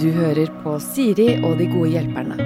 Du 0.00 0.10
hører 0.12 0.50
på 0.60 0.76
Siri 0.84 1.30
og 1.40 1.56
de 1.56 1.70
gode 1.72 1.94
hjelperne. 1.94 2.36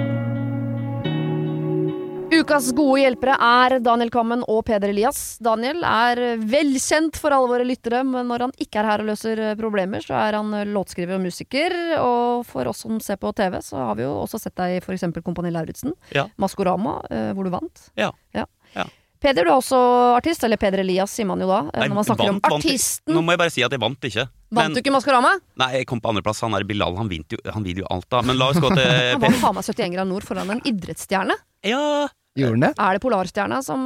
Ukas 2.29 2.69
gode 2.71 3.01
hjelpere 3.01 3.33
er 3.35 3.73
Daniel 3.83 4.11
Kammen 4.13 4.45
og 4.47 4.61
Peder 4.67 4.93
Elias. 4.93 5.39
Daniel 5.43 5.81
er 5.83 6.21
velkjent 6.39 7.17
for 7.19 7.35
alle 7.35 7.49
våre 7.51 7.65
lyttere, 7.67 7.99
men 8.07 8.29
når 8.31 8.45
han 8.45 8.53
ikke 8.63 8.79
er 8.79 8.87
her 8.87 9.03
og 9.03 9.09
løser 9.09 9.41
problemer, 9.59 10.05
så 10.05 10.15
er 10.21 10.37
han 10.37 10.53
låtskriver 10.71 11.17
og 11.17 11.25
musiker. 11.25 11.75
Og 11.99 12.45
for 12.47 12.69
oss 12.71 12.85
som 12.85 13.01
ser 13.03 13.19
på 13.19 13.33
TV, 13.35 13.59
så 13.65 13.81
har 13.89 13.99
vi 13.99 14.05
jo 14.05 14.13
også 14.21 14.39
sett 14.45 14.55
deg 14.61 14.77
i 14.77 14.79
f.eks. 14.79 15.09
Kompani 15.25 15.51
Lauritzen. 15.51 15.91
Ja. 16.15 16.29
Maskorama, 16.39 17.01
eh, 17.11 17.33
hvor 17.35 17.49
du 17.49 17.51
vant. 17.57 17.89
Ja. 17.99 18.13
Ja. 18.37 18.47
Ja. 18.77 18.87
Peder, 19.19 19.43
du 19.43 19.51
er 19.51 19.57
også 19.57 19.79
artist. 20.15 20.43
Eller 20.47 20.57
Peder 20.61 20.79
Elias, 20.83 21.11
sier 21.11 21.27
man 21.27 21.39
jo 21.43 21.47
da. 21.49 21.59
eh, 21.73 21.79
Nei, 21.81 21.87
når 21.91 21.95
man 21.99 22.07
snakker 22.07 22.23
vant- 22.29 22.35
om 22.35 22.39
vant- 22.39 22.63
artisten. 22.63 23.13
Nå 23.15 23.21
må 23.25 23.33
jeg 23.35 23.41
bare 23.43 23.51
si 23.51 23.63
at 23.65 23.71
jeg 23.75 23.79
vant 23.83 23.99
ikke. 24.09 24.27
Vant 24.51 24.73
du 24.73 24.79
ikke 24.81 24.93
Maskorama? 24.95 25.33
Nei, 25.59 25.71
jeg 25.77 25.87
kom 25.91 25.99
på 26.01 26.09
andreplass. 26.13 26.39
Han 26.41 26.55
er 26.55 26.63
Bilal, 26.63 26.95
han, 26.97 27.09
vant 27.11 27.35
jo, 27.35 27.37
han 27.51 27.63
vil 27.63 27.81
jo 27.83 27.85
alt, 27.91 28.07
da. 28.09 28.21
Men 28.23 28.37
la 28.39 28.47
oss 28.53 28.57
gå 28.63 28.69
til 28.71 28.79
Peder. 28.85 29.11
Han 29.17 29.21
vant 29.27 29.41
faen 29.43 29.55
meg 29.59 29.67
71 29.67 29.91
grader 29.97 30.09
nord 30.13 30.23
foran 30.29 30.49
en 30.55 30.61
idrettsstjerne. 30.63 31.35
Ja, 31.67 32.07
Gjorde 32.39 32.55
han 32.55 32.61
det? 32.63 32.73
Er 32.79 32.93
det 32.95 33.01
Polarstjerna 33.03 33.57
som, 33.65 33.81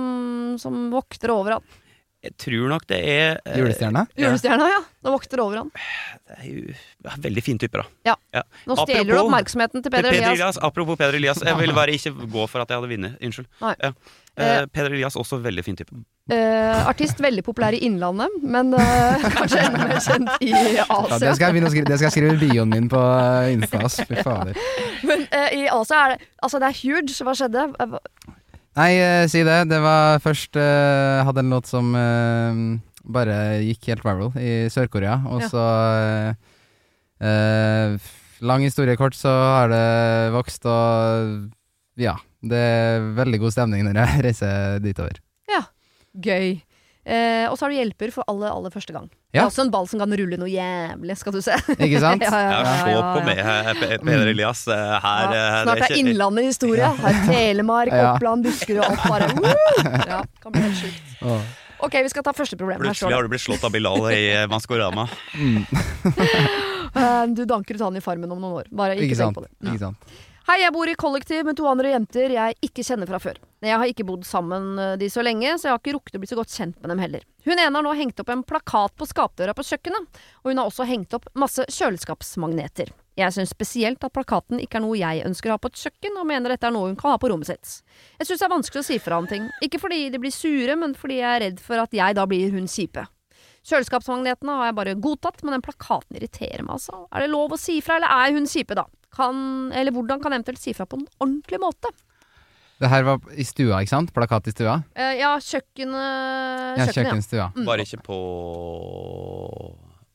som 0.61 0.91
vokter 0.91 1.31
over 1.33 1.55
han? 1.57 1.63
Jeg 2.23 2.33
tror 2.39 2.69
nok 2.71 2.85
det 2.87 2.99
er 3.03 3.37
eh, 3.43 3.57
Julestjerna? 3.59 4.05
Ja. 4.15 4.25
Julestjerna, 4.29 4.69
ja. 4.71 4.81
Nå 5.03 5.11
vokter 5.11 5.41
over 5.43 5.59
han. 5.59 5.69
Det 6.23 6.37
er 6.39 6.45
jo 6.47 6.73
ja, 7.03 7.15
veldig 7.25 7.43
fin 7.43 7.57
type, 7.59 7.75
da. 7.81 7.83
Ja. 8.07 8.43
Nå 8.69 8.77
stjeler 8.79 9.11
du 9.11 9.19
oppmerksomheten 9.25 9.81
til 9.83 9.89
Til 9.89 9.97
Peder 9.97 10.13
Elias. 10.15 10.31
Elias. 10.37 10.59
Apropos 10.63 10.95
Peder 10.99 11.17
Elias. 11.19 11.41
Jeg 11.43 11.57
ville 11.59 11.75
bare 11.75 11.91
ikke 11.97 12.13
gå 12.31 12.45
for 12.47 12.63
at 12.63 12.71
jeg 12.71 12.79
hadde 12.79 12.91
vunnet. 12.93 13.17
Unnskyld. 13.19 13.49
Nei. 13.61 13.73
Ja. 13.83 13.91
Eh, 14.39 14.63
Peder 14.73 14.95
Elias, 14.95 15.17
også 15.19 15.37
veldig 15.43 15.61
fin 15.67 15.75
type. 15.77 15.93
Eh, 16.31 16.87
artist 16.87 17.19
veldig 17.21 17.43
populær 17.45 17.75
i 17.75 17.81
Innlandet, 17.85 18.31
men 18.41 18.71
eh, 18.79 19.27
kanskje 19.35 19.59
enda 19.67 19.83
mer 19.91 19.99
kjent 20.01 20.31
i 20.41 20.53
Ja, 20.79 20.87
Asia. 20.87 21.19
det 21.19 21.33
skal 21.35 21.49
jeg 21.49 21.57
begynne 21.57 21.69
å 21.69 21.73
skrive, 21.75 21.89
det 21.91 21.99
skal 21.99 22.07
jeg 22.07 22.15
skrive 22.15 22.39
bioen 22.41 22.71
min 22.71 22.87
på 22.89 23.01
eh, 23.03 23.51
Insta. 23.57 23.83
ass. 23.85 23.99
Fy 24.07 24.17
fader. 24.25 24.57
Men 25.03 25.27
eh, 25.27 25.49
i 25.59 25.67
Asia 25.67 25.99
er 26.07 26.15
det 26.15 26.29
Altså, 26.43 26.59
det 26.59 26.71
er 26.71 26.79
huge. 26.79 27.13
Hva 27.23 27.31
skjedde? 27.39 27.61
Nei, 28.73 28.91
eh, 28.97 29.27
si 29.29 29.43
det. 29.45 29.59
Det 29.69 29.79
var 29.83 30.17
først 30.23 30.57
uh, 30.57 31.21
Hadde 31.27 31.43
en 31.43 31.53
låt 31.53 31.69
som 31.69 31.91
uh, 31.93 32.79
bare 33.03 33.35
gikk 33.67 33.91
helt 33.91 34.05
viral 34.05 34.31
i 34.41 34.53
Sør-Korea, 34.73 35.19
og 35.29 35.43
Ja. 35.43 35.49
så 35.51 35.63
Lang 38.43 38.59
historie 38.65 38.97
kort, 38.99 39.15
så 39.15 39.31
har 39.31 39.69
det 39.71 40.33
vokst, 40.33 40.65
og 40.67 41.45
ja. 41.95 42.17
Det 42.43 42.59
er 42.59 43.05
veldig 43.15 43.39
god 43.39 43.53
stemning 43.55 43.85
når 43.87 44.01
jeg 44.01 44.23
reiser 44.25 44.81
ditover. 44.83 45.21
Gøy. 46.13 46.57
Eh, 47.03 47.49
og 47.51 47.57
så 47.59 47.65
har 47.65 47.73
du 47.73 47.75
hjelper 47.75 48.11
for 48.15 48.23
aller, 48.31 48.47
aller 48.53 48.71
første 48.71 48.93
gang. 48.95 49.09
Det 49.33 49.41
er 49.41 49.47
også 49.49 49.65
en 49.65 49.71
ball 49.73 49.87
som 49.91 49.99
kan 49.99 50.13
rulle 50.15 50.37
noe 50.39 50.47
jævlig, 50.47 51.17
skal 51.19 51.33
du 51.35 51.41
se. 51.43 51.51
Ikke 51.75 51.99
sant? 51.99 52.21
ja, 52.27 52.29
ja, 52.31 52.51
Ja, 52.53 52.59
ja, 52.63 52.75
se 52.79 52.93
ja, 52.93 53.01
på 53.11 53.19
ja. 53.19 53.25
meg, 53.27 53.41
eh, 53.43 53.71
Pe- 53.81 53.97
Peder 54.05 54.31
Elias. 54.31 54.61
eh, 54.71 54.93
Her 55.03 55.33
Ja, 55.35 55.41
eh, 55.41 55.57
snart 55.65 55.81
det 55.83 55.89
er 55.89 55.99
Innlandet 55.99 56.47
historie. 56.47 56.91
Her 57.01 57.09
er 57.11 57.25
Telemark, 57.27 57.91
Ja. 57.99 58.13
Oppland, 58.13 58.47
Buskerud 58.47 58.79
og 58.79 58.87
alt 58.87 59.03
bare 59.09 59.27
uh! 59.35 59.99
Ja, 60.13 60.21
kan 60.39 60.55
bli 60.55 60.63
helt 60.63 60.79
sjukt. 60.79 61.17
Ok, 61.83 61.97
vi 62.05 62.13
skal 62.13 62.23
ta 62.23 62.31
første 62.31 62.55
problem. 62.55 62.79
Plutselig 62.79 63.11
har 63.11 63.25
du 63.27 63.33
blitt 63.33 63.43
slått 63.43 63.65
av 63.67 63.73
Bilal 63.75 63.99
i 64.15 64.23
Maskorama. 64.47 65.09
Mm, 65.35 65.65
Eh, 66.93 67.25
Du 67.33 67.43
danker 67.49 67.73
ut 67.75 67.81
han 67.81 67.95
i 67.97 68.01
Farmen 68.05 68.31
om 68.31 68.37
noen 68.39 68.59
år. 68.61 68.67
Bare 68.71 68.93
ikke, 68.95 69.07
ikke 69.11 69.17
tenk 69.17 69.37
på 69.37 69.41
det. 69.47 69.49
Ikke 69.65 69.79
sant. 69.81 70.11
Hei, 70.47 70.59
jeg 70.61 70.73
bor 70.75 70.89
i 70.91 70.93
kollektiv 70.99 71.45
med 71.47 71.55
to 71.57 71.65
andre 71.69 71.93
jenter 71.95 72.33
jeg 72.35 72.57
ikke 72.67 72.83
kjenner 72.85 73.09
fra 73.09 73.17
før. 73.23 73.39
Jeg 73.63 73.79
har 73.79 73.87
ikke 73.87 74.05
bodd 74.07 74.25
sammen 74.27 74.73
eh, 74.81 74.95
de 74.99 75.07
så 75.11 75.23
lenge, 75.23 75.53
så 75.57 75.69
jeg 75.69 75.75
har 75.75 75.79
ikke 75.79 75.95
rukket 75.95 76.17
å 76.17 76.23
bli 76.23 76.29
så 76.29 76.39
godt 76.39 76.51
kjent 76.51 76.81
med 76.81 76.91
dem 76.91 77.03
heller. 77.03 77.23
Hun 77.45 77.55
ene 77.55 77.71
har 77.71 77.85
nå 77.85 77.93
hengt 77.95 78.19
opp 78.19 78.31
en 78.33 78.43
plakat 78.47 78.95
på 78.99 79.07
skapdøra 79.07 79.55
på 79.55 79.65
kjøkkenet, 79.67 80.19
og 80.43 80.51
hun 80.51 80.59
har 80.59 80.69
også 80.69 80.87
hengt 80.89 81.15
opp 81.15 81.29
masse 81.39 81.65
kjøleskapsmagneter. 81.71 82.91
Jeg 83.19 83.35
syns 83.35 83.51
spesielt 83.53 84.03
at 84.03 84.13
plakaten 84.15 84.59
ikke 84.59 84.79
er 84.79 84.83
noe 84.83 84.97
jeg 84.97 85.25
ønsker 85.27 85.51
å 85.51 85.55
ha 85.55 85.61
på 85.61 85.69
et 85.69 85.79
kjøkken, 85.79 86.15
og 86.17 86.27
mener 86.27 86.53
dette 86.53 86.67
er 86.67 86.73
noe 86.73 86.89
hun 86.89 86.97
kan 86.99 87.13
ha 87.13 87.19
på 87.21 87.29
rommet 87.29 87.51
sitt. 87.51 87.75
Jeg 88.19 88.29
syns 88.29 88.41
det 88.41 88.47
er 88.47 88.55
vanskelig 88.55 88.81
å 88.81 88.87
si 88.87 88.97
fra 89.03 89.19
om 89.21 89.27
ting, 89.29 89.45
ikke 89.63 89.81
fordi 89.83 90.07
de 90.13 90.21
blir 90.23 90.33
sure, 90.33 90.77
men 90.79 90.95
fordi 90.97 91.19
jeg 91.21 91.29
er 91.29 91.43
redd 91.45 91.61
for 91.63 91.83
at 91.83 91.93
jeg 91.93 92.17
da 92.17 92.25
blir 92.29 92.55
hun 92.55 92.65
kjipe. 92.71 93.05
Kjøleskapsmagnetene 93.63 94.57
har 94.59 94.71
jeg 94.71 94.77
bare 94.79 94.95
godtatt, 94.99 95.43
men 95.43 95.55
den 95.55 95.63
plakaten 95.63 96.17
irriterer 96.17 96.65
meg, 96.65 96.75
altså. 96.79 97.05
Er 97.13 97.23
det 97.23 97.31
lov 97.31 97.53
å 97.55 97.59
si 97.59 97.77
fra, 97.85 97.99
eller 97.99 98.11
er 98.11 98.35
hun 98.35 98.49
kjipe, 98.49 98.75
da? 98.75 98.89
Kan, 99.13 99.37
eller 99.77 99.93
hvordan 99.93 100.19
kan 100.19 100.33
jeg 100.33 100.41
eventuelt 100.41 100.63
si 100.63 100.73
fra 100.75 100.89
på 100.89 100.99
en 100.99 101.05
ordentlig 101.21 101.61
måte? 101.61 101.93
Det 102.83 102.89
her 102.91 103.05
var 103.07 103.21
i 103.39 103.45
stua, 103.47 103.77
ikke 103.83 103.93
sant? 103.93 104.09
Plakat 104.15 104.49
i 104.51 104.55
stua? 104.55 104.81
Eh, 104.95 105.13
ja, 105.21 105.33
kjøkkenet 105.39 105.95
Ja, 105.95 106.83
ja. 106.83 106.91
kjøkkenstua. 106.97 107.45
Mm. 107.55 107.63
Bare 107.69 107.85
ikke 107.87 108.01
på 108.03 108.17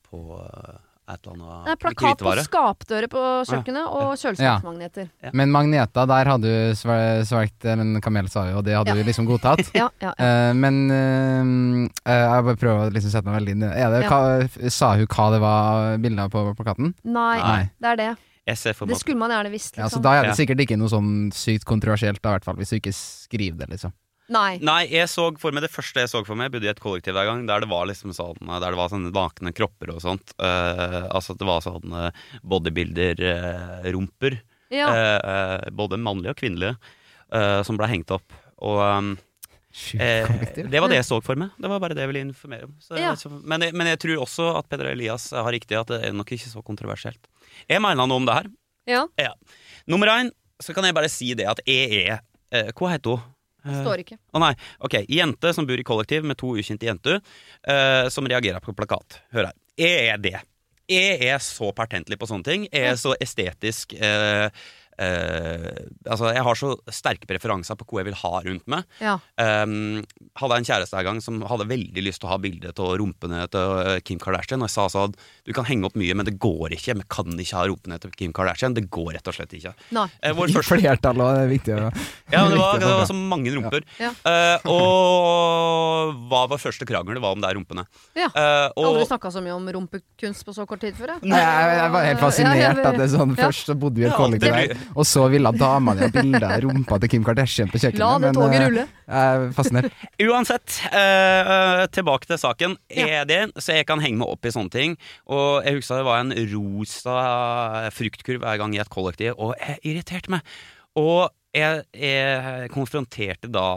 På 0.08 0.20
eh, 0.40 0.76
et 1.08 1.24
eller 1.24 1.38
annet 1.38 1.68
Nei, 1.70 1.74
plakat 1.80 2.20
på 2.20 2.32
skapdører 2.44 3.08
på 3.08 3.20
kjøkkenet 3.48 3.86
og 3.96 4.10
kjøleskapsmagneter. 4.20 5.06
Men 5.32 5.48
magneta, 5.54 6.04
der 6.08 6.28
hadde 6.34 6.50
du 6.52 6.76
svelget 6.76 7.64
en 7.72 7.96
kamel, 8.04 8.28
sa 8.28 8.42
jo, 8.50 8.58
og 8.60 8.66
det 8.66 8.76
hadde 8.76 8.92
Ja. 8.92 8.98
du 9.00 9.08
liksom 9.08 9.24
godtatt. 9.28 9.64
Ja, 9.78 9.88
ja, 10.04 10.12
ja. 10.12 10.28
Eh, 10.28 10.52
men 10.52 10.82
eh, 10.92 11.88
eh, 12.04 12.24
jeg 12.28 12.44
bare 12.50 12.60
prøver 12.60 12.88
å 12.90 12.92
liksom 12.92 13.12
sette 13.14 13.24
meg 13.30 13.38
veldig 13.40 13.56
inn 13.56 13.64
i 13.64 13.72
det. 13.72 14.02
Ja. 14.04 14.12
hva, 14.12 14.70
Sa 14.72 14.92
hun 15.00 15.06
hva 15.08 15.30
det 15.32 15.40
var 15.40 15.96
bilder 16.04 16.28
på 16.32 16.44
plakaten? 16.60 16.92
Nei, 17.04 17.36
Nei. 17.40 17.62
det 17.80 17.94
er 17.94 18.00
det. 18.04 18.10
Det 18.48 19.00
skulle 19.02 19.20
man 19.20 19.32
gjerne 19.34 19.52
visst, 19.52 19.76
Ja, 19.76 19.86
så 19.86 19.98
liksom. 19.98 20.04
da 20.06 20.12
er 20.16 20.28
det 20.28 20.36
sikkert 20.38 20.62
ikke 20.64 20.78
noe 20.80 20.92
sånn 20.92 21.14
sykt 21.36 21.66
kontroversielt, 21.68 22.22
da, 22.24 22.36
hvert 22.36 22.46
fall, 22.48 22.56
hvis 22.60 22.72
du 22.72 22.78
ikke 22.80 22.94
skriver 22.96 23.62
det, 23.62 23.68
liksom. 23.76 23.92
Nei. 24.28 24.58
Nei, 24.60 24.82
jeg 24.92 25.08
så 25.08 25.30
for 25.40 25.56
meg 25.56 25.64
det 25.64 25.70
første 25.72 26.02
jeg 26.04 26.10
så 26.12 26.20
for 26.26 26.36
meg, 26.36 26.48
jeg 26.50 26.54
bodde 26.58 26.68
i 26.68 26.72
et 26.74 26.82
kollektiv 26.84 27.16
hver 27.16 27.28
gang, 27.30 27.46
der 27.48 27.64
det 27.64 27.68
var 27.70 27.86
liksom 27.88 28.12
sånn 28.12 28.36
Der 28.44 28.66
det 28.66 28.76
var 28.76 28.90
sånne 28.92 29.12
nakne 29.14 29.54
kropper 29.56 29.94
og 29.94 30.02
sånt. 30.04 30.34
Uh, 30.36 31.06
altså 31.08 31.32
at 31.32 31.40
det 31.40 31.48
var 31.48 31.64
sånne 31.64 32.10
bodybuilder-rumper. 32.44 34.40
Ja. 34.68 34.90
uh, 34.92 35.70
både 35.72 35.96
mannlige 35.96 36.34
og 36.34 36.42
kvinnelige, 36.42 36.74
eh, 37.32 37.62
som 37.64 37.78
ble 37.80 37.88
hengt 37.88 38.12
opp. 38.12 38.34
Og 38.60 38.82
um, 38.84 39.14
eh, 39.96 40.28
det 40.58 40.82
var 40.82 40.90
det 40.92 40.98
jeg 41.00 41.08
så 41.08 41.20
for 41.24 41.40
meg. 41.40 41.54
Det 41.56 41.70
var 41.72 41.80
bare 41.80 41.96
det 41.96 42.04
jeg 42.04 42.10
ville 42.12 42.26
informere 42.26 42.68
om. 42.68 42.74
Så, 42.84 42.98
Ja. 43.00 43.14
så, 43.16 43.30
men, 43.32 43.64
jeg, 43.64 43.72
men 43.72 43.88
jeg 43.94 44.00
tror 44.04 44.26
også 44.26 44.50
at 44.58 44.68
Peder 44.68 44.92
Elias 44.92 45.30
har 45.32 45.48
riktig, 45.54 45.78
at 45.78 45.88
det 45.92 46.02
er 46.04 46.12
nok 46.16 46.32
ikke 46.36 46.50
så 46.50 46.60
kontroversielt. 46.66 47.30
Jeg 47.68 47.82
mener 47.84 48.06
noe 48.06 48.20
om 48.22 48.28
det 48.28 48.34
her. 48.38 48.50
ja. 49.18 49.32
Nummer 49.88 50.06
én, 50.12 50.30
så 50.60 50.74
kan 50.76 50.84
jeg 50.84 50.94
bare 50.96 51.08
si 51.12 51.32
det 51.38 51.46
at 51.48 51.60
jeg 51.66 52.02
er 52.08 52.20
eh, 52.52 52.70
Hva 52.76 52.90
heter 52.94 53.16
hun? 53.16 53.34
Det 53.68 53.82
Står 53.82 54.00
ikke. 54.00 54.16
å 54.32 54.40
nei, 54.40 54.52
ok, 54.86 54.94
jente 55.12 55.50
som 55.52 55.66
bor 55.68 55.76
i 55.80 55.84
kollektiv 55.84 56.24
med 56.24 56.38
to 56.40 56.54
ukjente 56.56 56.86
jenter, 56.88 57.18
eh, 57.68 58.06
som 58.08 58.24
reagerer 58.30 58.62
på 58.64 58.72
plakat. 58.76 59.18
Hør 59.34 59.50
her. 59.50 59.56
Jeg 59.76 60.06
er 60.14 60.20
det. 60.22 60.36
Jeg 60.88 61.18
er 61.28 61.42
så 61.44 61.68
pertentlig 61.76 62.16
på 62.20 62.28
sånne 62.30 62.46
ting. 62.46 62.62
Jeg 62.72 62.94
er 62.94 62.96
så 62.96 63.12
estetisk 63.20 63.92
eh, 63.98 64.48
eh, 64.98 65.66
Altså, 66.08 66.30
jeg 66.32 66.44
har 66.46 66.58
så 66.58 66.70
sterke 66.94 67.28
preferanser 67.28 67.76
på 67.78 67.86
hva 67.88 68.00
jeg 68.02 68.08
vil 68.10 68.18
ha 68.22 68.32
rundt 68.46 68.64
meg. 68.70 68.86
Ja. 69.02 69.16
Um, 69.36 70.02
hadde 70.40 70.58
en 70.60 70.66
kjæreste 70.68 70.96
en 70.98 71.06
gang 71.08 71.20
som 71.24 71.40
hadde 71.48 71.66
veldig 71.68 72.04
lyst 72.06 72.22
til 72.22 72.28
å 72.30 72.32
ha 72.32 72.38
bilde 72.42 72.72
av 72.72 72.94
rumpene 73.00 73.42
til 73.52 73.74
eh, 73.82 73.98
Kim 74.06 74.20
Kardashian. 74.22 74.62
Og 74.64 74.70
jeg 74.70 74.74
sa 74.76 74.86
sånn 74.92 75.16
du 75.48 75.52
kan 75.56 75.66
henge 75.68 75.88
opp 75.88 75.96
mye, 75.98 76.16
men 76.16 76.26
det 76.28 76.36
går 76.40 76.74
ikke. 76.76 76.96
Vi 77.02 77.06
kan 77.12 77.38
ikke 77.38 77.58
ha 77.58 77.66
rumpene 77.68 77.98
til 78.02 78.14
Kim 78.16 78.32
Kardashian. 78.36 78.76
Det 78.76 78.86
går 78.92 79.14
rett 79.18 79.28
og 79.30 79.36
slett 79.36 79.54
ikke. 79.58 79.74
Nei. 79.96 80.06
Eh, 80.22 80.34
vår 80.36 80.52
I 80.52 80.56
første 80.58 80.78
flertall, 80.82 81.20
det 81.22 81.28
er 81.44 81.52
viktig 81.52 81.76
Ja, 81.76 81.90
ja, 82.34 82.42
det 82.48 82.58
var, 82.60 82.80
det 82.80 82.88
var 82.92 83.06
så 83.10 83.16
mange 83.18 83.52
rumper. 83.54 83.84
Ja. 84.00 84.12
Eh, 84.28 84.68
og 84.72 86.14
hva 86.30 86.44
var 86.50 86.60
første 86.62 86.86
krangel? 86.88 87.18
Det 87.18 87.22
var 87.24 87.36
om 87.36 87.42
det 87.42 87.50
er 87.50 87.58
rumpene. 87.58 87.84
Ja. 88.18 88.28
Eh, 88.32 88.66
og, 88.74 88.88
Aldri 88.92 89.06
snakka 89.10 89.32
så 89.34 89.42
mye 89.44 89.56
om 89.56 89.68
rumpekunst 89.78 90.46
på 90.48 90.54
så 90.56 90.66
kort 90.68 90.82
tid 90.84 90.96
før, 90.98 91.14
jeg. 91.16 91.28
Nei, 91.28 91.40
jeg, 91.42 91.76
jeg 91.78 91.92
var 91.94 92.06
helt 92.08 92.22
fascinert 92.24 92.58
Ja, 92.58 92.68
jeg- 92.72 92.86
at 92.88 92.98
det 93.00 93.06
er 93.06 93.12
sånn. 93.14 93.34
Først 93.38 93.70
så 93.72 93.76
bodde 93.78 94.00
vi 94.00 94.06
i 94.06 94.08
et 94.10 94.16
kollektiv 94.18 94.54
her, 94.54 94.74
og 94.94 95.06
så 95.08 95.26
ville 95.32 95.52
damene 95.56 96.06
ha 96.06 96.10
bilde 96.12 96.42
av 96.44 96.62
rumpa 96.64 96.98
til 97.02 97.12
Kim 97.12 97.26
Kardashian 97.26 97.70
på 97.72 97.80
kjøkkenet. 97.80 98.02
La 98.02 98.12
det 98.18 98.30
men, 98.30 98.38
toget 98.38 98.58
eh, 98.58 98.66
rulle. 98.66 98.86
Er 99.20 99.46
fascinert. 99.56 100.04
Uansett, 100.28 100.78
eh, 100.90 101.84
tilbake 101.94 102.30
til 102.30 102.40
saken. 102.40 102.78
Ja. 102.92 103.08
Er 103.20 103.28
det, 103.28 103.40
så 103.58 103.78
jeg 103.78 103.88
kan 103.88 104.02
henge 104.04 104.20
meg 104.22 104.32
opp 104.32 104.48
i 104.48 104.54
sånne 104.54 104.74
ting. 104.74 104.96
Og 105.28 105.66
jeg 105.66 105.80
husker 105.80 106.02
det 106.02 106.08
var 106.08 106.22
en 106.22 106.34
rosa 106.54 107.18
fruktkurv 107.94 108.44
hver 108.44 108.62
gang 108.62 108.76
i 108.76 108.82
et 108.82 108.92
kollektiv, 108.92 109.36
og 109.36 109.54
jeg 109.58 109.80
irriterte 109.92 110.32
meg. 110.36 110.56
Og 110.98 111.28
jeg, 111.56 111.84
jeg 111.96 112.68
konfronterte 112.74 113.48
da 113.50 113.68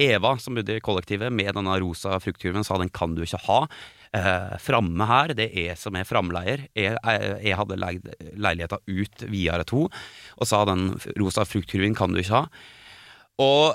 Eva, 0.00 0.34
som 0.42 0.56
bodde 0.58 0.78
i 0.78 0.82
kollektivet, 0.84 1.32
med 1.32 1.52
denne 1.56 1.76
rosa 1.82 2.18
fruktkurven, 2.22 2.66
sa 2.66 2.78
den 2.80 2.92
kan 2.94 3.14
du 3.14 3.22
ikke 3.24 3.42
ha. 3.46 3.60
Eh, 4.14 4.54
framme 4.62 5.06
her, 5.10 5.32
det 5.34 5.48
er 5.50 5.70
jeg 5.72 5.80
som 5.80 5.96
er 5.98 6.06
framleier. 6.06 6.68
Jeg, 6.78 6.94
jeg, 6.94 7.30
jeg 7.48 7.58
hadde 7.58 7.78
leid 7.82 8.06
leiligheta 8.38 8.78
ut 8.86 9.24
videre 9.26 9.66
to, 9.66 9.88
og 10.38 10.46
sa 10.48 10.62
den 10.68 10.92
rosa 11.18 11.46
fruktkurven 11.48 11.96
kan 11.98 12.14
du 12.14 12.22
ikke 12.22 12.44
ha. 12.44 12.44
Og 13.42 13.74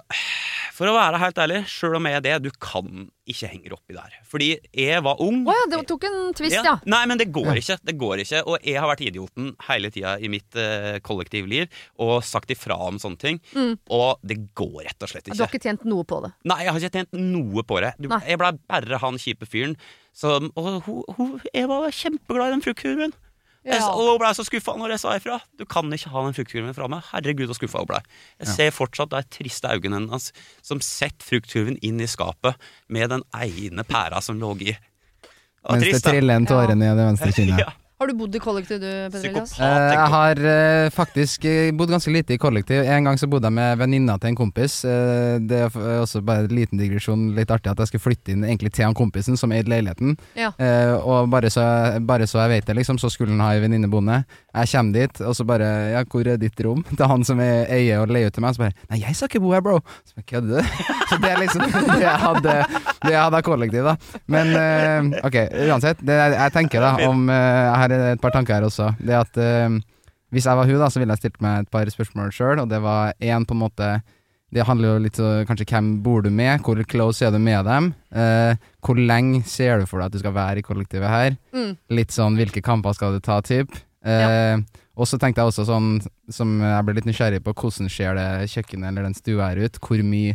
For 0.80 0.88
å 0.88 0.94
være 0.96 1.18
helt 1.20 1.40
ærlig, 1.44 1.58
sjøl 1.68 1.98
om 1.98 2.06
jeg 2.08 2.16
er 2.16 2.22
det, 2.24 2.36
du 2.46 2.54
kan 2.64 3.10
ikke 3.28 3.50
henge 3.52 3.74
oppi 3.76 3.98
der. 3.98 4.14
Fordi 4.32 4.46
jeg 4.72 5.02
var 5.04 5.20
ung. 5.20 5.42
Å 5.44 5.52
ja, 5.58 5.66
det 5.74 5.80
tok 5.90 6.06
en 6.08 6.32
twist, 6.38 6.56
ja. 6.56 6.78
Nei, 6.88 7.02
men 7.12 7.20
det 7.20 7.28
går 7.36 7.50
Ja. 7.50 7.56
ikke. 7.60 7.78
Det 7.84 7.96
går 8.00 8.22
ikke. 8.24 8.40
Og 8.48 8.64
jeg 8.64 8.80
har 8.80 8.88
vært 8.88 9.04
idioten 9.04 9.50
hele 9.68 9.92
tida 9.92 10.14
i 10.24 10.30
mitt 10.32 10.56
uh, 10.56 10.96
kollektivliv 11.04 11.68
og 12.00 12.24
sagt 12.24 12.56
ifra 12.56 12.78
om 12.88 12.96
sånne 12.96 13.20
ting. 13.20 13.42
Mm. 13.52 13.76
Og 13.92 14.24
det 14.24 14.40
går 14.56 14.86
rett 14.88 15.04
og 15.04 15.12
slett 15.12 15.28
Du 15.28 15.34
har 15.36 15.50
ikke. 15.50 15.60
ikke 15.60 15.68
tjent 15.68 15.84
noe 15.84 16.08
på 16.08 16.22
det. 16.24 16.32
Nei, 16.48 16.62
jeg 16.64 16.72
har 16.72 16.80
ikke 16.80 16.96
tjent 16.96 17.20
noe 17.20 17.64
på 17.68 17.82
det. 17.84 17.92
Du, 18.00 18.08
jeg 18.08 18.40
ble 18.40 18.54
bare 18.72 19.02
han 19.04 19.20
kjipe 19.20 19.52
fyren 19.52 19.76
som 20.16 20.48
Og 20.56 20.80
hun, 20.88 21.04
hun, 21.18 21.36
jeg 21.52 21.68
var 21.68 21.92
kjempeglad 21.92 22.48
i 22.48 22.56
den 22.56 22.64
fruktkurven. 22.64 23.14
Jeg, 23.70 23.80
Ja. 23.84 23.90
og 23.94 24.18
ble 24.20 24.30
så 24.34 24.44
skuffa 24.48 24.74
når 24.80 24.96
jeg 24.96 25.00
sa 25.04 25.12
ifra. 25.20 25.36
Du 25.60 25.66
kan 25.70 25.86
ikke 25.94 26.10
ha 26.10 26.24
den 26.26 26.34
fruktkurven 26.34 26.74
fra 26.74 26.88
meg. 26.90 27.04
Herregud, 27.12 27.48
så 27.52 27.58
skuffa 27.60 27.84
hun 27.84 27.90
ble. 27.92 28.00
Jeg 28.42 28.48
ser 28.56 28.72
fortsatt 28.74 29.12
de 29.14 29.22
triste 29.30 29.70
øynene 29.70 30.00
hennes 30.10 30.32
som 30.66 30.82
setter 30.82 31.22
fruktkurven 31.28 31.78
inn 31.86 32.02
i 32.02 32.08
skapet 32.10 32.56
med 32.90 33.10
den 33.14 33.22
ene 33.38 33.86
pæra 33.86 34.22
som 34.26 34.40
lå 34.42 34.56
i. 34.62 34.74
Det 34.74 34.80
Mens 35.70 35.84
det 35.84 35.92
trist, 35.92 36.06
det 36.06 36.14
triller 36.16 36.36
en 36.40 36.48
tåre 36.50 36.76
ned 36.76 36.98
det 36.98 37.06
venstre 37.12 37.32
kinnet. 37.36 37.60
Ja. 37.68 37.72
Har 38.00 38.08
du 38.08 38.14
bodd 38.16 38.36
i 38.36 38.40
kollektiv 38.40 38.78
du, 38.80 38.86
Peder 39.12 39.26
Elias? 39.28 39.52
Eh, 39.60 39.66
jeg 39.92 40.04
har 40.14 40.40
eh, 40.48 40.86
faktisk 40.96 41.44
eh, 41.50 41.72
bodd 41.76 41.90
ganske 41.92 42.12
lite 42.16 42.32
i 42.32 42.38
kollektiv. 42.40 42.86
En 42.88 43.04
gang 43.10 43.18
så 43.20 43.28
bodde 43.28 43.50
jeg 43.50 43.56
med 43.58 43.76
venninna 43.82 44.14
til 44.24 44.30
en 44.32 44.38
kompis. 44.40 44.78
Eh, 44.88 45.34
det 45.44 45.58
er 45.66 45.76
også 46.00 46.22
bare 46.24 46.46
en 46.48 46.54
liten 46.56 46.80
digresjon, 46.80 47.26
litt 47.36 47.52
artig 47.52 47.74
at 47.74 47.82
jeg 47.84 47.92
skulle 47.92 48.06
flytte 48.06 48.32
inn 48.32 48.46
egentlig 48.48 48.72
til 48.78 48.88
han 48.88 48.96
kompisen 48.96 49.36
som 49.36 49.52
eide 49.52 49.68
leiligheten. 49.74 50.16
Ja. 50.40 50.54
Eh, 50.56 50.94
og 50.96 51.28
bare 51.34 51.52
så, 51.52 51.66
bare 52.08 52.24
så 52.32 52.40
jeg 52.46 52.54
vet 52.54 52.70
det, 52.72 52.78
liksom, 52.80 53.02
så 53.04 53.12
skulle 53.12 53.36
han 53.36 53.44
ha 53.44 53.52
ei 53.58 53.66
venninne 53.66 53.92
boende. 53.92 54.22
Jeg 54.56 54.72
kommer 54.72 54.96
dit, 55.02 55.20
og 55.28 55.36
så 55.36 55.44
bare 55.52 55.68
Ja, 55.98 56.06
hvor 56.08 56.32
er 56.32 56.40
ditt 56.40 56.64
rom? 56.64 56.86
Til 56.96 57.04
han 57.12 57.28
som 57.28 57.44
er- 57.44 57.68
eier 57.68 58.00
og 58.06 58.16
leier 58.16 58.32
ut 58.32 58.38
til 58.40 58.48
meg. 58.48 58.56
Så 58.56 58.64
bare 58.64 58.78
Nei, 58.94 59.02
jeg 59.04 59.20
skal 59.20 59.28
ikke 59.34 59.44
bo 59.44 59.52
her, 59.58 59.66
bro. 59.68 59.82
Så 60.08 60.16
bare, 60.16 60.30
kødder 60.32 60.64
du? 60.64 60.88
Så 61.12 61.20
det 61.20 61.34
er 61.36 61.44
liksom 61.44 61.68
det 61.68 62.00
jeg 62.06 62.16
hadde, 62.24 62.56
det 63.08 63.16
er 63.40 63.46
kollektiv, 63.48 63.84
da. 63.88 63.96
Men 64.28 64.52
eh, 64.60 65.20
ok, 65.26 65.38
uansett. 65.70 66.02
Det 66.06 66.18
jeg, 66.20 66.36
jeg 66.36 66.52
tenker 66.58 66.84
da 66.84 66.92
om 67.08 67.30
eh, 67.30 67.64
Jeg 67.70 67.80
har 67.84 67.96
et 68.14 68.22
par 68.22 68.32
tanker 68.36 68.58
her 68.60 68.68
også. 68.68 68.92
Det 69.00 69.16
at 69.16 69.38
eh, 69.40 69.80
hvis 70.34 70.46
jeg 70.46 70.58
var 70.60 70.68
hun, 70.70 70.78
da, 70.82 70.90
så 70.94 71.00
ville 71.02 71.16
jeg 71.16 71.24
stilt 71.24 71.42
meg 71.42 71.64
et 71.64 71.72
par 71.74 71.90
spørsmål 71.90 72.32
sjøl, 72.36 72.60
og 72.64 72.70
det 72.70 72.82
var 72.84 73.14
én 73.20 73.46
på 73.50 73.56
en 73.58 73.64
måte 73.66 73.92
det 74.50 74.64
handler 74.66 74.96
jo 74.96 75.02
litt 75.04 75.18
om 75.22 75.44
kanskje 75.46 75.66
hvem 75.70 75.90
bor 76.02 76.24
du 76.26 76.32
med, 76.34 76.64
hvor 76.66 76.80
close 76.90 77.22
er 77.22 77.30
du 77.30 77.38
med 77.38 77.68
dem, 77.70 77.92
eh, 78.18 78.56
hvor 78.82 78.98
lenge 78.98 79.44
ser 79.46 79.78
du 79.78 79.86
for 79.86 80.02
deg 80.02 80.08
at 80.10 80.16
du 80.16 80.22
skal 80.24 80.34
være 80.34 80.58
i 80.58 80.66
kollektivet 80.66 81.06
her, 81.12 81.36
Mm. 81.54 81.76
litt 81.94 82.10
sånn 82.16 82.34
hvilke 82.40 82.64
kamper 82.66 82.96
skal 82.98 83.14
du 83.14 83.20
ta, 83.22 83.40
typ. 83.46 83.70
Eh, 84.04 84.58
Og 84.98 85.06
så 85.08 85.20
tenkte 85.22 85.40
jeg 85.40 85.52
også 85.54 85.68
sånn, 85.70 86.02
som 86.34 86.58
jeg 86.66 86.84
ble 86.88 86.96
litt 86.98 87.06
nysgjerrig 87.08 87.44
på, 87.46 87.54
hvordan 87.54 87.88
ser 87.94 88.18
det 88.18 88.50
kjøkkenet 88.52 88.90
eller 88.90 89.06
den 89.06 89.14
stua 89.16 89.52
her 89.54 89.62
ut, 89.70 89.78
hvor 89.86 90.02
mye 90.04 90.34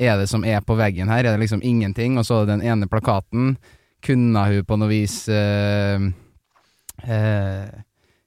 er 0.00 0.16
det 0.20 0.30
som 0.30 0.44
er 0.48 0.62
på 0.64 0.76
veggen 0.78 1.10
her, 1.12 1.24
er 1.24 1.36
det 1.36 1.44
liksom 1.44 1.62
ingenting, 1.66 2.16
og 2.18 2.26
så 2.26 2.42
den 2.48 2.64
ene 2.64 2.88
plakaten, 2.90 3.54
kunne 4.00 4.42
hun 4.48 4.64
på 4.64 4.78
noe 4.80 4.88
vis 4.88 5.16
eh, 5.28 6.06
eh, 7.04 7.70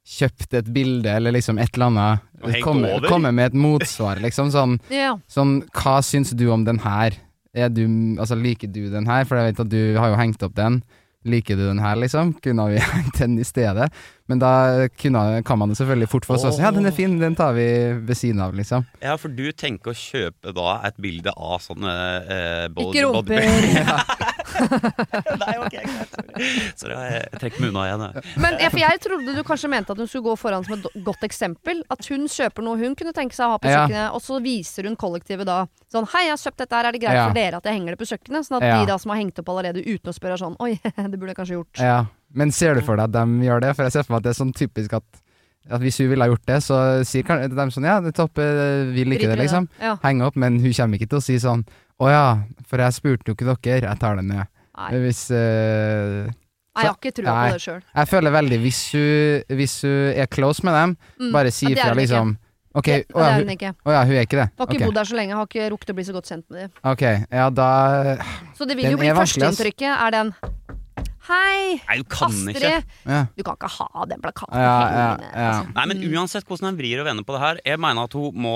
kjøpt 0.03 0.57
et 0.59 0.69
bilde, 0.75 1.09
eller 1.09 1.33
liksom 1.33 1.57
et 1.61 1.73
eller 1.73 1.89
annet, 1.89 2.59
komme, 2.61 2.97
komme 3.07 3.31
med 3.33 3.51
et 3.51 3.57
motsvar, 3.57 4.21
liksom 4.23 4.51
sånn 4.53 4.77
Ja. 4.93 5.15
Sånn, 5.31 5.61
hva 5.73 5.99
syns 6.05 6.35
du 6.37 6.45
om 6.53 6.65
den 6.67 6.81
her? 6.83 7.17
Er 7.53 7.69
du, 7.69 7.85
altså, 8.17 8.37
liker 8.37 8.69
du 8.73 8.87
den 8.89 9.07
her? 9.09 9.25
For 9.29 9.37
jeg 9.39 9.51
vet 9.51 9.63
at 9.63 9.71
du 9.71 9.81
har 10.01 10.13
jo 10.13 10.17
hengt 10.17 10.45
opp 10.45 10.55
den. 10.57 10.79
Liker 11.29 11.55
du 11.55 11.67
den 11.67 11.81
her, 11.83 11.95
liksom? 12.01 12.33
Kunne 12.43 12.65
vi 12.73 12.81
hengt 12.95 13.19
den 13.21 13.37
i 13.39 13.45
stedet? 13.47 13.91
Men 14.31 14.39
da 14.39 14.87
kunne, 14.95 15.43
kan 15.43 15.59
man 15.59 15.69
det 15.73 15.77
selvfølgelig 15.81 16.07
fort 16.13 16.25
få 16.25 16.37
sånn 16.39 16.55
Ja, 16.61 16.71
den 16.71 16.85
er 16.87 16.95
fin, 16.95 17.17
den 17.19 17.35
tar 17.35 17.51
vi 17.57 17.65
ved 18.07 18.15
siden 18.15 18.39
av, 18.39 18.53
liksom. 18.55 18.85
Ja, 19.03 19.17
for 19.19 19.27
du 19.35 19.49
tenker 19.51 19.91
å 19.91 19.97
kjøpe 19.97 20.53
da 20.55 20.77
et 20.87 20.95
bilde 21.03 21.33
av 21.35 21.59
sånne 21.65 21.95
eh, 22.23 22.67
body, 22.71 23.01
Ikke 23.01 23.09
rumper. 23.11 24.23
Nei, 25.41 25.53
ok, 25.59 25.73
greit. 25.73 26.15
Sorry. 26.79 26.93
Jeg, 26.93 27.23
jeg 27.33 27.41
trekker 27.41 27.63
meg 27.63 27.71
unna 27.73 27.83
igjen. 27.87 28.03
jeg. 28.05 28.33
Men 28.43 28.57
ja, 28.61 28.69
for 28.73 28.81
jeg 28.83 29.01
trodde 29.03 29.35
du 29.35 29.41
kanskje 29.47 29.69
mente 29.73 29.93
at 29.95 30.01
hun 30.01 30.09
skulle 30.09 30.27
gå 30.29 30.35
foran 30.39 30.65
som 30.67 30.75
et 30.77 30.87
godt 31.07 31.25
eksempel. 31.27 31.81
At 31.93 32.07
hun 32.11 32.27
kjøper 32.31 32.65
noe 32.65 32.79
hun 32.81 32.95
kunne 32.99 33.13
tenke 33.17 33.35
seg 33.37 33.47
å 33.49 33.55
ha 33.55 33.61
på 33.63 33.71
Ja. 33.71 33.83
kjøkkenet, 33.83 34.15
og 34.15 34.23
så 34.23 34.39
viser 34.43 34.87
hun 34.89 34.97
kollektivet 34.99 35.49
da 35.49 35.63
sånn 35.93 36.07
Hei, 36.13 36.25
jeg 36.27 36.35
har 36.35 36.41
kjøpt 36.45 36.63
dette 36.63 36.75
her, 36.79 36.85
er 36.89 36.95
det 36.95 37.01
greit 37.03 37.17
Ja. 37.19 37.27
for 37.27 37.37
dere 37.37 37.57
at 37.59 37.65
jeg 37.69 37.73
henger 37.79 37.95
det 37.95 37.99
på 38.01 38.09
kjøkkenet? 38.13 38.47
Sånn 38.47 38.57
at 38.61 38.67
Ja. 38.69 38.79
de 38.79 38.85
da 38.93 38.97
som 38.97 39.11
har 39.13 39.17
hengt 39.19 39.39
opp 39.39 39.49
allerede 39.49 39.83
uten 39.83 40.09
å 40.11 40.15
spørre 40.15 40.33
er 40.37 40.43
sånn 40.45 40.55
Oi, 40.59 40.79
det 41.11 41.17
burde 41.19 41.33
jeg 41.33 41.39
kanskje 41.41 41.57
gjort. 41.59 41.79
Ja. 41.79 42.05
Men 42.33 42.53
ser 42.56 42.77
du 42.77 42.81
for 42.85 42.97
deg 42.97 43.12
at 43.12 43.15
de 43.15 43.47
gjør 43.47 43.63
det? 43.63 43.75
For 43.77 43.88
jeg 43.88 43.95
ser 43.95 44.07
for 44.07 44.15
meg 44.15 44.24
at 44.24 44.27
det 44.27 44.33
er 44.33 44.39
sånn 44.39 44.53
typisk 44.57 44.95
at, 44.97 45.24
at 45.69 45.83
hvis 45.83 46.00
hun 46.01 46.12
ville 46.12 46.25
ha 46.25 46.33
gjort 46.33 46.45
det, 46.50 46.59
så 46.65 46.77
sier 47.07 47.25
kanskje 47.27 47.51
de 47.53 47.68
sånn 47.75 47.89
Ja, 47.89 47.97
det 48.03 48.15
toppe 48.18 48.44
vil 48.44 48.89
ikke 48.89 48.94
vi 48.95 49.09
liker 49.12 49.33
det, 49.33 49.39
liksom. 49.44 49.69
Ja. 49.81 49.95
Henge 50.03 50.30
opp, 50.30 50.39
men 50.39 50.59
hun 50.63 50.74
kommer 50.74 51.00
ikke 51.00 51.12
til 51.13 51.21
å 51.21 51.25
si 51.25 51.39
sånn 51.41 51.65
Å 52.01 52.09
ja, 52.09 52.25
for 52.69 52.81
jeg 52.81 52.97
spurte 52.97 53.30
jo 53.30 53.38
ikke 53.38 53.53
dere, 53.53 53.85
jeg 53.85 54.01
tar 54.01 54.18
det 54.18 54.25
ned. 54.31 54.50
Nei. 54.74 54.89
Hvis 55.03 55.27
uh, 55.30 56.25
så, 56.74 56.81
jeg 56.81 56.89
har 56.89 56.95
ikke 56.97 57.12
trua 57.13 57.33
på 57.38 57.50
det 57.53 57.62
sjøl. 57.62 57.81
Jeg 57.94 58.09
føler 58.09 58.33
veldig 58.33 58.57
hvis 58.63 58.79
hun, 58.95 59.44
hvis 59.59 59.75
hun 59.86 60.24
er 60.24 60.29
close 60.33 60.65
med 60.65 60.74
dem, 60.74 60.95
bare 61.36 61.51
si 61.53 61.69
Mm. 61.69 61.75
Ja, 61.75 61.75
det 61.75 61.83
er 61.83 61.86
fra 61.86 61.94
hun 61.94 62.01
ikke. 62.01 62.01
liksom 62.01 62.38
Ok, 62.74 62.88
Det, 62.89 63.06
å 63.13 63.19
det 63.21 63.25
er 63.29 63.36
hun, 63.38 63.50
ikke. 63.53 63.69
å 63.86 63.94
ja, 63.94 64.00
hun 64.01 64.15
er 64.18 64.24
ikke 64.25 64.38
det? 64.39 64.47
Har 64.57 64.65
ikke 64.65 64.79
okay. 64.79 64.86
bodd 64.88 64.95
der 64.97 65.06
så 65.06 65.18
lenge, 65.19 65.36
har 65.38 65.45
ikke 65.45 65.68
rukket 65.69 65.91
å 65.94 65.95
bli 66.00 66.06
så 66.07 66.13
godt 66.15 66.29
kjent 66.31 66.45
med 66.50 66.63
dem. 66.63 66.71
Okay, 66.89 67.19
ja 67.29 67.50
da 67.53 67.68
Så 68.57 68.65
det 68.65 68.77
vil 68.79 68.89
jo 68.89 68.97
bli 68.97 69.12
førsteinntrykket 69.13 69.91
er 69.94 70.15
den 70.15 70.33
Hei, 71.23 71.77
Nei, 71.87 71.95
du 72.01 72.07
kan. 72.11 72.27
Astrid! 72.33 72.57
Ikke. 72.59 73.19
Du 73.37 73.43
kan 73.47 73.55
ikke 73.55 73.69
ha 73.71 74.05
den 74.11 74.19
plakaten 74.23 74.59
Ja, 74.59 74.73
ja, 74.91 75.05
ja. 75.23 75.29
altså. 75.53 75.69
Nei, 75.77 75.85
men 75.93 76.01
uansett 76.11 76.47
hvordan 76.49 76.67
han 76.73 76.79
vrir 76.81 76.99
og 76.99 77.07
vender 77.07 77.23
på 77.27 77.35
det 77.37 77.41
her, 77.45 77.61
jeg 77.63 77.79
mener 77.79 78.09
at 78.09 78.17
hun 78.19 78.35
må 78.43 78.55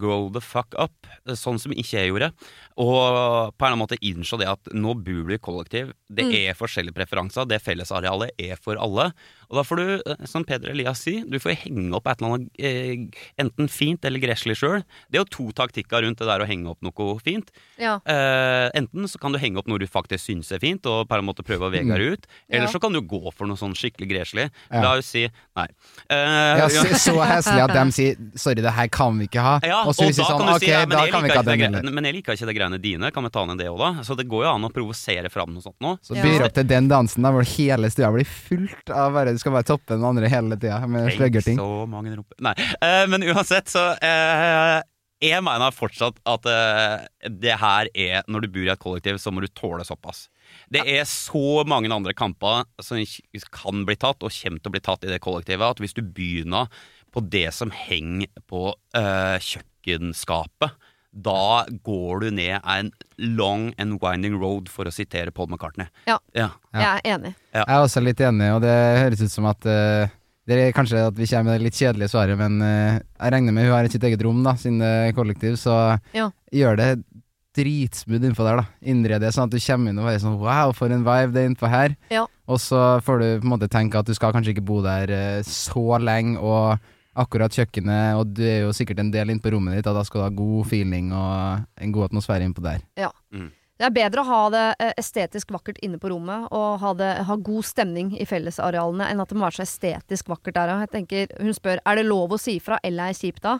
grow 0.00 0.26
the 0.34 0.42
fuck 0.42 0.74
up, 0.82 1.06
sånn 1.38 1.60
som 1.62 1.74
ikke 1.76 1.94
jeg 2.00 2.10
gjorde. 2.10 2.32
Og 2.76 3.54
på 3.56 3.64
en 3.64 3.72
eller 3.72 3.72
annen 3.72 3.80
måte 3.86 3.98
innse 4.04 4.36
det 4.38 4.46
at 4.50 4.68
nå 4.76 4.92
bor 5.00 5.24
du 5.28 5.32
i 5.34 5.38
kollektiv. 5.40 5.92
Det 6.12 6.24
Mm. 6.26 6.32
er 6.50 6.54
forskjellige 6.54 6.92
preferanser. 6.94 7.46
Det 7.48 7.62
fellesarealet 7.62 8.30
er 8.38 8.56
for 8.56 8.76
alle. 8.76 9.12
Og 9.48 9.56
da 9.56 9.62
får 9.62 9.76
du, 9.76 10.02
eh, 10.10 10.26
som 10.26 10.44
Peder 10.44 10.70
Elias 10.70 11.00
sier, 11.00 11.24
du 11.28 11.38
får 11.38 11.56
henge 11.64 11.94
opp 11.94 12.06
et 12.06 12.20
eller 12.20 12.34
annet 12.34 12.50
eh, 12.58 13.06
enten 13.38 13.68
fint 13.70 14.04
eller 14.04 14.20
gresslig 14.20 14.56
sjøl. 14.58 14.82
Det 15.10 15.18
er 15.18 15.24
jo 15.24 15.30
to 15.30 15.52
taktikker 15.52 16.02
rundt 16.04 16.18
det 16.18 16.26
der 16.26 16.40
å 16.44 16.46
henge 16.46 16.68
opp 16.68 16.82
noe 16.82 17.18
fint. 17.24 17.48
Ja. 17.78 17.96
Eh, 18.04 18.70
enten 18.74 19.08
så 19.08 19.18
kan 19.20 19.32
du 19.32 19.38
henge 19.38 19.56
opp 19.58 19.68
noe 19.68 19.78
du 19.78 19.86
faktisk 19.86 20.26
syns 20.28 20.52
er 20.52 20.58
fint, 20.58 20.84
og 20.84 21.08
på 21.08 21.16
en 21.16 21.24
måte 21.24 21.42
prøve 21.46 21.70
å 21.70 21.72
vege 21.72 21.96
det 21.96 22.12
ut. 22.12 22.26
Eller 22.50 22.66
Ja. 22.66 22.72
så 22.72 22.80
kan 22.80 22.92
du 22.92 23.00
gå 23.00 23.32
for 23.32 23.46
noe 23.46 23.56
sånn 23.56 23.72
skikkelig 23.74 24.08
gresslig. 24.10 24.50
Ja. 24.70 24.82
La 24.82 24.92
oss 24.98 25.06
si 25.06 25.28
nei. 25.56 25.66
Eh, 26.10 26.58
Ja, 26.58 26.68
så, 26.68 26.84
så 26.92 27.24
heslig 27.24 27.62
at 27.62 27.72
de 27.72 27.92
sier 27.92 28.16
'sorry, 28.36 28.60
det 28.60 28.72
her 28.72 28.88
kan 28.88 29.16
vi 29.18 29.28
ikke 29.28 29.40
ha', 29.40 29.60
og 29.86 29.94
så 29.94 30.02
og 30.02 30.08
vi 30.10 30.12
da 30.12 30.24
sånn 30.24 30.38
kan 30.38 30.52
du 30.52 30.58
si, 30.58 30.70
men 30.70 30.88
da 30.90 31.06
kan 31.08 31.22
vi 31.22 31.28
ikke 31.30 31.36
ha 31.36 31.42
det 31.42 31.72
den. 31.82 31.94
Men 31.94 32.04
jeg 32.04 32.14
liker 32.14 32.32
ikke 32.32 32.46
de 32.46 32.65
greiene 32.66 32.82
dine. 32.82 33.10
Kan 33.10 33.24
vi 33.24 33.30
ta 33.30 33.44
ned 33.46 33.58
det 33.58 33.68
òg, 33.70 33.78
da? 33.78 34.04
Så 34.04 34.16
det 34.16 34.26
går 34.28 34.44
jo 34.44 34.50
an 34.50 34.66
å 34.66 34.72
provosere 34.72 35.30
fram 35.30 35.54
noe 35.54 35.62
sånt 35.62 35.78
nå. 35.80 35.96
Så 36.02 36.14
byr 36.14 36.46
opp 36.46 36.54
til 36.56 36.66
den 36.66 36.88
dansen 36.88 37.22
da 37.22 37.32
hvor 37.34 37.46
hele 37.46 37.90
stua 37.90 38.10
blir 38.14 38.26
fullt 38.26 38.90
av 38.90 39.14
bare 39.14 39.32
Du 39.32 39.38
skal 39.38 39.54
bare 39.54 39.66
toppe 39.66 39.94
den 39.94 40.04
andre 40.06 40.28
hele 40.28 40.56
tida 40.58 40.82
med 40.86 41.08
Tenk 41.08 41.20
sløggerting. 41.20 41.58
så 41.60 41.86
mange 41.90 42.16
rumper 42.16 42.36
Nei, 42.42 42.54
Uh, 42.82 43.06
men 43.08 43.22
uansett, 43.24 43.68
så 43.70 43.82
uh, 43.94 44.80
Jeg 45.22 45.42
mener 45.44 45.74
fortsatt 45.74 46.18
at 46.28 46.48
uh, 46.48 47.04
det 47.30 47.54
her 47.60 47.88
er 47.94 48.26
Når 48.28 48.44
du 48.44 48.48
bor 48.52 48.66
i 48.66 48.72
et 48.72 48.82
kollektiv, 48.82 49.20
så 49.22 49.32
må 49.32 49.44
du 49.44 49.48
tåle 49.48 49.84
såpass. 49.86 50.26
Det 50.70 50.82
er 50.86 51.06
så 51.08 51.64
mange 51.66 51.90
andre 51.92 52.14
kamper 52.14 52.66
som 52.82 53.00
kan 53.54 53.86
bli 53.86 53.96
tatt, 53.96 54.22
og 54.22 54.34
kommer 54.34 54.60
til 54.60 54.70
å 54.70 54.74
bli 54.74 54.84
tatt 54.84 55.06
i 55.06 55.10
det 55.10 55.22
kollektivet, 55.24 55.76
at 55.76 55.82
hvis 55.82 55.96
du 55.96 56.02
begynner 56.04 56.70
på 57.14 57.22
det 57.32 57.48
som 57.56 57.72
henger 57.72 58.28
på 58.50 58.68
uh, 58.74 59.36
kjøkkenskapet, 59.40 60.76
da 61.16 61.64
går 61.86 62.20
du 62.26 62.30
ned 62.36 62.60
en 62.60 62.90
long 63.16 63.70
and 63.80 63.96
winding 64.02 64.36
road, 64.36 64.68
for 64.68 64.84
å 64.84 64.92
sitere 64.92 65.32
Paul 65.32 65.48
McCartney. 65.48 65.88
Ja. 66.08 66.18
ja. 66.36 66.50
Jeg 66.76 66.86
er 66.86 67.16
enig. 67.16 67.32
Jeg 67.56 67.64
er 67.64 67.80
også 67.80 68.02
litt 68.04 68.20
enig, 68.20 68.50
og 68.52 68.60
det 68.66 68.74
høres 69.00 69.22
ut 69.24 69.32
som 69.32 69.48
at 69.48 69.64
uh, 69.64 70.12
det 70.46 70.58
er 70.60 70.74
kanskje 70.76 71.06
at 71.08 71.16
vi 71.16 71.26
kommer 71.30 71.50
med 71.50 71.56
det 71.60 71.66
litt 71.70 71.78
kjedelige 71.80 72.12
svaret, 72.12 72.36
men 72.38 72.60
uh, 72.60 72.98
jeg 73.00 73.32
regner 73.32 73.56
med 73.56 73.66
hun 73.66 73.74
har 73.78 73.88
sitt 73.90 74.04
eget 74.06 74.22
rom, 74.26 74.42
da, 74.44 74.52
siden 74.60 74.82
det 74.84 74.92
er 75.08 75.16
kollektiv, 75.16 75.56
så 75.60 75.76
Ja. 76.16 76.28
gjør 76.52 76.76
det 76.82 76.90
dritsmooth 77.56 78.26
innpå 78.28 78.44
der, 78.44 78.60
da. 78.60 78.66
Innred 78.84 79.22
det 79.24 79.30
sånn 79.32 79.48
at 79.48 79.54
du 79.54 79.60
kommer 79.64 79.92
inn 79.92 80.00
og 80.02 80.10
er 80.10 80.18
sånn 80.20 80.36
wow, 80.42 80.74
for 80.76 80.92
en 80.92 81.06
vibe 81.06 81.32
det 81.32 81.42
er 81.46 81.48
innpå 81.50 81.70
her. 81.72 81.96
Ja. 82.12 82.26
Og 82.46 82.60
så 82.60 82.82
får 83.02 83.22
du 83.22 83.26
på 83.40 83.46
en 83.48 83.54
måte 83.54 83.70
tenke 83.72 83.98
at 83.98 84.06
du 84.06 84.12
skal 84.14 84.34
kanskje 84.36 84.52
ikke 84.52 84.66
bo 84.68 84.82
der 84.84 85.08
uh, 85.40 85.48
så 85.48 85.96
lenge, 86.02 86.36
og 86.36 86.76
akkurat 87.16 87.52
kjøkkenet, 87.56 88.16
og 88.20 88.32
du 88.36 88.42
er 88.44 88.60
jo 88.66 88.72
sikkert 88.76 89.00
en 89.02 89.10
del 89.14 89.32
innpå 89.32 89.50
rommet 89.54 89.78
ditt, 89.78 89.86
og 89.90 89.96
da 89.98 90.02
skal 90.04 90.20
du 90.20 90.24
ha 90.26 90.32
god 90.36 90.66
feeling 90.70 91.12
og 91.16 91.64
en 91.80 91.92
god 91.94 92.10
atmosfære 92.10 92.44
innpå 92.46 92.62
der. 92.64 92.82
Det 93.76 93.84
er 93.84 93.92
bedre 93.92 94.22
å 94.22 94.28
ha 94.30 94.42
det 94.54 94.64
eh, 94.80 94.92
estetisk 94.96 95.50
vakkert 95.52 95.76
inne 95.84 95.98
på 96.00 96.08
rommet 96.08 96.46
og 96.48 96.78
ha, 96.80 96.94
det, 96.96 97.10
ha 97.28 97.34
god 97.36 97.66
stemning 97.68 98.14
i 98.16 98.24
fellesarealene 98.24 99.10
enn 99.12 99.20
at 99.20 99.28
det 99.28 99.36
må 99.36 99.44
være 99.44 99.58
så 99.58 99.66
estetisk 99.66 100.30
vakkert 100.32 100.56
der. 100.56 100.72
òg. 100.72 101.24
Hun 101.42 101.52
spør 101.52 101.82
er 101.84 101.98
det 102.00 102.06
lov 102.08 102.32
å 102.32 102.38
si 102.40 102.54
fra, 102.64 102.78
eller 102.82 103.10
er 103.10 103.12
jeg 103.12 103.20
kjip 103.20 103.42
da? 103.44 103.58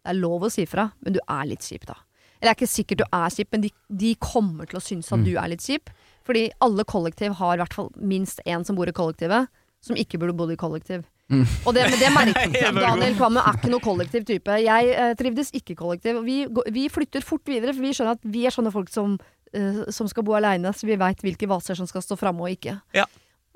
Det 0.00 0.14
er 0.14 0.20
lov 0.22 0.46
å 0.48 0.50
si 0.54 0.64
fra, 0.64 0.86
men 1.04 1.18
du 1.18 1.20
er 1.20 1.44
litt 1.50 1.66
kjip 1.68 1.84
da. 1.84 1.98
Eller 2.38 2.48
det 2.48 2.54
er 2.54 2.56
ikke 2.62 2.70
sikkert 2.70 3.02
du 3.02 3.04
er 3.12 3.34
kjip, 3.34 3.48
men 3.52 3.66
de, 3.66 3.70
de 4.06 4.14
kommer 4.22 4.70
til 4.70 4.78
å 4.80 4.84
synes 4.84 5.12
at 5.12 5.18
Mm. 5.20 5.24
du 5.26 5.32
er 5.36 5.48
litt 5.52 5.60
kjip. 5.66 5.90
Fordi 6.24 6.46
alle 6.64 6.84
kollektiv 6.88 7.36
har 7.36 7.56
i 7.56 7.60
hvert 7.60 7.74
fall 7.74 7.90
minst 7.96 8.40
én 8.46 8.64
som 8.64 8.76
bor 8.76 8.88
i 8.88 8.92
kollektivet, 8.96 9.48
som 9.84 9.96
ikke 9.96 10.18
burde 10.22 10.36
bodd 10.38 10.52
i 10.52 10.56
kollektiv. 10.56 11.04
Og 11.28 11.74
det, 11.76 11.84
men 11.90 11.98
det 12.00 12.10
merker 12.14 12.72
Daniel 12.78 13.16
Kvamme 13.18 13.42
er 13.44 13.58
ikke 13.58 13.72
noe 13.72 13.84
kollektiv 13.84 14.24
type. 14.28 14.58
Jeg 14.64 14.92
eh, 14.94 15.14
trivdes 15.18 15.52
ikke 15.56 15.76
kollektiv. 15.76 16.22
Vi, 16.24 16.40
vi 16.72 16.86
flytter 16.92 17.24
fort 17.24 17.44
videre, 17.48 17.74
for 17.76 17.84
vi 17.84 17.92
skjønner 17.92 18.16
at 18.16 18.24
vi 18.24 18.46
er 18.48 18.54
sånne 18.54 18.72
folk 18.72 18.88
som, 18.92 19.18
eh, 19.52 19.82
som 19.94 20.08
skal 20.08 20.24
bo 20.24 20.38
aleine, 20.38 20.72
så 20.72 20.88
vi 20.88 20.96
veit 21.00 21.24
hvilke 21.24 21.50
vaser 21.50 21.76
som 21.78 21.88
skal 21.90 22.04
stå 22.04 22.16
framme 22.20 22.46
og 22.46 22.56
ikke. 22.56 22.78
Ja. 22.96 23.04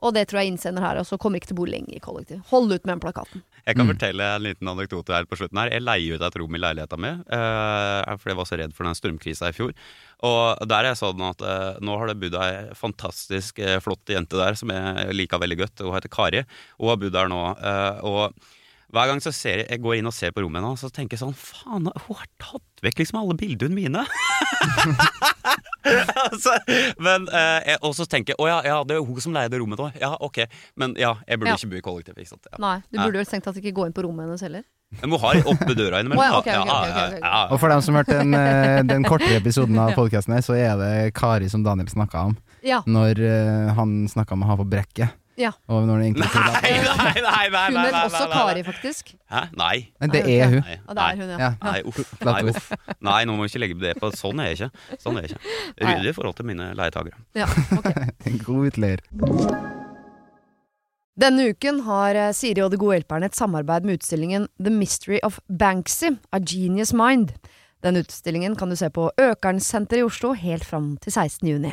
Og 0.03 0.15
det 0.17 0.27
tror 0.29 0.43
jeg 0.43 0.53
innsender 0.53 0.83
her 0.85 0.99
også. 1.01 1.19
Kommer 1.23 1.39
ikke 1.39 1.53
til 1.53 1.57
å 1.57 1.61
bo 1.63 1.67
lenge 1.71 1.95
i 1.95 2.03
kollektiv. 2.03 2.41
Hold 2.51 2.73
ut 2.73 2.81
med 2.83 2.91
den 2.93 3.03
plakaten. 3.03 3.45
Jeg 3.63 3.79
kan 3.79 3.87
fortelle 3.87 4.27
en 4.27 4.43
liten 4.43 4.71
anekdote 4.73 5.15
her 5.15 5.27
på 5.31 5.39
slutten 5.39 5.61
her. 5.61 5.71
Jeg 5.71 5.85
leier 5.85 6.19
ut 6.19 6.25
et 6.27 6.39
rom 6.41 6.57
i 6.59 6.61
leiligheta 6.61 6.99
mi, 6.99 7.13
uh, 7.31 8.17
for 8.19 8.33
jeg 8.33 8.39
var 8.41 8.49
så 8.51 8.59
redd 8.59 8.75
for 8.75 8.89
den 8.89 8.99
strømkrisa 8.99 9.53
i 9.53 9.55
fjor. 9.55 9.71
Og 10.27 10.65
der 10.67 10.81
er 10.81 10.91
jeg 10.91 10.99
sånn 11.05 11.23
at 11.29 11.45
uh, 11.47 11.79
nå 11.79 11.95
har 12.01 12.11
det 12.11 12.19
bodd 12.25 12.39
ei 12.43 12.57
fantastisk 12.79 13.63
uh, 13.63 13.77
flott 13.85 14.11
jente 14.11 14.41
der 14.41 14.59
som 14.59 14.75
jeg 14.75 15.15
liker 15.15 15.43
veldig 15.43 15.61
godt. 15.63 15.85
Hun 15.87 15.95
heter 15.95 16.11
Kari. 16.11 16.43
Hun 16.81 16.91
har 16.91 16.99
bodd 17.05 17.15
der 17.15 17.31
nå. 17.31 17.43
eh, 17.63 18.03
og 18.03 18.51
hver 18.93 19.09
gang 19.09 19.23
så 19.25 19.33
ser 19.33 19.63
jeg, 19.63 19.69
jeg 19.73 19.81
går 19.85 19.99
inn 19.99 20.09
og 20.11 20.13
ser 20.17 20.35
på 20.37 20.43
rommet 20.45 20.61
hennes, 20.63 20.81
så 20.85 20.91
tenker 20.93 21.17
jeg 21.17 21.23
sånn 21.23 21.37
Faen, 21.39 21.89
hun 21.89 22.17
har 22.19 22.27
tatt 22.43 22.83
vekk 22.85 22.99
liksom 23.01 23.21
alle 23.23 23.37
bildene 23.41 23.73
mine! 23.77 24.03
altså, 26.27 26.55
men 27.03 27.25
eh, 27.35 27.75
Og 27.83 27.95
så 27.97 28.07
tenker 28.11 28.35
jeg 28.35 28.41
å 28.43 28.49
ja, 28.51 28.59
ja, 28.67 28.77
det 28.87 28.97
er 28.99 29.07
hun 29.07 29.23
som 29.23 29.35
leide 29.35 29.59
rommet 29.61 29.81
nå. 29.81 29.89
Ja, 30.01 30.13
ok. 30.23 30.43
Men 30.79 30.95
ja, 31.01 31.15
jeg 31.27 31.41
burde 31.41 31.55
Ja. 31.55 31.57
ikke 31.59 31.73
bo 31.73 31.81
i 31.81 31.85
kollektiv. 31.89 32.19
Ikke 32.21 32.35
sant? 32.35 32.47
Ja. 32.53 32.61
Nei, 32.63 32.77
du 32.91 33.01
burde 33.01 33.23
vel 33.23 33.29
tenkt 33.29 33.49
at 33.51 33.59
ikke 33.59 33.75
gå 33.77 33.89
inn 33.89 33.97
på 33.97 34.05
rommet 34.07 34.29
hennes 34.29 34.45
heller. 34.45 34.65
Men 35.01 35.15
hun 35.15 35.23
har 35.23 35.41
oppe 35.49 35.73
døra 35.79 36.03
innimellom. 36.03 36.39
Okay, 36.43 36.53
ok, 36.61 36.69
ok, 36.69 36.77
ok, 36.77 37.01
ok, 37.01 37.17
ok. 37.17 37.53
Og 37.57 37.61
for 37.63 37.73
dem 37.73 37.83
som 37.87 37.97
hørte 37.97 38.19
den, 38.19 38.35
eh, 38.37 38.83
den 38.85 39.07
kortere 39.09 39.39
episoden 39.41 39.79
av 39.81 39.95
podkasten 39.99 40.37
her, 40.37 40.45
så 40.45 40.59
er 40.59 40.77
det 40.81 40.93
Kari 41.17 41.49
som 41.53 41.65
Daniel 41.65 41.89
snakka 41.89 42.27
om. 42.29 42.37
Ja. 42.67 42.83
Når 42.87 43.23
eh, 43.25 43.73
han 43.79 44.03
snakka 44.13 44.37
om 44.37 44.45
å 44.45 44.53
ha 44.53 44.59
på 44.61 44.69
brekket. 44.69 45.17
Ja. 45.41 45.51
Og 45.73 45.87
når 45.89 46.03
det 46.03 46.07
egentlig 46.11 46.27
Nei, 46.29 46.43
nei, 46.61 46.73
nei, 46.93 47.13
nei, 47.25 47.45
nei, 47.49 47.63
Hun 47.67 47.77
nei, 47.79 47.85
het 47.87 47.99
også. 48.09 48.25
Kari, 48.33 48.65
faktisk. 48.67 49.13
Hæ? 49.33 49.43
Nei. 49.57 49.77
Men 50.01 50.13
det 50.13 50.23
er 50.29 50.51
hun. 50.51 50.59
Nei, 50.61 50.77
Ja, 50.77 50.97
det 50.99 51.07
er 51.07 51.21
hun, 51.21 51.31
ja. 51.33 51.39
Ja. 51.41 51.51
Nei, 51.63 51.79
uff. 51.89 52.73
Nei, 53.01 53.21
nå 53.29 53.37
må 53.37 53.47
vi 53.47 53.53
ikke 53.53 53.63
legge 53.65 53.79
det 53.81 53.95
på. 54.01 54.13
Sånn 54.17 54.43
er 54.43 54.53
jeg 54.53 54.61
ikke. 54.61 54.99
Sånn 55.01 55.17
er 55.21 55.27
jeg 55.27 55.37
ikke. 55.37 55.57
Ryddig 55.87 56.13
i 56.13 56.17
forhold 56.19 56.37
til 56.41 56.51
mine 56.53 56.73
leietagere. 56.79 57.23
Ja, 57.39 57.49
okay. 57.79 58.11
En 58.29 58.39
god 58.45 58.73
utleier. 58.73 59.07
Denne 61.23 61.51
uken 61.53 61.83
har 61.85 62.17
eh, 62.17 62.31
Siri 62.37 62.63
og 62.65 62.71
De 62.73 62.79
gode 62.81 62.97
hjelperne 62.97 63.29
et 63.29 63.37
samarbeid 63.37 63.85
med 63.89 64.01
utstillingen 64.01 64.47
The 64.63 64.73
Mystery 64.73 65.21
of 65.27 65.41
Banksy, 65.49 66.15
A 66.33 66.41
Genius 66.41 66.95
Mind. 66.97 67.35
Den 67.85 67.99
utstillingen 68.01 68.57
kan 68.57 68.71
du 68.71 68.77
se 68.79 68.89
på 68.95 69.11
Økernsenteret 69.21 70.01
i 70.01 70.07
Oslo 70.07 70.33
helt 70.39 70.65
fram 70.65 70.95
til 71.03 71.13
16. 71.13 71.49
juni. 71.49 71.73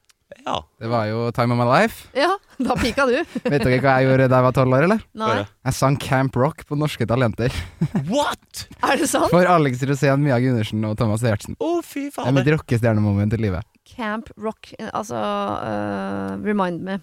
Ja. 0.45 0.55
Det 0.81 0.89
var 0.91 1.05
jo 1.09 1.25
time 1.35 1.53
of 1.55 1.59
my 1.59 1.67
life. 1.69 2.07
Ja, 2.17 2.31
da 2.57 2.75
pika 2.79 3.05
du. 3.09 3.17
Vet 3.51 3.63
dere 3.65 3.79
hva 3.83 3.95
jeg 3.99 4.07
gjorde 4.09 4.27
da 4.31 4.39
jeg 4.39 4.47
var 4.47 4.55
tolv 4.57 4.77
år, 4.77 4.87
eller? 4.87 5.03
Nei. 5.21 5.35
Jeg 5.67 5.77
sang 5.77 5.97
Camp 6.01 6.35
Rock 6.39 6.65
på 6.69 6.77
Norske 6.79 7.07
Talenter. 7.09 7.53
What?! 8.11 8.65
Er 8.81 9.01
det 9.01 9.09
sant? 9.11 9.29
For 9.33 9.45
Alex 9.49 9.83
Rosén, 9.89 10.23
Mia 10.25 10.39
Gundersen 10.43 10.83
og 10.89 10.97
Thomas 10.99 11.23
Giertsen. 11.25 11.57
Å, 11.61 11.71
fy 11.85 12.07
faen. 12.09 12.29
Det 12.29 12.33
er 12.33 12.37
mitt 12.39 12.51
rockestjernemoment 12.55 13.37
i 13.37 13.41
livet. 13.47 13.67
Camp 13.91 14.29
Rock, 14.39 14.71
altså 14.91 15.19
uh, 15.19 16.37
Remind 16.45 16.83
me. 16.87 16.99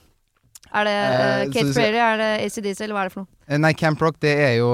Er 0.69 0.85
det 0.89 0.97
uh, 0.99 1.43
Kate 1.53 1.73
skal- 1.73 1.75
Prairie, 1.79 2.07
er 2.13 2.21
det 2.21 2.31
ACDC, 2.47 2.83
eller 2.85 2.97
hva 2.97 3.05
er 3.05 3.11
det 3.11 3.15
for 3.17 3.25
noe? 3.25 3.33
Eh, 3.49 3.61
Nei, 3.61 3.73
Camp 3.77 4.01
Rock, 4.05 4.19
det 4.25 4.35
er 4.45 4.55
jo 4.59 4.69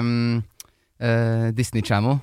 um, 0.00 0.40
uh, 1.02 1.48
Disney 1.54 1.82
Channel. 1.86 2.18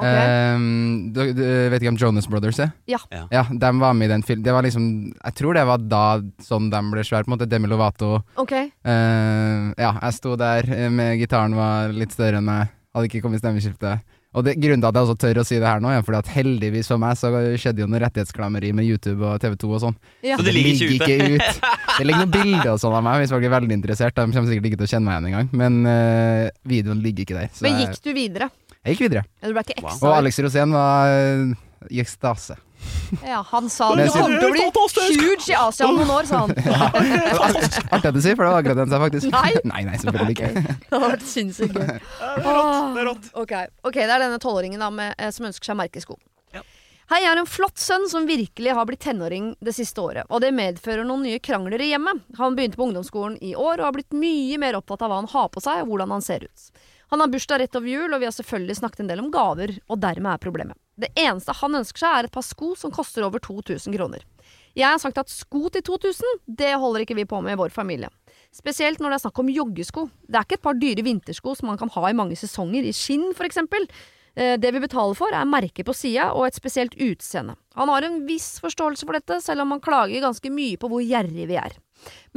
Ok. 0.00 0.56
Um, 0.56 1.10
du, 1.12 1.20
du 1.36 1.44
vet 1.72 1.82
ikke 1.82 1.92
om 1.92 2.00
Jonas 2.00 2.28
Brothers 2.30 2.60
er? 2.64 2.72
Ja. 2.90 3.00
Ja. 3.12 3.24
Ja, 3.32 3.44
de 3.50 3.72
var 3.80 3.96
med 3.96 4.08
i 4.08 4.12
den 4.14 4.24
filmen. 4.26 4.44
Det 4.46 4.54
var 4.56 4.64
liksom 4.64 4.86
Jeg 5.12 5.36
tror 5.38 5.58
det 5.58 5.66
var 5.68 5.82
da 5.84 6.04
sånn 6.44 6.70
de 6.72 6.80
ble 6.92 7.04
svære, 7.04 7.26
på 7.26 7.32
en 7.32 7.36
måte. 7.36 7.48
Demi 7.50 7.68
Lovato. 7.70 8.16
Okay. 8.40 8.70
Uh, 8.86 9.70
ja, 9.76 9.94
jeg 9.98 10.16
sto 10.16 10.36
der 10.40 10.68
eh, 10.72 10.88
med 10.92 11.18
gitaren 11.20 11.56
var 11.58 11.92
litt 11.94 12.14
større 12.16 12.40
enn 12.40 12.48
meg. 12.48 12.72
Hadde 12.94 13.10
ikke 13.10 13.22
kommet 13.26 13.42
stemmeskifte. 13.42 13.98
Og 14.30 14.44
det, 14.46 14.54
grunnen 14.62 14.78
til 14.78 14.86
at 14.86 14.94
jeg 14.94 15.06
også 15.08 15.18
tør 15.18 15.40
å 15.42 15.44
si 15.46 15.56
det 15.58 15.66
her 15.66 15.80
nå, 15.82 15.90
er 15.90 16.04
fordi 16.06 16.20
at 16.20 16.28
heldigvis 16.30 16.90
for 16.92 17.02
meg 17.02 17.16
så 17.18 17.32
skjedde 17.58 17.82
jo 17.82 17.88
noe 17.90 17.98
rettighetsklammeri 18.04 18.70
med 18.78 18.86
YouTube 18.86 19.26
og 19.26 19.40
TV2 19.42 19.70
og 19.74 19.80
sånn. 19.82 19.96
Ja. 20.22 20.38
Så 20.38 20.46
det 20.46 20.54
ligger 20.54 20.94
ikke 20.94 21.16
ute? 21.18 21.40
ut. 21.40 21.64
Det 21.96 22.06
ligger 22.06 22.22
noen 22.22 22.34
bilder 22.36 22.70
og 22.76 22.78
sånn 22.82 22.94
av 22.94 23.02
meg, 23.06 23.24
hvis 23.24 23.34
folk 23.34 23.46
er 23.48 23.54
veldig 23.56 23.74
interessert. 23.74 24.14
De 24.14 24.30
kommer 24.30 24.52
sikkert 24.52 24.70
ikke 24.70 24.78
til 24.78 24.86
å 24.86 24.92
kjenne 24.92 25.08
meg 25.08 25.16
igjen 25.16 25.28
engang. 25.32 25.50
Men 25.62 25.80
uh, 25.82 26.46
videoen 26.70 27.02
ligger 27.02 27.26
ikke 27.26 27.40
der. 27.40 27.50
Så 27.58 27.66
Men 27.66 27.82
gikk 27.82 27.98
du 28.06 28.12
videre? 28.14 28.50
Jeg 28.84 28.96
gikk 28.96 29.06
videre. 29.08 29.24
Ja, 29.40 29.48
Du 29.48 29.54
ble 29.54 29.64
ikke 29.66 29.82
Wow. 29.82 29.92
ekstra 29.92 30.08
Og 30.08 30.16
Alex 30.16 30.40
Rosén 30.40 30.72
var 30.72 31.14
eh, 31.14 31.54
i 31.90 32.00
ekstase. 32.00 32.56
Ja, 33.26 33.40
han 33.50 33.68
sa 33.68 33.90
jeg 33.98 34.08
kommer 34.14 34.38
til 34.40 34.48
å 34.48 34.52
bli 34.54 35.16
huge 35.18 35.50
i 35.50 35.56
Asia 35.58 35.88
om 35.88 35.98
noen 35.98 36.12
år, 36.14 36.28
sa 36.28 36.44
han. 36.44 36.52
Artig 37.94 38.08
at 38.08 38.14
du 38.14 38.20
sier, 38.22 38.36
for 38.38 38.46
det 38.46 38.52
var 38.52 38.60
akkurat 38.62 38.78
den 38.78 38.92
sa 38.92 39.00
faktisk. 39.02 39.30
Nei. 39.34 39.50
nei, 39.72 39.82
nei, 39.88 39.96
selvfølgelig 40.00 40.36
ikke. 40.36 40.50
Det 40.86 40.92
hadde 40.94 41.10
vært 41.10 41.26
sinnssykt 41.28 41.76
gøy. 41.76 41.88
Det 41.90 41.98
er 42.20 42.46
rått. 42.46 42.94
Det 42.94 43.02
er 43.02 43.08
rått. 43.10 43.30
Ok, 43.42 43.54
ok, 43.90 43.98
det 43.98 44.14
er 44.14 44.24
denne 44.24 44.38
tolvåringen 44.42 44.84
eh, 45.10 45.32
som 45.34 45.48
ønsker 45.50 45.72
seg 45.72 45.80
merkesko. 45.80 46.16
Ja. 46.54 46.62
Hei, 47.10 47.20
jeg 47.24 47.32
har 47.32 47.42
en 47.42 47.50
flott 47.50 47.82
sønn 47.82 48.06
som 48.10 48.28
virkelig 48.30 48.76
har 48.78 48.86
blitt 48.88 49.02
tenåring 49.04 49.52
det 49.60 49.74
siste 49.76 50.00
året, 50.00 50.30
og 50.30 50.40
det 50.44 50.52
medfører 50.54 51.04
noen 51.08 51.26
nye 51.26 51.42
krangler 51.42 51.82
i 51.82 51.90
hjemmet. 51.90 52.22
Han 52.38 52.56
begynte 52.56 52.78
på 52.78 52.86
ungdomsskolen 52.86 53.36
i 53.42 53.56
år 53.58 53.82
og 53.82 53.88
har 53.90 53.98
blitt 53.98 54.14
mye 54.16 54.60
mer 54.62 54.78
opptatt 54.78 55.02
av 55.02 55.10
hva 55.10 55.20
han 55.20 55.30
har 55.34 55.50
på 55.52 55.62
seg 55.64 55.82
og 55.82 55.90
hvordan 55.92 56.14
han 56.16 56.24
ser 56.24 56.46
ut. 56.46 56.70
Han 57.10 57.20
har 57.20 57.30
bursdag 57.32 57.58
rett 57.60 57.76
over 57.76 57.90
jul, 57.90 58.12
og 58.14 58.20
vi 58.22 58.28
har 58.28 58.34
selvfølgelig 58.34 58.76
snakket 58.78 59.00
en 59.02 59.08
del 59.10 59.22
om 59.22 59.30
gaver, 59.34 59.72
og 59.90 59.98
dermed 60.02 60.30
er 60.30 60.42
problemet. 60.42 60.78
Det 61.00 61.08
eneste 61.18 61.54
han 61.58 61.74
ønsker 61.80 62.04
seg 62.04 62.16
er 62.16 62.28
et 62.28 62.34
par 62.34 62.44
sko 62.46 62.74
som 62.78 62.92
koster 62.94 63.24
over 63.26 63.42
2000 63.42 63.96
kroner. 63.96 64.22
Jeg 64.78 64.86
har 64.86 65.00
sagt 65.02 65.18
at 65.18 65.32
sko 65.32 65.64
til 65.74 65.82
2000, 65.82 66.38
det 66.46 66.70
holder 66.78 67.02
ikke 67.02 67.16
vi 67.18 67.26
på 67.26 67.40
med 67.42 67.56
i 67.56 67.58
vår 67.58 67.74
familie. 67.74 68.12
Spesielt 68.54 69.02
når 69.02 69.10
det 69.10 69.18
er 69.18 69.24
snakk 69.24 69.42
om 69.42 69.50
joggesko. 69.50 70.06
Det 70.28 70.38
er 70.38 70.46
ikke 70.46 70.58
et 70.60 70.66
par 70.68 70.78
dyre 70.78 71.02
vintersko 71.06 71.56
som 71.58 71.72
man 71.72 71.80
kan 71.80 71.90
ha 71.96 72.06
i 72.10 72.16
mange 72.16 72.38
sesonger, 72.38 72.86
i 72.86 72.94
skinn 72.94 73.32
for 73.34 73.48
eksempel. 73.48 73.88
Eh, 74.36 74.56
Det 74.56 74.70
vi 74.70 74.78
betaler 74.86 75.18
for, 75.18 75.34
er 75.34 75.50
merke 75.50 75.82
på 75.82 75.94
sida 75.94 76.30
og 76.30 76.46
et 76.46 76.54
spesielt 76.54 76.94
utseende. 76.94 77.56
Han 77.74 77.88
har 77.88 78.06
en 78.06 78.24
viss 78.26 78.60
forståelse 78.62 79.02
for 79.06 79.18
dette, 79.18 79.40
selv 79.42 79.62
om 79.62 79.70
han 79.74 79.82
klager 79.82 80.22
ganske 80.22 80.50
mye 80.50 80.78
på 80.78 80.88
hvor 80.88 81.02
gjerrig 81.02 81.48
vi 81.50 81.58
er. 81.58 81.74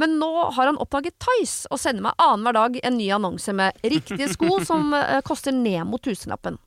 Men 0.00 0.18
nå 0.18 0.30
har 0.56 0.70
han 0.70 0.80
oppdaget 0.82 1.16
Tice 1.22 1.70
og 1.70 1.80
sender 1.80 2.08
meg 2.08 2.18
annenhver 2.18 2.58
dag 2.58 2.80
en 2.82 2.98
ny 2.98 3.08
annonse 3.14 3.54
med 3.54 3.78
riktige 3.84 4.28
sko 4.32 4.58
som 4.68 4.94
eh, 4.98 5.20
koster 5.26 5.54
ned 5.54 5.86
mot 5.88 6.02
tusenlappen. 6.02 6.58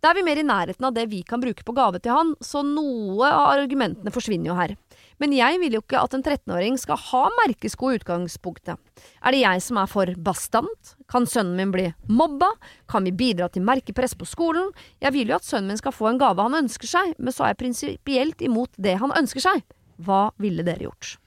Da 0.00 0.10
er 0.10 0.16
vi 0.16 0.24
mer 0.24 0.38
i 0.40 0.46
nærheten 0.46 0.86
av 0.88 0.94
det 0.96 1.10
vi 1.10 1.20
kan 1.28 1.42
bruke 1.42 1.64
på 1.66 1.74
gave 1.76 2.00
til 2.00 2.14
han, 2.16 2.32
så 2.40 2.62
noe 2.64 3.28
av 3.28 3.50
argumentene 3.58 4.12
forsvinner 4.14 4.48
jo 4.48 4.56
her. 4.56 4.72
Men 5.20 5.34
jeg 5.36 5.58
vil 5.60 5.76
jo 5.76 5.82
ikke 5.82 6.00
at 6.00 6.16
en 6.16 6.24
13-åring 6.24 6.78
skal 6.80 6.96
ha 7.10 7.26
merkesko 7.42 7.90
i 7.90 7.98
utgangspunktet. 7.98 8.80
Er 9.20 9.36
det 9.36 9.42
jeg 9.42 9.64
som 9.66 9.76
er 9.82 9.90
for 9.92 10.08
bastant? 10.16 10.94
Kan 11.12 11.28
sønnen 11.28 11.58
min 11.60 11.74
bli 11.74 11.90
mobba? 12.08 12.48
Kan 12.88 13.04
vi 13.04 13.12
bidra 13.12 13.50
til 13.52 13.66
merkepress 13.68 14.16
på 14.16 14.28
skolen? 14.28 14.72
Jeg 15.04 15.12
vil 15.18 15.34
jo 15.34 15.36
at 15.36 15.44
sønnen 15.44 15.74
min 15.74 15.82
skal 15.82 15.92
få 15.92 16.08
en 16.08 16.22
gave 16.22 16.48
han 16.48 16.62
ønsker 16.62 16.88
seg, 16.88 17.12
men 17.20 17.36
så 17.36 17.44
er 17.44 17.52
jeg 17.52 17.60
prinsipielt 17.66 18.46
imot 18.46 18.72
det 18.80 18.96
han 19.04 19.12
ønsker 19.12 19.44
seg. 19.50 19.66
Hva 20.00 20.30
ville 20.40 20.64
dere 20.64 20.88
gjort? 20.88 21.18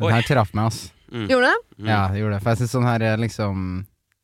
Den 0.00 0.16
her 0.16 0.26
traff 0.28 0.52
meg, 0.56 0.70
ass. 0.70 0.80
Gjorde 1.10 1.48
det? 1.50 1.56
Mm. 1.80 1.88
Ja, 1.90 2.00
det 2.08 2.20
gjorde 2.20 2.36
det. 2.36 2.42
For 2.44 2.52
jeg 2.52 2.60
synes 2.60 2.74
sånn 2.76 2.86
her 2.86 3.02
er 3.02 3.16
liksom 3.18 3.64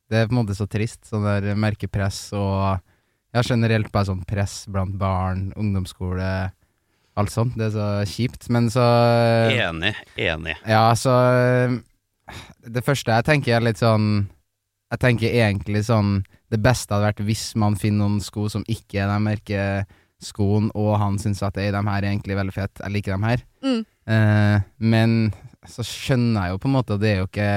Det 0.07 0.21
er 0.21 0.29
på 0.29 0.37
en 0.37 0.39
måte 0.39 0.55
så 0.55 0.69
trist, 0.71 1.01
sånn 1.09 1.25
der 1.27 1.57
merkepress 1.59 2.21
og 2.39 2.79
Ja, 3.35 3.43
generelt 3.43 3.91
bare 3.93 4.07
sånn 4.09 4.23
press 4.25 4.63
blant 4.73 4.95
barn, 4.97 5.51
ungdomsskole, 5.59 6.53
alt 7.17 7.33
sånt. 7.35 7.57
Det 7.59 7.67
er 7.67 7.75
så 7.75 7.89
kjipt. 8.09 8.47
Men 8.55 8.71
så 8.73 8.85
Enig. 9.51 9.93
Enig. 10.17 10.55
Ja, 10.67 10.95
så 10.95 11.13
Det 12.63 12.85
første 12.87 13.13
jeg 13.19 13.27
tenker 13.27 13.57
er 13.57 13.67
litt 13.67 13.83
sånn 13.83 14.29
Jeg 14.93 15.03
tenker 15.03 15.35
egentlig 15.43 15.85
sånn 15.87 16.25
Det 16.51 16.63
beste 16.63 16.95
hadde 16.95 17.11
vært 17.11 17.27
hvis 17.27 17.49
man 17.59 17.75
finner 17.79 18.07
noen 18.07 18.21
sko 18.23 18.47
som 18.49 18.65
ikke 18.71 19.03
er 19.03 19.11
de 19.11 19.19
merkeskoene, 19.27 20.71
og 20.79 20.93
han 21.03 21.19
syns 21.19 21.43
at 21.43 21.59
«Ei, 21.59 21.73
de 21.75 21.83
her 21.83 21.99
er 22.05 22.13
egentlig 22.13 22.37
veldig 22.39 22.55
fett, 22.55 22.79
jeg 22.79 22.95
liker 22.95 23.17
dem 23.17 23.27
her. 23.27 23.43
Mm. 23.67 23.81
Eh, 24.07 24.61
men 24.79 25.17
så 25.69 25.85
skjønner 25.87 26.47
jeg 26.47 26.55
jo 26.55 26.59
på 26.63 26.69
en 26.71 26.75
måte 26.77 26.95
at 26.97 27.03
det 27.03 27.11
er 27.15 27.19
jo 27.23 27.29
ikke 27.31 27.51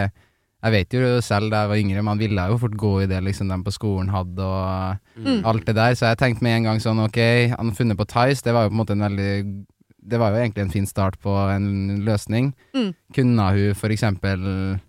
Jeg 0.60 0.72
vet 0.74 0.94
jo 0.98 1.22
selv 1.24 1.52
da 1.54 1.62
jeg 1.64 1.70
var 1.72 1.80
yngre, 1.80 2.02
man 2.04 2.20
ville 2.20 2.46
jo 2.52 2.58
fort 2.60 2.74
gå 2.76 2.90
i 3.04 3.08
det 3.08 3.22
liksom 3.24 3.48
de 3.48 3.58
på 3.64 3.72
skolen 3.72 4.10
hadde, 4.12 4.44
og 4.44 4.98
Mm. 5.20 5.46
alt 5.46 5.66
det 5.66 5.76
der. 5.76 5.94
Så 5.96 6.08
jeg 6.08 6.18
tenkte 6.18 6.44
med 6.44 6.58
en 6.58 6.64
gang 6.64 6.80
sånn, 6.80 7.00
ok, 7.04 7.18
han 7.56 7.70
har 7.70 7.76
funnet 7.76 7.98
på 7.98 8.06
Tice, 8.08 8.44
det 8.44 8.54
var 8.54 8.64
jo 8.64 8.70
på 8.70 8.76
en 8.76 8.82
måte 8.84 8.92
en 8.96 9.06
veldig 9.08 9.66
Det 10.10 10.18
var 10.20 10.32
jo 10.32 10.38
egentlig 10.42 10.62
en 10.64 10.72
fin 10.72 10.86
start 10.88 11.18
på 11.20 11.30
en 11.56 12.04
løsning. 12.06 12.54
Mm. 12.74 12.94
Kunne 13.14 13.48
hun 13.52 13.74
for 13.76 13.90
eksempel 13.90 14.80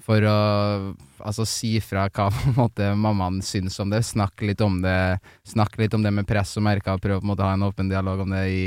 for 0.00 0.20
å 0.26 0.94
altså, 1.22 1.44
si 1.46 1.78
fra 1.80 2.08
hva 2.08 2.28
på 2.34 2.48
en 2.50 2.54
måte 2.56 2.88
mammaen 2.98 3.40
syns 3.42 3.78
om 3.80 3.90
det, 3.90 4.02
snakke 4.04 4.46
litt 4.48 4.60
om 4.60 4.80
det, 4.82 5.18
snakke 5.46 5.78
litt 5.82 5.94
om 5.94 6.02
det 6.02 6.12
med 6.12 6.26
press 6.26 6.56
og 6.56 6.64
merker, 6.66 6.94
og 6.96 7.02
prøve 7.02 7.20
på 7.20 7.26
en 7.28 7.32
måte 7.34 7.42
å 7.44 7.50
ha 7.50 7.54
en 7.58 7.66
åpen 7.66 7.88
dialog 7.90 8.20
om 8.24 8.30
det 8.34 8.44
i, 8.50 8.62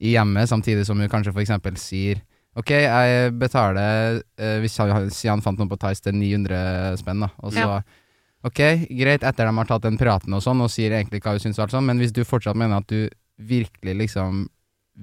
i 0.00 0.14
hjemmet, 0.14 0.48
samtidig 0.50 0.86
som 0.86 0.98
hun 1.00 1.08
kanskje 1.10 1.32
for 1.32 1.42
eksempel 1.42 1.76
sier 1.80 2.22
Ok, 2.58 2.70
jeg 2.74 3.32
betaler 3.38 4.22
eh, 4.38 4.56
Hvis 4.60 4.74
han, 4.82 5.10
si 5.14 5.28
han 5.30 5.40
fant 5.44 5.58
noe 5.60 5.68
på 5.70 5.78
Tice 5.78 6.02
til 6.02 6.16
900 6.18 6.96
spenn, 6.98 7.20
da. 7.22 7.28
Og 7.44 7.52
så 7.54 7.62
Ja. 7.66 7.80
Ok, 8.42 8.56
greit, 8.96 9.20
etter 9.22 9.44
de 9.46 9.52
har 9.54 9.66
tatt 9.68 9.82
den 9.84 9.98
praten 10.00 10.32
og 10.32 10.40
sånn, 10.40 10.62
og 10.64 10.70
sier 10.72 10.90
egentlig 10.96 11.20
hva 11.20 11.34
hun 11.36 11.42
syns 11.42 11.58
og 11.58 11.66
alt 11.66 11.74
sånn, 11.74 11.84
men 11.84 11.98
hvis 12.00 12.12
du 12.16 12.22
fortsatt 12.24 12.56
mener 12.56 12.78
at 12.80 12.86
du 12.88 13.08
virkelig 13.38 13.94
liksom 13.98 14.46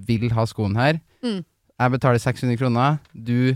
vil 0.08 0.30
ha 0.34 0.46
skoen 0.50 0.76
her 0.76 1.00
Mm. 1.24 1.44
Jeg 1.80 1.92
betaler 1.92 2.18
600 2.20 2.58
kroner, 2.58 2.98
du 3.14 3.56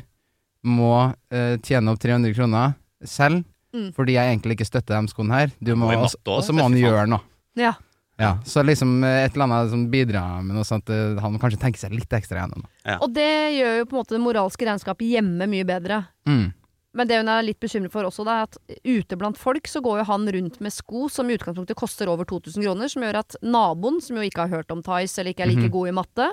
må 0.63 1.13
eh, 1.31 1.57
tjene 1.65 1.89
opp 1.91 1.99
300 1.99 2.33
kroner 2.37 2.75
selv, 3.03 3.43
Mm. 3.73 3.93
fordi 3.95 4.13
jeg 4.17 4.27
egentlig 4.37 4.57
ikke 4.59 4.67
støtter 4.67 5.01
de 5.01 5.07
skoene 5.07 5.31
her. 5.33 5.51
Du 5.63 5.73
må, 5.75 5.89
i 5.91 5.95
og 5.95 6.01
matte 6.03 6.27
og 6.27 6.39
også, 6.41 6.47
så 6.51 6.53
må 6.53 6.61
han 6.63 6.73
fy 6.73 6.81
faen. 6.81 6.91
gjøre 6.91 7.07
noe. 7.09 7.21
Ja. 7.55 7.73
Ja, 8.21 8.31
så 8.45 8.63
liksom 8.63 9.03
eh, 9.03 9.25
et 9.25 9.33
eller 9.35 9.47
annet 9.49 9.73
som 9.73 9.83
bidrar 9.91 10.41
med 10.45 10.55
noe 10.55 10.67
sånt 10.67 10.89
at 10.93 11.19
han 11.23 11.37
kanskje 11.41 11.59
tenker 11.61 11.81
seg 11.81 11.93
litt 11.97 12.13
ekstra 12.13 12.43
gjennom. 12.43 12.63
Og 13.01 13.11
det 13.13 13.29
gjør 13.57 13.77
jo 13.81 13.85
på 13.89 13.95
en 13.97 14.01
måte 14.03 14.15
det 14.17 14.23
moralske 14.23 14.67
regnskapet 14.69 15.07
hjemme 15.09 15.47
mye 15.49 15.65
bedre. 15.67 16.03
Mm. 16.29 16.53
Men 16.93 17.07
det 17.07 17.21
hun 17.21 17.29
er 17.31 17.45
litt 17.47 17.59
bekymret 17.63 17.91
for 17.93 18.03
også, 18.03 18.25
det 18.27 18.33
er 18.35 18.47
at 18.49 18.57
ute 18.83 19.15
blant 19.17 19.37
folk 19.39 19.67
så 19.71 19.79
går 19.83 20.01
jo 20.01 20.07
han 20.09 20.25
rundt 20.35 20.57
med 20.59 20.73
sko 20.75 21.05
som 21.07 21.29
i 21.31 21.37
utgangspunktet 21.37 21.77
koster 21.79 22.09
over 22.11 22.27
2000 22.27 22.65
kroner, 22.65 22.91
som 22.91 23.05
gjør 23.05 23.21
at 23.21 23.37
naboen, 23.41 24.01
som 24.03 24.17
jo 24.19 24.25
ikke 24.27 24.43
har 24.43 24.51
hørt 24.57 24.73
om 24.75 24.81
Tice 24.83 25.21
eller 25.21 25.31
ikke 25.31 25.45
er 25.45 25.51
like 25.53 25.69
Mhm. 25.69 25.71
god 25.71 25.87
i 25.87 25.95
matte, 25.95 26.27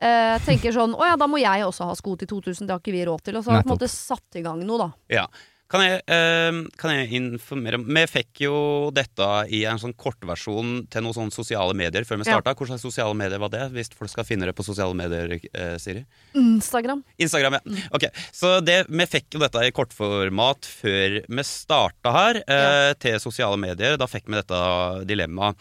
eh, 0.00 0.38
tenker 0.46 0.70
sånn 0.72 0.94
å 0.94 1.02
ja, 1.08 1.16
da 1.16 1.26
må 1.26 1.40
jeg 1.42 1.66
også 1.66 1.88
ha 1.90 1.94
sko 1.98 2.14
til 2.16 2.28
2000, 2.28 2.66
det 2.68 2.70
har 2.70 2.78
ikke 2.78 2.94
vi 2.94 3.04
råd 3.04 3.22
til. 3.24 3.36
Og 3.36 3.42
så 3.44 3.50
har 3.50 3.56
han 3.56 3.64
på 3.64 3.72
en 3.74 3.78
måte 3.78 3.90
satt 3.90 4.36
i 4.38 4.42
gang 4.46 4.62
noe, 4.64 4.78
da. 4.78 4.92
Ja. 5.10 5.26
Kan 5.66 5.82
jeg, 5.82 6.02
eh, 6.06 6.58
kan 6.78 6.92
jeg 6.94 7.08
informere 7.18 7.80
om 7.80 7.86
Vi 7.90 8.02
fikk 8.06 8.42
jo 8.44 8.58
dette 8.94 9.26
i 9.50 9.64
en 9.66 9.80
sånn 9.82 9.96
kortversjon 9.98 10.84
til 10.92 11.02
noen 11.02 11.16
sånne 11.16 11.34
sosiale 11.34 11.74
medier 11.74 12.06
før 12.06 12.20
vi 12.20 12.28
starta. 12.28 12.52
Ja. 12.54 12.58
Hvilke 12.60 12.78
sosiale 12.78 13.16
medier 13.18 13.42
var 13.42 13.50
det, 13.50 13.64
hvis 13.74 13.90
folk 13.96 14.12
skal 14.12 14.28
finne 14.28 14.46
det 14.46 14.54
på 14.54 14.66
sosiale 14.66 14.94
medier, 14.94 15.34
eh, 15.34 15.74
Siri? 15.82 16.04
Instagram. 16.38 17.02
Instagram, 17.18 17.58
ja. 17.58 17.82
Ok, 17.98 18.06
Så 18.30 18.60
det, 18.62 18.86
vi 18.86 19.06
fikk 19.10 19.34
jo 19.34 19.42
dette 19.42 19.64
i 19.66 19.74
kortformat 19.74 20.68
før 20.70 21.18
vi 21.26 21.42
starta 21.42 22.14
her, 22.14 22.42
eh, 22.46 22.94
til 23.02 23.18
sosiale 23.18 23.58
medier. 23.58 23.98
Da 23.98 24.06
fikk 24.06 24.30
vi 24.30 24.38
dette 24.38 24.60
dilemmaet. 25.04 25.58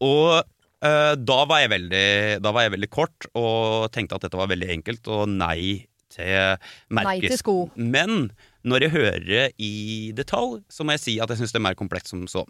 Og 0.00 0.40
eh, 0.82 1.14
da, 1.14 1.44
var 1.44 1.60
jeg 1.60 1.74
veldig, 1.74 2.40
da 2.40 2.52
var 2.56 2.64
jeg 2.64 2.72
veldig 2.78 2.90
kort 2.90 3.28
og 3.36 3.92
tenkte 3.92 4.16
at 4.16 4.24
dette 4.24 4.40
var 4.40 4.48
veldig 4.48 4.70
enkelt, 4.78 5.12
og 5.12 5.28
nei 5.28 5.84
til 6.12 6.56
merkes. 6.88 7.04
Nei 7.04 7.20
til 7.20 7.38
sko. 7.40 7.56
Men 7.76 8.32
når 8.68 8.86
jeg 8.86 8.94
hører 8.94 9.24
det 9.26 9.44
i 9.62 10.12
detalj, 10.16 10.60
så 10.70 10.84
må 10.84 10.94
jeg 10.96 11.02
si 11.02 11.14
at 11.22 11.30
jeg 11.32 11.42
syns 11.42 11.54
det 11.54 11.60
er 11.60 11.66
mer 11.66 11.78
komplekst 11.78 12.12
som 12.12 12.24
så. 12.30 12.44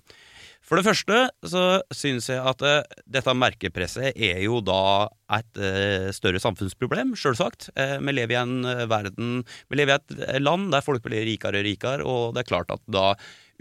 For 0.63 0.79
det 0.79 0.87
første 0.87 1.19
så 1.49 1.63
syns 1.95 2.29
jeg 2.31 2.39
at 2.39 2.63
uh, 2.63 2.83
dette 3.11 3.35
merkepresset 3.35 4.13
er 4.15 4.39
jo 4.45 4.61
da 4.63 5.09
et 5.35 5.59
uh, 5.59 6.11
større 6.15 6.43
samfunnsproblem, 6.43 7.17
sjølsagt. 7.19 7.71
Uh, 7.75 7.97
vi 8.05 8.15
lever 8.15 8.37
i 8.37 8.41
en 8.43 8.69
eh, 8.69 8.85
verden 8.91 9.41
Vi 9.71 9.79
lever 9.79 9.97
i 9.97 9.99
et 9.99 10.27
eh, 10.29 10.43
land 10.43 10.71
der 10.75 10.85
folk 10.85 11.03
blir 11.05 11.25
rikere 11.27 11.63
og 11.63 11.67
rikere, 11.67 12.07
og 12.07 12.37
det 12.37 12.45
er 12.45 12.51
klart 12.53 12.71
at 12.75 12.85
da 12.91 13.13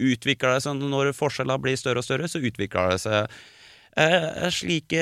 utvikler 0.02 0.56
det 0.56 0.66
seg 0.66 0.82
Når 0.82 1.12
forskjellene 1.18 1.62
blir 1.62 1.80
større 1.80 2.02
og 2.02 2.08
større, 2.08 2.30
så 2.30 2.42
utvikler 2.42 2.94
det 2.94 3.02
seg 3.04 3.42
eh, 3.98 4.48
slike 4.54 5.02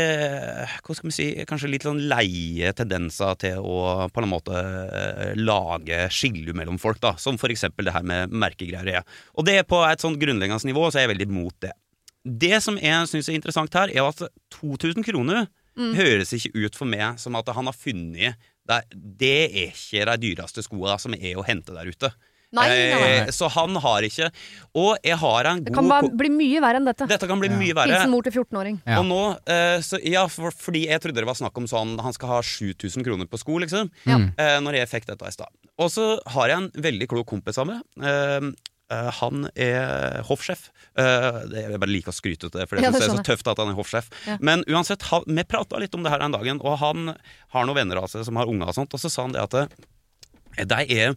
Hva 0.86 0.96
skal 0.96 1.10
vi 1.10 1.16
si 1.16 1.28
Kanskje 1.50 1.70
litt 1.72 1.86
sånn 1.88 2.02
leie 2.10 2.72
tendenser 2.78 3.36
til 3.42 3.60
å 3.62 4.08
på 4.14 4.24
en 4.24 4.32
måte 4.32 4.56
eh, 4.56 5.36
lage 5.40 6.08
skille 6.14 6.56
mellom 6.58 6.80
folk, 6.82 7.02
da. 7.04 7.16
Som 7.22 7.38
for 7.42 7.54
eksempel 7.54 7.90
det 7.90 7.94
her 7.96 8.04
med 8.08 8.34
merkegreier. 8.34 9.02
er. 9.02 9.22
Og 9.36 9.46
det 9.46 9.60
er 9.60 9.70
på 9.70 9.84
et 9.88 10.02
sånn 10.02 10.18
grunnleggende 10.20 10.70
nivå, 10.70 10.90
så 10.90 11.00
er 11.00 11.08
jeg 11.08 11.14
veldig 11.16 11.30
imot 11.30 11.60
det. 11.68 11.76
Det 12.24 12.58
som 12.62 12.78
jeg 12.78 13.08
syns 13.08 13.30
er 13.30 13.38
interessant 13.40 13.74
her, 13.74 13.90
er 13.94 14.06
at 14.10 14.26
2000 14.60 15.06
kroner 15.08 15.48
Mm. 15.80 15.94
høres 15.96 16.34
ikke 16.36 16.66
ut 16.66 16.76
for 16.76 16.90
meg 16.90 17.20
som 17.22 17.38
at 17.40 17.48
han 17.56 17.70
har 17.70 17.76
funnet 17.78 18.36
Det, 18.68 18.80
det 18.92 19.30
er 19.48 19.70
ikke 19.72 20.04
de 20.10 20.18
dyreste 20.28 20.64
skoene 20.66 20.98
som 21.00 21.16
er 21.16 21.38
å 21.40 21.46
hente 21.46 21.74
der 21.74 21.88
ute. 21.88 22.12
Nei, 22.52 22.66
nei, 22.66 22.86
nei. 22.98 23.10
Eh, 23.20 23.28
så 23.36 23.46
han 23.54 23.76
har 23.78 24.02
ikke 24.08 24.32
Og 24.74 24.96
jeg 25.06 25.18
har 25.22 25.50
en 25.52 25.60
Det 25.64 25.74
kan 25.76 25.86
bare 25.90 26.10
bli 26.18 26.32
mye 26.34 26.62
verre 26.64 26.80
enn 26.82 26.88
dette. 26.90 27.06
Dette 27.12 27.28
kan 27.30 27.38
bli 27.42 27.50
Ja. 27.52 27.58
mye 27.60 27.76
verre. 27.78 27.94
Hilsen 27.94 28.10
mor 28.10 28.24
til 28.26 28.34
14-åring. 28.34 28.80
Ja. 28.88 28.98
Og 29.00 29.06
nå, 29.06 29.20
eh, 29.46 29.78
så, 29.86 30.00
ja, 30.04 30.26
for, 30.28 30.50
fordi 30.52 30.88
jeg 30.88 31.00
trodde 31.04 31.22
det 31.22 31.28
var 31.30 31.38
snakk 31.38 31.58
om 31.62 31.68
sånn 31.70 32.00
Han 32.02 32.14
skal 32.16 32.28
ha 32.34 32.40
7000 32.42 33.06
kroner 33.06 33.30
på 33.30 33.38
sko, 33.38 33.60
liksom. 33.62 33.92
Ja. 34.10 34.18
Mm. 34.18 34.34
Eh, 34.38 34.58
når 34.66 34.80
jeg 34.82 34.90
fikk 34.96 35.06
dette 35.12 35.28
i 35.30 35.36
stad. 35.36 35.54
Og 35.78 35.92
så 35.94 36.20
har 36.26 36.48
jeg 36.50 36.58
en 36.58 36.72
veldig 36.90 37.08
klok 37.12 37.28
kompis 37.30 37.58
av 37.62 37.68
meg. 37.70 37.82
Eh, 38.02 38.50
eh, 38.90 39.12
han 39.20 39.46
er 39.56 40.24
hoffsjef. 40.26 40.70
Eh, 40.98 41.46
det, 41.52 41.68
jeg 41.70 41.80
bare 41.80 41.94
liker 41.94 42.10
å 42.10 42.18
skryte 42.18 42.50
ut 42.50 42.56
det, 42.58 42.66
for 42.68 42.78
jeg 42.80 42.84
Ja, 42.84 42.90
synes 42.90 43.04
det 43.06 43.10
det 43.14 43.14
er 43.14 43.22
så 43.22 43.28
tøft 43.30 43.52
at 43.54 43.62
han 43.62 43.70
er 43.70 43.78
hoffsjef. 43.78 44.10
Ja. 44.26 44.38
Men 44.42 44.64
uansett, 44.66 45.06
han, 45.12 45.22
vi 45.30 45.44
prata 45.46 45.78
litt 45.78 45.94
om 45.94 46.02
det 46.02 46.10
her 46.12 46.20
den 46.26 46.34
dagen, 46.34 46.60
og 46.66 46.80
han 46.82 47.14
har 47.54 47.70
noen 47.70 47.78
venner 47.78 48.02
av 48.02 48.10
seg 48.10 48.26
som 48.26 48.36
har 48.42 48.50
unger 48.50 48.68
og 48.74 48.74
sånt, 48.76 48.94
og 48.98 49.00
så 49.00 49.12
sa 49.14 49.28
han 49.28 49.38
det 49.38 49.46
at 49.46 49.54
eh, 49.54 50.66
de 50.66 50.82
er 50.98 51.14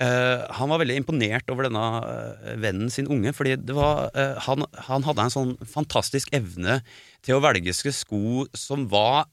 eh, 0.00 0.42
han 0.56 0.70
var 0.72 0.80
veldig 0.82 0.96
imponert 1.00 1.50
over 1.52 1.66
denne 1.66 1.84
uh, 2.00 2.50
vennen 2.60 2.90
sin 2.92 3.08
unge, 3.10 3.32
fordi 3.36 3.56
det 3.60 3.76
var, 3.76 4.08
uh, 4.16 4.38
han, 4.46 4.64
han 4.88 5.06
hadde 5.06 5.26
en 5.26 5.34
sånn 5.34 5.54
fantastisk 5.68 6.32
evne 6.36 6.80
til 7.26 7.36
å 7.36 7.44
velge 7.44 7.74
seg 7.76 7.94
sko 7.96 8.46
som 8.56 8.86
var 8.90 9.28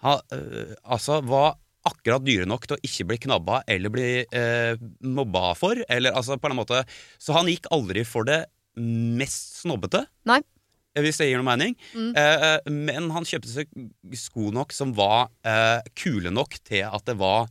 ha, 0.00 0.16
Altså 0.88 1.20
var 1.28 1.58
akkurat 1.86 2.24
dyre 2.24 2.46
nok 2.48 2.64
til 2.66 2.78
å 2.78 2.84
ikke 2.86 3.06
bli 3.08 3.18
knabba 3.26 3.60
eller 3.70 3.92
bli 3.92 4.08
mobba 5.04 5.52
for. 5.56 5.76
Eller 5.92 6.16
altså 6.16 6.38
på 6.40 6.48
en 6.48 6.56
måte 6.56 6.80
Så 7.20 7.36
han 7.36 7.48
gikk 7.48 7.68
aldri 7.72 8.02
for 8.08 8.24
det 8.28 8.42
mest 8.80 9.60
snobbete. 9.60 10.02
Nei. 10.28 10.40
Hvis 10.96 11.20
det 11.20 11.28
gir 11.28 11.40
noe 11.40 11.48
mening. 11.48 11.76
Mm. 11.92 12.16
Men 12.88 13.10
han 13.12 13.28
kjøpte 13.28 13.52
seg 13.52 13.72
sko 14.16 14.48
nok 14.56 14.72
som 14.76 14.96
var 14.96 15.28
kule 16.00 16.32
nok 16.32 16.56
til 16.64 16.88
at 16.88 17.04
det 17.08 17.16
var 17.20 17.48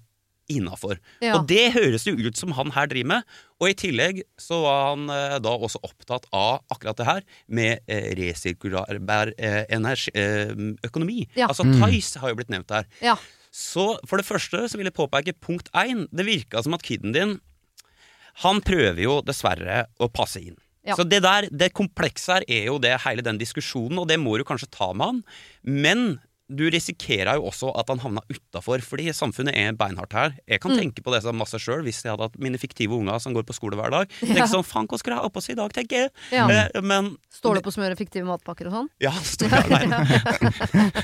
innafor. 0.49 0.99
Ja. 1.23 1.37
Og 1.37 1.47
det 1.49 1.71
høres 1.75 2.05
jo 2.07 2.15
ut 2.17 2.37
som 2.39 2.53
han 2.57 2.73
her 2.75 2.89
driver 2.91 3.11
med. 3.15 3.33
Og 3.59 3.69
i 3.71 3.75
tillegg 3.77 4.21
så 4.39 4.61
var 4.63 4.79
han 4.91 5.09
eh, 5.13 5.35
da 5.43 5.55
også 5.55 5.81
opptatt 5.85 6.25
av 6.35 6.61
akkurat 6.73 6.99
det 6.99 7.07
her 7.09 7.25
med 7.47 7.83
eh, 7.87 8.09
resirkulær 8.19 9.33
eh, 9.37 9.65
energi, 9.69 10.13
eh, 10.17 10.53
økonomi. 10.87 11.27
Ja. 11.37 11.47
Altså 11.51 11.67
Mm. 11.69 11.75
Tice 11.83 12.17
har 12.21 12.31
jo 12.31 12.39
blitt 12.39 12.49
nevnt 12.49 12.71
her. 12.73 12.87
Ja. 13.03 13.17
Så 13.53 13.99
for 14.07 14.17
det 14.17 14.25
første 14.25 14.63
så 14.69 14.77
vil 14.77 14.87
jeg 14.89 14.95
påpeke 14.97 15.35
punkt 15.41 15.69
én. 15.77 16.07
Det 16.11 16.25
virka 16.25 16.63
som 16.63 16.73
at 16.73 16.85
kiden 16.85 17.13
din 17.13 17.39
Han 18.45 18.61
prøver 18.63 19.01
jo 19.03 19.19
dessverre 19.25 19.85
å 19.99 20.07
passe 20.07 20.39
inn. 20.39 20.55
Ja. 20.87 20.95
Så 20.95 21.03
det 21.03 21.19
der, 21.25 21.49
det 21.51 21.73
komplekse 21.75 22.37
her 22.37 22.45
er 22.47 22.69
jo 22.69 22.77
det 22.79 22.93
hele 23.03 23.21
den 23.25 23.37
diskusjonen, 23.41 23.99
og 23.99 24.07
det 24.07 24.15
må 24.21 24.37
du 24.39 24.45
kanskje 24.47 24.69
ta 24.71 24.93
med 24.95 25.05
han. 25.11 25.19
Men 25.63 26.05
du 26.49 26.65
risikerer 26.73 27.35
jo 27.37 27.43
også 27.51 27.69
at 27.77 27.87
han 27.93 27.99
havna 28.01 28.21
utafor, 28.29 28.81
fordi 28.81 29.09
samfunnet 29.13 29.53
er 29.55 29.71
beinhardt 29.77 30.13
her. 30.17 30.33
Jeg 30.49 30.59
kan 30.61 30.71
Mm. 30.71 30.79
tenke 30.79 31.03
på 31.05 31.11
det 31.13 31.21
som 31.23 31.35
masse 31.37 31.57
sjøl, 31.61 31.83
hvis 31.85 32.01
jeg 32.03 32.11
hadde 32.11 32.23
hatt 32.27 32.39
mine 32.39 32.57
fiktive 32.57 32.91
unger 32.97 33.19
som 33.21 33.33
går 33.33 33.43
på 33.45 33.53
skole 33.53 33.75
hver 33.77 33.89
dag. 33.91 34.09
Tenk 34.19 34.47
sånn, 34.49 34.63
faen, 34.65 34.87
hva 34.87 34.97
skulle 34.99 35.15
jeg 35.17 35.23
ha 35.23 35.29
på 35.29 35.41
seg 35.41 35.53
i 35.53 35.59
dag, 35.61 35.73
tenker 35.73 35.95
jeg. 35.97 36.11
Ja. 36.31 36.47
Eh, 36.49 36.81
men 36.81 37.17
Står 37.31 37.55
det 37.55 37.63
på 37.63 37.71
smøre 37.71 37.95
fiktive 37.95 38.25
matpakker 38.25 38.67
og 38.67 38.73
sånn? 38.73 38.89
Ja, 38.99 39.11
står 39.33 39.49
jeg 39.49 39.63
aleine. 39.69 39.99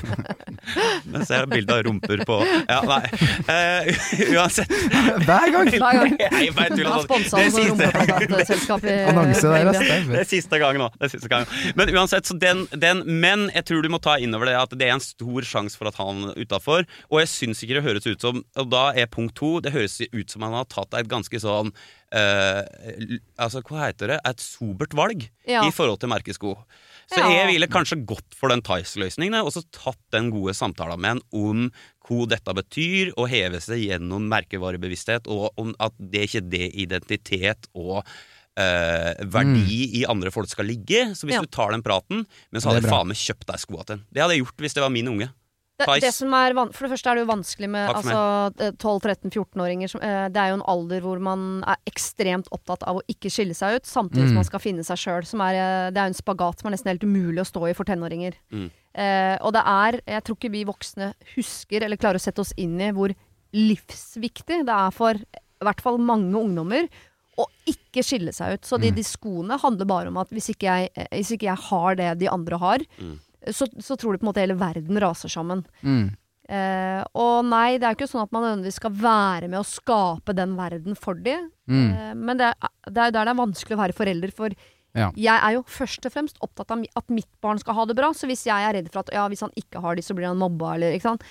Men 1.06 1.24
ser 1.26 1.44
jeg 1.44 1.48
bilde 1.52 1.74
av 1.76 1.82
rumper 1.86 2.22
på 2.26 2.36
Ja, 2.68 2.80
nei. 2.82 3.04
Eh, 3.46 3.90
uansett. 4.36 4.70
Hver 5.26 5.52
gang! 5.54 5.70
Hver 5.70 5.98
gang. 6.00 6.16
Jeg 6.18 6.52
vet 6.56 6.74
jo 6.80 6.88
har 6.90 7.04
sponsa 7.06 7.38
det 7.38 7.52
noe 7.54 7.66
rumpeplakatselskap 7.70 8.86
i 8.90 8.96
Annonse 9.12 9.52
der, 9.52 9.70
Det 9.70 10.20
er 10.22 10.28
siste 10.28 10.58
gang 10.62 10.78
nå. 10.80 10.88
Det 10.98 11.06
er 11.08 11.12
siste 11.14 11.30
gang. 11.30 11.46
Men 11.78 11.92
uansett, 11.94 12.26
så 12.28 12.34
den, 12.40 12.64
den 12.74 13.02
Men 13.22 13.46
jeg 13.54 13.64
tror 13.68 13.82
du 13.86 13.90
må 13.92 14.00
ta 14.02 14.16
inn 14.22 14.34
over 14.36 14.46
det 14.50 14.56
at 14.58 14.70
det 14.76 14.88
er 14.88 14.94
en 14.96 15.04
stor 15.04 15.35
sjanse 15.44 15.76
for 15.76 15.88
at 15.88 15.94
han 16.00 16.30
er 16.30 16.38
utafor. 16.40 16.86
Og 17.10 17.20
jeg 17.20 17.28
syns 17.28 17.62
ikke 17.62 17.74
det 17.74 17.84
høres 17.84 18.06
ut 18.06 18.20
som 18.20 18.44
Og 18.56 18.70
da 18.70 18.92
er 18.96 19.06
punkt 19.06 19.34
to 19.36 19.60
Det 19.60 19.72
høres 19.72 20.00
ut 20.00 20.30
som 20.30 20.42
han 20.42 20.52
har 20.52 20.64
tatt 20.64 20.94
et 20.94 21.08
ganske 21.08 21.36
sånn 21.42 21.72
uh, 22.14 22.62
Altså, 23.38 23.62
hva 23.66 23.88
heter 23.88 24.14
det? 24.14 24.20
Et 24.24 24.40
sobert 24.40 24.94
valg 24.96 25.28
Ja. 25.46 25.62
i 25.66 25.70
forhold 25.70 26.00
til 26.00 26.08
merkesko. 26.08 26.56
Så 27.06 27.20
Ja. 27.20 27.28
jeg 27.30 27.52
ville 27.52 27.66
kanskje 27.68 28.04
gått 28.04 28.34
for 28.34 28.48
den 28.48 28.62
Tice-løsningen 28.62 29.44
og 29.44 29.52
så 29.52 29.62
tatt 29.70 30.00
den 30.10 30.30
gode 30.30 30.54
samtalen 30.54 30.98
med 30.98 31.10
en 31.10 31.22
om 31.32 31.70
hva 32.06 32.26
dette 32.28 32.52
betyr, 32.54 33.12
og 33.16 33.28
heve 33.28 33.60
seg 33.60 33.78
gjennom 33.82 34.28
merkevarebevissthet, 34.30 35.26
og 35.26 35.50
om 35.58 35.74
at 35.80 35.92
det 35.98 36.28
ikke 36.28 36.38
er 36.44 36.50
det 36.50 36.74
identitet 36.74 37.66
og 37.74 38.04
eh, 38.56 39.14
verdi 39.28 40.00
i 40.00 40.04
andre 40.08 40.30
folk 40.32 40.48
skal 40.48 40.64
ligge. 40.66 41.10
Så 41.14 41.26
hvis 41.28 41.34
Ja. 41.36 41.40
du 41.40 41.46
tar 41.46 41.70
den 41.72 41.82
praten 41.82 42.26
Men 42.52 42.60
så 42.60 42.70
hadde 42.72 42.82
jeg 42.82 42.90
faen 42.90 43.06
meg 43.08 43.16
kjøpt 43.16 43.46
deg 43.46 43.58
skoa 43.60 43.84
til. 43.86 44.00
Det 44.12 44.22
hadde 44.22 44.32
jeg 44.36 44.44
gjort 44.44 44.56
hvis 44.64 44.74
det 44.74 44.82
var 44.82 44.90
min 44.90 45.08
unge. 45.08 45.28
Det, 45.78 46.00
det 46.00 46.14
som 46.14 46.32
er 46.32 46.54
van 46.56 46.70
for 46.72 46.86
det 46.88 46.92
første 46.96 47.10
er 47.10 47.14
det 47.18 47.26
jo 47.26 47.32
vanskelig 47.34 47.68
med 47.68 47.90
altså, 47.92 48.72
12-13-14-åringer. 48.80 49.90
som- 49.90 50.00
eh, 50.00 50.28
Det 50.30 50.36
er 50.40 50.48
jo 50.48 50.54
en 50.54 50.62
alder 50.66 51.00
hvor 51.02 51.20
man 51.20 51.62
er 51.66 51.76
ekstremt 51.86 52.48
opptatt 52.50 52.82
av 52.88 52.96
å 52.96 53.02
ikke 53.08 53.28
skille 53.30 53.52
seg 53.54 53.76
ut, 53.76 53.82
samtidig 53.84 54.24
Mm. 54.24 54.28
som 54.28 54.34
man 54.36 54.44
skal 54.44 54.60
finne 54.60 54.80
seg 54.84 54.96
sjøl. 54.96 55.20
Det 55.20 55.98
er 55.98 56.08
jo 56.08 56.14
en 56.14 56.14
spagat 56.14 56.60
som 56.60 56.72
er 56.72 56.76
nesten 56.76 56.86
helt 56.88 57.04
umulig 57.04 57.40
å 57.40 57.52
stå 57.52 57.68
i 57.68 57.74
for 57.74 57.84
tenåringer. 57.84 58.32
Mm. 58.50 58.70
Eh, 58.94 59.36
og 59.42 59.52
det 59.52 59.62
er 59.66 60.00
Jeg 60.08 60.24
tror 60.24 60.36
ikke 60.38 60.50
vi 60.50 60.64
voksne 60.64 61.12
husker 61.36 61.82
eller 61.82 61.96
klarer 61.98 62.16
å 62.16 62.20
sette 62.24 62.38
oss 62.40 62.54
inn 62.56 62.80
i 62.80 62.90
hvor 62.90 63.14
livsviktig 63.52 64.64
det 64.64 64.72
er 64.72 64.90
for 64.90 65.12
i 65.14 65.64
hvert 65.64 65.80
fall 65.80 65.98
mange 65.98 66.32
ungdommer 66.34 66.88
å 67.38 67.46
ikke 67.68 68.02
skille 68.04 68.32
seg 68.32 68.54
ut. 68.54 68.64
Så 68.64 68.78
de, 68.80 68.90
Mm. 68.90 68.96
de 68.96 69.02
skoene 69.02 69.58
handler 69.60 69.86
bare 69.86 70.08
om 70.08 70.16
at 70.18 70.30
hvis 70.30 70.50
ikke 70.54 70.66
jeg, 70.70 70.90
eh, 70.96 71.08
hvis 71.12 71.32
ikke 71.36 71.48
jeg 71.50 71.56
har 71.70 71.94
det 71.96 72.18
de 72.18 72.28
andre 72.28 72.58
har, 72.58 72.78
Mm. 73.00 73.18
så, 73.52 73.66
så 73.80 73.96
tror 73.96 74.12
du 74.12 74.18
på 74.18 74.26
en 74.26 74.32
måte 74.32 74.40
hele 74.44 74.56
verden 74.58 74.96
raser 75.00 75.28
sammen. 75.28 75.64
Mm. 75.82 76.16
Eh, 76.48 77.02
og 77.14 77.44
nei, 77.44 77.76
det 77.76 77.82
er 77.84 77.94
jo 77.94 77.98
ikke 77.98 78.08
sånn 78.12 78.22
at 78.22 78.32
man 78.32 78.42
nødvendigvis 78.44 78.78
skal 78.78 78.90
være 78.92 79.48
med 79.50 79.58
å 79.58 79.66
skape 79.66 80.34
den 80.34 80.54
verden 80.56 80.94
for 80.96 81.14
de. 81.14 81.34
Mm. 81.68 81.90
Eh, 81.90 82.14
men 82.14 82.36
det 82.38 82.52
er, 82.54 82.68
det 82.86 82.96
er 83.08 83.10
der 83.10 83.24
det 83.26 83.32
er 83.34 83.40
vanskelig 83.42 83.74
å 83.76 83.82
være 83.82 83.96
forelder, 83.98 84.32
for 84.32 84.50
Ja. 84.94 85.10
jeg 85.14 85.40
er 85.42 85.52
jo 85.58 85.62
først 85.64 86.06
og 86.06 86.12
fremst 86.14 86.38
opptatt 86.40 86.70
av 86.70 86.84
at 86.96 87.10
mitt 87.10 87.28
barn 87.42 87.58
skal 87.58 87.74
ha 87.74 87.84
det 87.84 87.96
bra. 87.96 88.12
Så 88.14 88.26
hvis 88.30 88.44
jeg 88.46 88.54
er 88.62 88.72
redd 88.78 88.90
for 88.92 89.00
at 89.00 89.10
ja, 89.12 89.28
hvis 89.28 89.40
han 89.42 89.50
ikke 89.58 89.82
har 89.82 89.94
de, 89.96 90.02
så 90.02 90.14
blir 90.16 90.26
han 90.28 90.38
mobba, 90.38 90.74
eller 90.76 90.92
ikke 90.94 91.02
sant. 91.10 91.22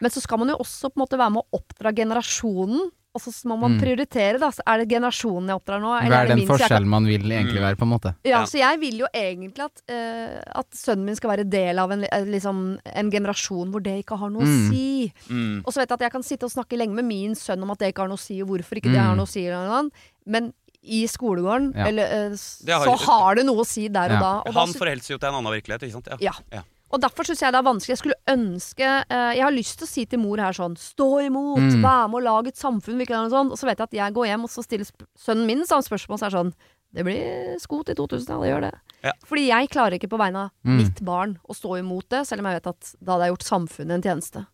Men 0.00 0.10
så 0.10 0.22
skal 0.22 0.38
man 0.38 0.48
jo 0.48 0.56
også 0.56 0.88
på 0.90 0.96
en 0.96 1.02
måte 1.06 1.18
være 1.18 1.32
med 1.32 1.42
å 1.42 1.58
oppdra 1.60 1.92
generasjonen. 1.94 2.90
Og 3.14 3.20
så 3.20 3.28
må 3.44 3.58
man 3.60 3.72
Mm. 3.76 3.80
prioritere, 3.82 4.38
da. 4.40 4.48
Så 4.50 4.62
er 4.66 4.78
det 4.78 4.88
generasjonen 4.88 5.46
jeg 5.48 5.56
oppdrar 5.60 5.80
nå? 5.82 5.90
eller 6.00 6.08
Hva 6.10 6.20
er 6.22 6.28
det 6.28 6.36
den 6.38 6.46
forskjellen 6.48 6.86
man 6.88 7.04
vil 7.04 7.20
egentlig 7.28 7.60
Mm. 7.60 7.66
være, 7.66 7.76
på 7.76 7.82
en 7.82 7.88
måte? 7.92 8.14
Ja, 8.24 8.30
Ja. 8.40 8.44
så 8.44 8.56
jeg 8.58 8.80
vil 8.80 8.98
jo 9.00 9.06
egentlig 9.12 9.60
at, 9.64 9.82
uh, 9.90 10.40
at 10.60 10.70
sønnen 10.70 11.04
min 11.04 11.14
skal 11.16 11.30
være 11.36 11.44
del 11.50 11.78
av 11.78 11.90
en, 11.92 12.04
eh, 12.04 12.24
liksom, 12.24 12.78
en 12.86 13.10
generasjon 13.10 13.70
hvor 13.70 13.82
det 13.82 14.02
ikke 14.06 14.16
har 14.18 14.30
noe 14.30 14.40
å 14.42 14.46
Mm. 14.46 14.70
si. 14.70 15.12
Mm. 15.28 15.58
Og 15.66 15.72
så 15.74 15.76
vet 15.80 15.88
jeg 15.90 15.92
at 15.92 16.00
jeg 16.00 16.12
kan 16.12 16.22
sitte 16.22 16.44
og 16.44 16.50
snakke 16.52 16.78
lenge 16.78 16.94
med 16.94 17.04
min 17.04 17.34
sønn 17.34 17.62
om 17.62 17.70
at 17.70 17.78
det 17.80 17.94
ikke 17.94 17.98
har 18.00 18.08
noe 18.08 18.16
å 18.16 18.20
si, 18.20 18.40
og 18.40 18.48
hvorfor 18.48 18.76
ikke 18.80 18.90
det 18.92 18.96
Mm. 19.00 19.04
har 19.06 19.16
noe 19.16 19.26
å 19.26 19.28
si, 19.28 19.46
eller 19.46 19.68
noe 19.68 19.78
annet. 19.82 19.92
men 20.24 20.54
i 20.84 21.04
skolegården, 21.06 21.74
Ja. 21.76 21.86
eller, 21.86 22.04
uh, 22.06 22.30
har 22.30 22.86
så 22.86 22.98
har 22.98 23.34
det 23.36 23.44
noe 23.46 23.56
å 23.62 23.66
si 23.66 23.88
der 23.88 24.10
og 24.14 24.20
da. 24.20 24.42
Og, 24.46 24.52
Han 24.54 24.72
da, 24.72 24.78
forholder 24.78 25.02
seg 25.02 25.10
jo 25.10 25.18
til 25.18 25.28
en 25.28 25.34
annen 25.44 25.52
virkelighet, 25.62 25.82
ikke 25.82 25.92
sant? 25.92 26.08
Ja. 26.20 26.32
Ja. 26.50 26.62
Ja. 26.92 26.98
og 26.98 27.00
derfor 27.00 27.24
syns 27.24 27.40
jeg 27.40 27.52
det 27.52 27.58
er 27.58 27.64
vanskelig. 27.64 27.94
Jeg 27.96 28.00
skulle 28.02 28.20
ønske 28.28 28.84
eh, 29.08 29.32
Jeg 29.38 29.42
har 29.46 29.54
lyst 29.56 29.78
til 29.80 29.86
å 29.86 29.90
si 29.90 30.04
til 30.06 30.20
mor 30.20 30.38
her 30.38 30.52
sånn 30.52 30.76
Stå 30.76 31.08
imot! 31.24 31.58
Mm. 31.64 31.80
Vær 31.82 32.08
med 32.12 32.20
å 32.20 32.24
lage 32.26 32.48
et 32.52 32.56
samfunn! 32.60 33.00
sånn. 33.06 33.50
Og 33.50 33.56
så 33.58 33.66
vet 33.66 33.78
jeg 33.80 33.88
at 33.88 33.92
jeg 33.96 34.12
går 34.14 34.26
hjem, 34.26 34.44
og 34.44 34.50
så 34.52 34.62
stiller 34.62 34.84
sønnen 35.18 35.46
min 35.46 35.64
samme 35.66 35.82
spørsmål, 35.82 36.18
så 36.20 36.26
er 36.28 36.36
sånn 36.36 36.52
Det 36.92 37.04
blir 37.04 37.56
sko 37.58 37.82
til 37.82 37.96
2000, 37.96 38.28
ja, 38.28 38.40
det 38.42 38.50
gjør 38.52 38.60
det. 38.68 38.72
Ja. 39.02 39.12
Fordi 39.24 39.46
jeg 39.48 39.70
klarer 39.72 39.96
ikke 39.96 40.10
på 40.12 40.18
vegne 40.20 40.44
av 40.44 40.50
Mm. 40.62 40.76
mitt 40.76 41.00
barn 41.02 41.38
å 41.48 41.54
stå 41.56 41.78
imot 41.80 42.08
det, 42.10 42.26
selv 42.28 42.40
om 42.40 42.46
jeg 42.52 42.60
vet 42.60 42.66
at 42.68 42.94
da 43.02 43.12
hadde 43.16 43.24
jeg 43.24 43.32
gjort 43.32 43.48
samfunnet 43.48 43.94
en 43.96 44.02
tjeneste. 44.02 44.44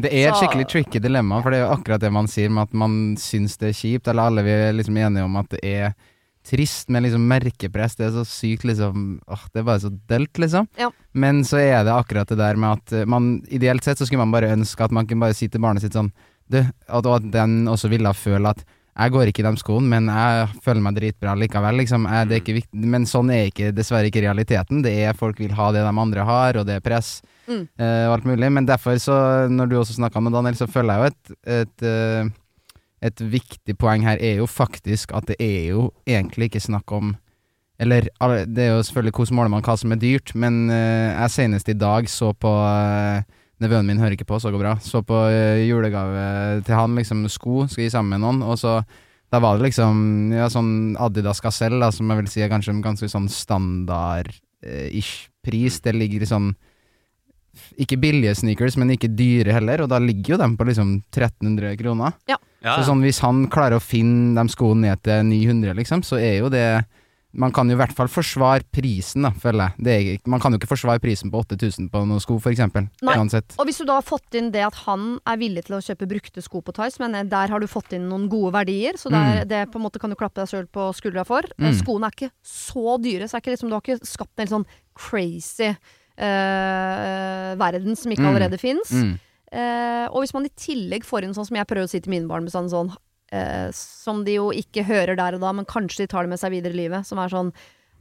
Det 0.00 0.10
er 0.12 0.30
et 0.30 0.38
skikkelig 0.40 0.66
tricky 0.68 0.98
dilemma, 0.98 1.42
for 1.42 1.50
det 1.52 1.60
er 1.60 1.66
jo 1.68 1.74
akkurat 1.76 2.00
det 2.00 2.10
man 2.10 2.26
sier 2.26 2.48
med 2.48 2.62
at 2.62 2.72
man 2.72 3.14
syns 3.20 3.58
det 3.58 3.68
er 3.68 3.76
kjipt, 3.76 4.08
eller 4.08 4.22
alle 4.30 4.42
vi 4.42 4.50
er 4.50 4.72
liksom 4.72 4.96
enige 4.96 5.24
om 5.24 5.36
at 5.36 5.50
det 5.50 5.60
er 5.62 5.94
trist 6.46 6.88
med 6.88 7.04
liksom 7.04 7.26
merkepress. 7.28 7.96
Det 7.98 8.06
er 8.08 8.14
så 8.14 8.24
sykt, 8.26 8.64
liksom 8.64 9.20
Åh, 9.28 9.42
det 9.52 9.60
er 9.60 9.66
bare 9.68 9.82
så 9.82 9.90
dølt, 10.08 10.38
liksom. 10.40 10.68
Ja. 10.80 10.88
Men 11.12 11.42
så 11.44 11.60
er 11.60 11.84
det 11.84 11.92
akkurat 11.94 12.28
det 12.32 12.38
der 12.40 12.56
med 12.56 12.80
at 12.80 12.92
eh, 12.96 13.06
man 13.08 13.42
Ideelt 13.52 13.84
sett 13.84 14.00
så 14.00 14.06
skulle 14.08 14.24
man 14.24 14.32
bare 14.34 14.52
ønske 14.56 14.84
at 14.84 14.94
man 14.94 15.06
kunne 15.06 15.26
bare 15.26 15.36
si 15.36 15.48
til 15.48 15.60
barnet 15.60 15.84
sitt 15.84 15.96
sånn 15.96 16.12
Du, 16.50 16.58
at, 16.60 17.06
og 17.06 17.14
at 17.20 17.26
den 17.30 17.64
også 17.70 17.90
ville 17.92 18.10
føle 18.16 18.50
at 18.54 18.64
jeg 19.00 19.12
går 19.14 19.28
ikke 19.30 19.40
i 19.40 19.44
de 19.46 19.60
skoene, 19.60 19.86
men 19.88 20.08
jeg 20.10 20.48
føler 20.64 20.82
meg 20.82 20.96
dritbra 20.96 21.32
likevel, 21.38 21.76
liksom. 21.78 22.08
Jeg, 22.10 22.26
det 22.28 22.34
er 22.34 22.40
ikke 22.42 22.56
viktig, 22.56 22.88
men 22.90 23.06
sånn 23.08 23.30
er 23.32 23.46
ikke, 23.48 23.70
dessverre 23.72 24.10
ikke 24.10 24.20
realiteten. 24.24 24.82
Det 24.84 24.92
er 25.06 25.16
folk 25.16 25.38
vil 25.40 25.54
ha 25.56 25.68
det 25.72 25.84
de 25.86 25.92
andre 26.02 26.24
har, 26.26 26.58
og 26.60 26.66
det 26.68 26.74
er 26.80 26.84
press 26.84 27.20
Mm. 27.50 27.64
uh, 27.80 28.04
og 28.10 28.12
alt 28.14 28.26
mulig. 28.28 28.50
Men 28.52 28.66
derfor, 28.68 28.98
så, 29.02 29.14
når 29.50 29.70
du 29.70 29.76
også 29.78 29.96
snakka 29.96 30.20
med 30.22 30.34
Daniel, 30.36 30.58
så 30.58 30.68
føler 30.70 30.94
jeg 30.94 31.00
jo 31.00 31.08
et, 31.10 31.32
et, 31.56 31.86
eh, 31.86 32.28
et 33.00 33.20
viktig 33.32 33.76
poeng 33.80 34.04
her 34.04 34.20
er 34.20 34.40
jo 34.42 34.46
faktisk 34.50 35.14
at 35.16 35.28
det 35.30 35.38
er 35.40 35.72
jo 35.72 35.88
egentlig 36.08 36.50
ikke 36.50 36.62
snakk 36.68 36.92
om 36.92 37.16
Eller 37.80 38.10
det 38.44 38.64
er 38.64 38.74
jo 38.74 38.82
selvfølgelig 38.84 39.12
hvordan 39.16 39.36
måler 39.36 39.48
man 39.48 39.62
hva 39.64 39.76
som 39.80 39.92
er 39.92 39.96
dyrt, 39.96 40.34
men 40.36 40.68
uh, 40.68 41.16
jeg 41.16 41.30
senest 41.32 41.68
i 41.72 41.78
dag 41.80 42.08
så 42.12 42.34
på 42.36 42.50
uh, 42.52 43.22
Nevøen 43.60 43.86
min 43.88 43.98
hører 44.00 44.12
ikke 44.16 44.28
på, 44.28 44.38
så 44.40 44.50
går 44.52 44.60
bra. 44.60 44.74
Så 44.80 45.00
på 45.00 45.16
uh, 45.16 45.60
julegave 45.64 46.60
til 46.64 46.76
han, 46.76 46.94
liksom 46.96 47.24
sko, 47.28 47.66
skal 47.68 47.84
gi 47.84 47.90
sammen 47.92 48.12
med 48.12 48.20
noen, 48.20 48.42
og 48.44 48.58
så 48.60 48.82
da 49.32 49.40
var 49.40 49.56
det 49.56 49.70
liksom 49.70 50.32
ja, 50.34 50.48
sånn 50.52 50.96
Adidas 51.00 51.40
Gazelle, 51.40 51.80
da, 51.80 51.88
som 51.94 52.08
jeg 52.10 52.20
vil 52.20 52.30
si 52.32 52.44
er 52.44 52.52
kanskje 52.52 52.74
en 52.74 52.84
ganske 52.84 53.08
sånn 53.08 53.28
standard-ish 53.32 55.30
pris. 55.44 55.80
Det 55.80 55.94
ligger 55.96 56.24
i 56.24 56.28
sånn 56.28 56.50
ikke 57.78 57.98
billige 58.00 58.34
sneakers, 58.38 58.76
men 58.76 58.90
ikke 58.94 59.08
dyre 59.16 59.52
heller, 59.52 59.82
og 59.82 59.88
da 59.90 59.98
ligger 59.98 60.36
jo 60.36 60.40
dem 60.44 60.56
på 60.56 60.64
liksom 60.68 61.02
1300 61.10 61.76
kroner. 61.80 62.12
Ja, 62.28 62.36
Så 62.76 62.84
sånn 62.90 63.00
hvis 63.02 63.20
han 63.24 63.46
klarer 63.48 63.78
å 63.78 63.82
finne 63.82 64.34
de 64.36 64.48
skoene 64.52 64.80
ned 64.90 65.02
til 65.02 65.22
900, 65.24 65.74
liksom, 65.74 66.02
så 66.04 66.18
er 66.20 66.38
jo 66.40 66.48
det 66.52 66.84
Man 67.32 67.52
kan 67.52 67.68
jo 67.70 67.76
i 67.76 67.78
hvert 67.78 67.92
fall 67.94 68.08
forsvare 68.10 68.64
prisen, 68.74 69.22
da, 69.22 69.30
føler 69.30 69.68
jeg. 69.70 69.84
Det 69.86 69.92
er, 69.94 70.18
man 70.26 70.40
kan 70.42 70.50
jo 70.50 70.58
ikke 70.58 70.66
forsvare 70.72 70.98
prisen 70.98 71.30
på 71.30 71.38
8000 71.44 71.86
på 71.88 72.00
noen 72.02 72.18
sko, 72.18 72.40
for 72.42 72.50
eksempel. 72.50 72.88
Nei. 73.06 73.14
Uansett. 73.14 73.54
Og 73.56 73.66
hvis 73.68 73.78
du 73.78 73.84
da 73.86 74.00
har 74.00 74.02
fått 74.02 74.34
inn 74.34 74.50
det 74.50 74.64
at 74.66 74.74
han 74.88 75.20
er 75.24 75.36
villig 75.38 75.62
til 75.68 75.76
å 75.76 75.80
kjøpe 75.80 76.08
brukte 76.10 76.42
sko 76.42 76.58
på 76.60 76.74
Tice, 76.74 76.98
men 76.98 77.14
eh, 77.14 77.22
der 77.22 77.46
har 77.54 77.60
du 77.62 77.68
fått 77.70 77.92
inn 77.94 78.08
noen 78.10 78.26
gode 78.28 78.50
verdier, 78.58 78.98
så 78.98 79.12
der, 79.14 79.44
Mm. 79.44 79.48
det 79.48 79.70
på 79.70 79.78
en 79.78 79.84
måte 79.86 80.00
kan 80.02 80.10
du 80.10 80.16
klappe 80.16 80.42
deg 80.42 80.48
sjøl 80.50 80.66
på 80.66 80.88
skuldra 80.92 81.24
for. 81.24 81.46
Eh, 81.56 81.70
Mm. 81.70 81.78
Skoene 81.78 82.06
er 82.10 82.16
ikke 82.18 82.32
så 82.42 82.98
dyre, 83.00 83.28
så 83.30 83.36
er 83.38 83.40
ikke 83.46 83.54
liksom, 83.54 83.68
du 83.70 83.74
har 83.78 83.80
ikke 83.86 84.02
skapt 84.10 84.34
en 84.34 84.42
helt 84.42 84.50
sånn 84.50 84.66
crazy 84.98 85.76
verden 87.60 87.96
som 87.96 88.12
ikke 88.12 88.22
Mm. 88.24 88.30
allerede 88.34 88.58
fins. 88.60 88.90
Mm. 88.92 89.18
Eh, 89.52 90.06
og 90.12 90.22
hvis 90.22 90.34
man 90.34 90.44
i 90.46 90.52
tillegg 90.54 91.02
får 91.04 91.24
inn 91.24 91.34
sånn 91.34 91.46
som 91.48 91.56
jeg 91.56 91.66
prøver 91.66 91.88
å 91.88 91.90
si 91.90 92.00
til 92.00 92.10
mine 92.12 92.28
barn, 92.28 92.44
med 92.44 92.52
sånn, 92.52 92.70
sånn 92.70 92.92
eh, 93.32 93.70
som 93.72 94.24
de 94.24 94.34
jo 94.38 94.50
ikke 94.54 94.84
hører 94.86 95.16
der 95.16 95.34
og 95.34 95.40
da, 95.40 95.52
men 95.52 95.64
kanskje 95.64 96.04
de 96.04 96.06
tar 96.12 96.22
det 96.26 96.30
med 96.30 96.38
seg 96.38 96.50
videre 96.52 96.72
i 96.74 96.82
livet, 96.88 97.06
som 97.06 97.18
er 97.18 97.28
sånn 97.28 97.52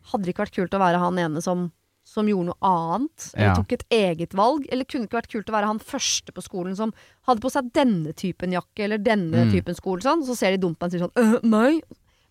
Hadde 0.10 0.24
det 0.26 0.32
ikke 0.34 0.46
vært 0.48 0.56
kult 0.56 0.74
å 0.74 0.80
være 0.80 0.98
han 0.98 1.18
ene 1.20 1.42
som 1.44 1.72
som 2.10 2.26
gjorde 2.26 2.48
noe 2.48 2.58
annet, 2.66 3.26
eller 3.36 3.48
Ja. 3.50 3.54
tok 3.54 3.72
et 3.74 3.84
eget 3.92 4.32
valg? 4.34 4.66
Eller 4.72 4.84
kunne 4.86 5.06
det 5.06 5.10
ikke 5.12 5.22
vært 5.22 5.30
kult 5.30 5.50
å 5.52 5.54
være 5.54 5.68
han 5.68 5.78
første 5.78 6.32
på 6.34 6.42
skolen 6.42 6.76
som 6.76 6.92
hadde 7.28 7.42
på 7.42 7.52
seg 7.52 7.72
denne 7.72 8.14
typen 8.16 8.50
jakke, 8.52 8.80
eller 8.86 8.98
denne 8.98 9.46
Mm. 9.46 9.52
typen 9.52 9.76
skole, 9.76 10.02
sånn? 10.02 10.24
Så 10.26 10.36
ser 10.36 10.58
de 10.58 10.58
dumt 10.58 10.80
på 10.80 10.86
en 10.86 10.90
og 10.90 10.92
sier 10.92 11.06
sånn 11.06 11.14
øh, 11.16 11.44
nei. 11.44 11.82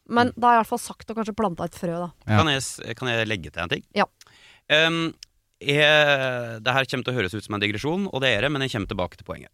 Men 0.09 0.33
da 0.37 0.49
har 0.49 0.55
jeg 0.57 0.59
i 0.59 0.63
hvert 0.65 0.67
fall 0.67 0.79
sagt 0.97 1.11
og 1.11 1.17
kanskje 1.19 1.37
planta 1.37 1.65
et 1.65 1.75
frø, 1.79 1.95
da. 1.95 2.11
Ja. 2.27 2.39
Kan, 2.43 2.47
jeg, 2.49 2.97
kan 2.97 3.09
jeg 3.09 3.29
legge 3.29 3.53
til 3.53 3.63
en 3.63 3.69
ting? 3.69 3.85
Ja. 3.95 4.05
Um, 4.69 5.15
jeg, 5.61 6.61
det 6.65 6.75
her 6.75 6.91
kommer 6.91 7.07
til 7.07 7.15
å 7.15 7.19
høres 7.19 7.35
ut 7.35 7.47
som 7.47 7.57
en 7.57 7.63
digresjon, 7.63 8.07
og 8.13 8.23
det 8.25 8.35
er 8.35 8.47
det, 8.47 8.53
men 8.55 8.65
jeg 8.65 8.77
kommer 8.77 8.91
tilbake 8.91 9.19
til 9.19 9.29
poenget. 9.29 9.53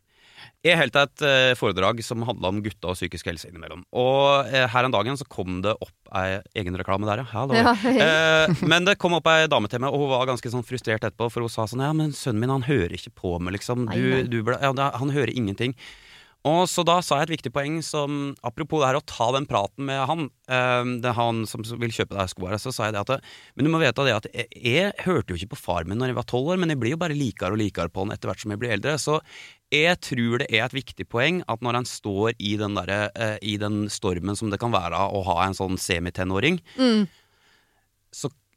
Jeg 0.64 0.79
holdt 0.81 0.97
et 0.97 1.23
foredrag 1.61 2.01
som 2.05 2.25
handla 2.25 2.51
om 2.53 2.61
gutta 2.64 2.90
og 2.93 2.97
psykisk 2.97 3.29
helse 3.29 3.51
innimellom. 3.51 3.83
Og 4.01 4.49
eh, 4.49 4.64
her 4.69 4.87
en 4.87 4.95
dagen 4.95 5.17
så 5.21 5.27
kom 5.29 5.59
det 5.64 5.75
opp 5.77 6.12
ei 6.17 6.38
egen 6.61 6.77
reklame 6.81 7.09
der. 7.09 7.25
Ja. 7.29 7.75
Eh, 7.95 8.64
men 8.64 8.88
det 8.88 8.97
kom 9.01 9.17
opp 9.17 9.29
ei 9.31 9.45
dame 9.51 9.69
til 9.73 9.83
meg, 9.85 9.93
og 9.93 10.05
hun 10.05 10.12
var 10.12 10.29
ganske 10.29 10.53
sånn 10.53 10.64
frustrert 10.67 11.05
etterpå. 11.05 11.29
For 11.33 11.45
hun 11.45 11.53
sa 11.53 11.67
sånn 11.69 11.85
Ja, 11.85 11.93
men 11.97 12.12
sønnen 12.17 12.45
min 12.45 12.53
han 12.53 12.67
hører 12.69 12.97
ikke 12.97 13.12
på 13.17 13.37
meg, 13.40 13.59
liksom. 13.59 13.87
Du, 13.93 14.25
du 14.29 14.40
ble, 14.47 14.57
ja, 14.61 14.73
han 14.73 15.12
hører 15.14 15.33
ingenting. 15.33 15.77
Og 16.44 16.66
så 16.68 16.85
da 16.85 16.98
sa 17.00 17.18
jeg 17.20 17.28
et 17.28 17.35
viktig 17.38 17.52
poeng 17.54 17.78
som 17.85 18.35
Apropos 18.44 18.83
det 18.83 18.90
her 18.90 18.98
å 18.98 19.07
ta 19.09 19.30
den 19.33 19.46
praten 19.48 19.87
med 19.88 20.02
han, 20.11 20.26
eh, 20.52 20.85
det 21.00 21.09
er 21.09 21.16
han 21.16 21.44
som 21.48 21.64
vil 21.64 21.94
kjøpe 21.94 22.16
deg 22.18 22.28
sko 22.28 22.50
her, 22.50 22.61
så 22.61 22.72
sa 22.74 22.90
jeg 22.90 22.96
det 22.96 23.04
at 23.07 23.24
Men 23.57 23.64
du 23.64 23.72
må 23.72 23.80
vite 23.80 24.04
det 24.04 24.16
at 24.18 24.28
jeg, 24.28 24.48
jeg 24.52 24.92
hørte 25.07 25.33
jo 25.33 25.40
ikke 25.40 25.54
på 25.54 25.62
far 25.62 25.88
min 25.88 25.98
når 26.00 26.12
jeg 26.12 26.18
var 26.20 26.28
tolv 26.28 26.52
år, 26.52 26.61
men 26.61 26.74
jeg 26.74 26.83
blir 26.83 26.94
jo 26.94 27.00
bare 27.00 27.16
likere 27.16 27.57
og 27.57 27.62
likere 27.62 27.88
på 27.88 28.04
han 28.04 28.12
etter 28.12 28.28
hvert 28.28 28.44
som 28.44 28.52
jeg 28.52 28.61
blir 28.61 28.76
eldre. 28.76 28.98
Så 29.00 29.18
jeg 29.72 29.96
tror 30.04 30.44
det 30.44 30.50
er 30.52 30.66
et 30.66 30.76
viktig 30.76 31.09
poeng 31.11 31.40
at 31.50 31.64
når 31.64 31.80
han 31.80 31.88
står 31.88 32.37
i 32.37 32.54
den, 32.61 32.76
der, 32.76 33.11
eh, 33.16 33.37
i 33.40 33.57
den 33.61 33.87
stormen 33.88 34.37
som 34.37 34.52
det 34.52 34.61
kan 34.62 34.74
være 34.74 35.00
å 35.00 35.24
ha 35.33 35.40
en 35.46 35.57
sånn 35.57 35.80
semitenåring, 35.80 36.61
Mm. 36.76 37.07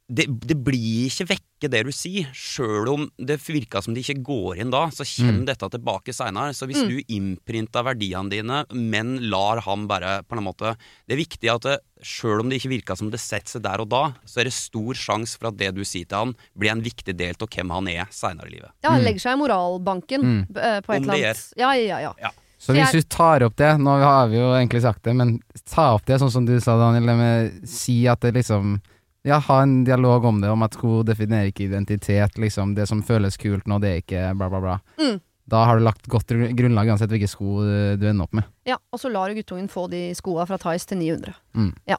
Det, 0.08 0.24
det 0.48 0.54
blir 0.64 1.06
ikke 1.10 1.26
vekke 1.28 1.68
det 1.68 1.82
du 1.84 1.90
sier. 1.92 2.28
Sjøl 2.32 2.88
om 2.88 3.02
det 3.20 3.36
virka 3.44 3.82
som 3.84 3.92
det 3.92 4.04
ikke 4.06 4.22
går 4.24 4.60
inn 4.62 4.70
da, 4.72 4.86
så 4.94 5.04
kommer 5.04 5.44
dette 5.50 5.68
tilbake 5.74 6.14
seinere. 6.16 6.54
Så 6.56 6.64
hvis 6.70 6.80
Mm. 6.80 6.88
du 6.88 7.12
innprinter 7.12 7.84
verdiene 7.84 8.30
dine, 8.32 8.62
men 8.72 9.16
lar 9.28 9.60
han 9.66 9.86
bare 9.90 10.22
på 10.24 10.36
en 10.38 10.44
måte 10.46 10.76
Det 11.06 11.12
er 11.16 11.20
viktig 11.20 11.50
at 11.52 11.82
sjøl 12.02 12.40
om 12.40 12.48
det 12.48 12.60
ikke 12.62 12.70
virka 12.72 12.96
som 12.96 13.10
det 13.10 13.20
setter 13.20 13.58
seg 13.58 13.62
der 13.62 13.80
og 13.84 13.88
da, 13.90 14.02
så 14.24 14.40
er 14.40 14.44
det 14.48 14.52
stor 14.56 14.94
sjanse 14.94 15.36
for 15.36 15.48
at 15.50 15.56
det 15.58 15.74
du 15.74 15.82
sier 15.84 16.06
til 16.08 16.16
han, 16.18 16.34
blir 16.56 16.70
en 16.72 16.80
viktig 16.84 17.16
del 17.18 17.34
av 17.40 17.48
hvem 17.48 17.70
han 17.74 17.88
er 17.88 18.06
seinere 18.10 18.46
i 18.48 18.54
livet. 18.56 18.70
Ja, 18.84 18.90
han 18.94 19.02
legger 19.04 19.20
seg 19.20 19.36
i 19.36 19.42
moralbanken 19.42 20.22
Mm. 20.22 20.42
eh, 20.56 20.80
på 20.80 20.94
et 20.94 21.02
eller 21.02 21.12
annet. 21.14 21.24
annet. 21.36 21.52
Ja, 21.56 21.72
ja, 21.74 22.14
ja. 22.22 22.30
Så 22.58 22.72
hvis 22.74 22.90
du 22.92 23.02
tar 23.02 23.42
opp 23.46 23.54
det, 23.56 23.76
nå 23.78 23.98
har 24.02 24.28
vi 24.28 24.36
jo 24.40 24.48
egentlig 24.56 24.82
sagt 24.82 25.02
det, 25.04 25.14
men 25.14 25.40
ta 25.68 25.92
opp 25.94 26.04
det 26.06 26.18
sånn 26.18 26.30
som 26.32 26.46
du 26.46 26.58
sa, 26.60 26.76
Daniel, 26.78 27.16
med 27.16 27.68
si 27.68 28.06
at 28.08 28.20
det 28.20 28.34
liksom 28.34 28.80
Ja, 29.28 29.36
ha 29.44 29.56
en 29.62 29.84
dialog 29.84 30.24
om 30.24 30.40
det, 30.40 30.48
om 30.50 30.62
at 30.64 30.74
hun 30.80 31.04
definerer 31.06 31.46
ikke 31.50 31.64
identitet, 31.68 32.38
liksom. 32.40 32.74
Det 32.78 32.86
som 32.88 33.02
føles 33.04 33.36
kult 33.40 33.66
nå, 33.68 33.78
det 33.82 33.88
er 33.90 33.96
ikke 34.02 34.20
bla, 34.38 34.46
bla, 34.48 34.60
bla. 34.64 34.76
Mm. 35.00 35.18
Da 35.48 35.56
har 35.68 35.74
du 35.78 35.82
lagt 35.84 36.06
godt 36.12 36.28
grunnlag 36.56 36.86
uansett 36.92 37.10
hvilke 37.12 37.28
sko 37.30 37.48
du 37.64 37.96
du 38.00 38.04
ender 38.08 38.24
opp 38.26 38.34
med. 38.36 38.44
ja. 38.68 38.76
Og 38.92 38.98
så 39.00 39.08
lar 39.12 39.26
du 39.28 39.34
guttungen 39.38 39.68
få 39.72 39.82
de 39.92 40.00
skoa 40.16 40.44
fra 40.48 40.56
Tice 40.60 40.86
til 40.90 40.98
900. 41.00 41.32
Mm. 41.56 41.72
Ja. 41.88 41.96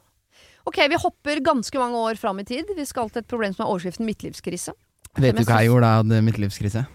Ok, 0.68 0.78
vi 0.90 0.96
hopper 1.02 1.36
ganske 1.42 1.78
mange 1.80 1.96
år 1.98 2.14
fram 2.20 2.38
i 2.42 2.44
tid. 2.46 2.64
Vi 2.76 2.84
skal 2.86 3.10
til 3.10 3.20
et 3.24 3.30
problem 3.30 3.52
som 3.54 3.64
er 3.64 3.70
overskriften 3.72 4.06
midtlivskrise. 4.06 4.72
Vet 5.18 5.34
du 5.34 5.42
hva 5.42 5.56
jeg 5.58 5.66
gjorde 5.70 5.82
da 5.82 5.88
jeg 5.90 5.98
hadde 6.04 6.16
midtlivskrise? 6.28 6.80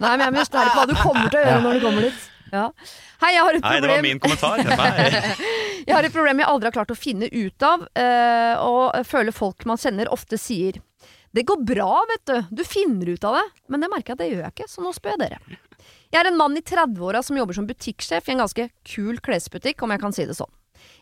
Nei, 0.00 0.10
men 0.10 0.20
jeg 0.24 0.30
er 0.30 0.34
nysgjerrig 0.34 0.72
på 0.72 0.78
hva 0.80 0.86
du 0.90 0.94
kommer 0.98 1.26
til 1.30 1.38
å 1.38 1.42
gjøre 1.44 1.62
når 1.66 1.72
du 1.78 1.82
kommer 1.84 2.02
dit. 2.08 2.18
Ja. 2.50 2.66
Hei, 3.22 3.32
jeg 3.36 3.46
har 3.46 3.56
et 3.58 3.64
Nei, 3.64 3.74
det 3.80 3.90
var 3.90 4.02
min 4.04 4.20
kommentar. 4.22 4.62
Jeg 5.80 5.96
har 5.96 6.04
et 6.04 6.12
problem 6.12 6.42
jeg 6.42 6.46
aldri 6.46 6.68
har 6.68 6.74
klart 6.74 6.90
å 6.92 6.98
finne 6.98 7.26
ut 7.32 7.64
av, 7.64 7.86
eh, 7.98 8.60
og 8.60 9.00
føler 9.08 9.34
folk 9.34 9.64
man 9.66 9.80
kjenner 9.80 10.10
ofte 10.12 10.36
sier 10.38 10.76
Det 11.34 11.46
går 11.48 11.62
bra, 11.64 12.02
vet 12.10 12.24
du. 12.28 12.56
Du 12.60 12.62
finner 12.68 13.08
ut 13.14 13.24
av 13.24 13.38
det. 13.38 13.44
Men 13.72 13.80
det 13.80 13.88
merker 13.90 14.12
jeg 14.12 14.18
at 14.18 14.22
det 14.22 14.28
gjør 14.28 14.44
jeg 14.44 14.54
ikke, 14.54 14.68
så 14.68 14.84
nå 14.84 14.92
spør 14.94 15.16
jeg 15.16 15.22
dere. 15.24 15.58
Jeg 16.10 16.20
er 16.20 16.28
en 16.28 16.38
mann 16.38 16.58
i 16.58 16.62
30-åra 16.62 17.22
som 17.24 17.38
jobber 17.38 17.56
som 17.56 17.68
butikksjef 17.70 18.28
i 18.28 18.34
en 18.34 18.42
ganske 18.44 18.66
kul 18.92 19.22
klesbutikk, 19.24 19.82
om 19.86 19.94
jeg 19.94 20.02
kan 20.02 20.14
si 20.14 20.26
det 20.28 20.36
sånn. 20.36 20.52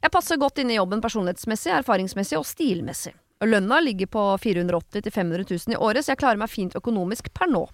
Jeg 0.04 0.12
passer 0.14 0.38
godt 0.40 0.60
inn 0.62 0.70
i 0.70 0.78
jobben 0.78 1.02
personlighetsmessig, 1.02 1.72
erfaringsmessig 1.80 2.38
og 2.38 2.46
stilmessig. 2.46 3.14
Lønna 3.44 3.80
ligger 3.80 4.10
på 4.10 4.22
480 4.42 5.02
000-500 5.08 5.44
000 5.50 5.74
i 5.74 5.78
året, 5.78 6.04
så 6.04 6.12
jeg 6.12 6.22
klarer 6.22 6.40
meg 6.40 6.50
fint 6.52 6.74
økonomisk 6.78 7.32
per 7.34 7.50
nå. 7.50 7.64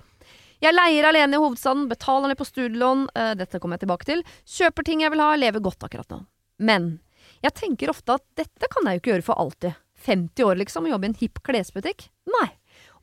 Jeg 0.64 0.72
leier 0.72 1.04
alene 1.04 1.36
i 1.36 1.42
hovedstaden, 1.42 1.88
betaler 1.90 2.30
ned 2.30 2.38
på 2.40 2.46
studielån, 2.48 3.08
eh, 3.14 3.32
dette 3.36 3.58
kommer 3.60 3.76
jeg 3.76 3.84
tilbake 3.84 4.08
til, 4.08 4.22
kjøper 4.48 4.86
ting 4.86 5.02
jeg 5.04 5.12
vil 5.12 5.20
ha, 5.20 5.34
lever 5.36 5.60
godt 5.64 5.84
akkurat 5.84 6.08
nå. 6.14 6.22
Men 6.64 6.86
jeg 7.44 7.52
tenker 7.58 7.92
ofte 7.92 8.16
at 8.16 8.24
dette 8.38 8.70
kan 8.72 8.86
jeg 8.88 8.96
jo 8.96 9.02
ikke 9.02 9.12
gjøre 9.12 9.26
for 9.26 9.40
alltid. 9.42 9.80
50 10.04 10.44
år 10.44 10.58
liksom, 10.60 10.86
og 10.86 10.94
jobbe 10.94 11.08
i 11.08 11.10
en 11.12 11.18
hipp 11.20 11.40
klesbutikk? 11.44 12.06
Nei. 12.32 12.48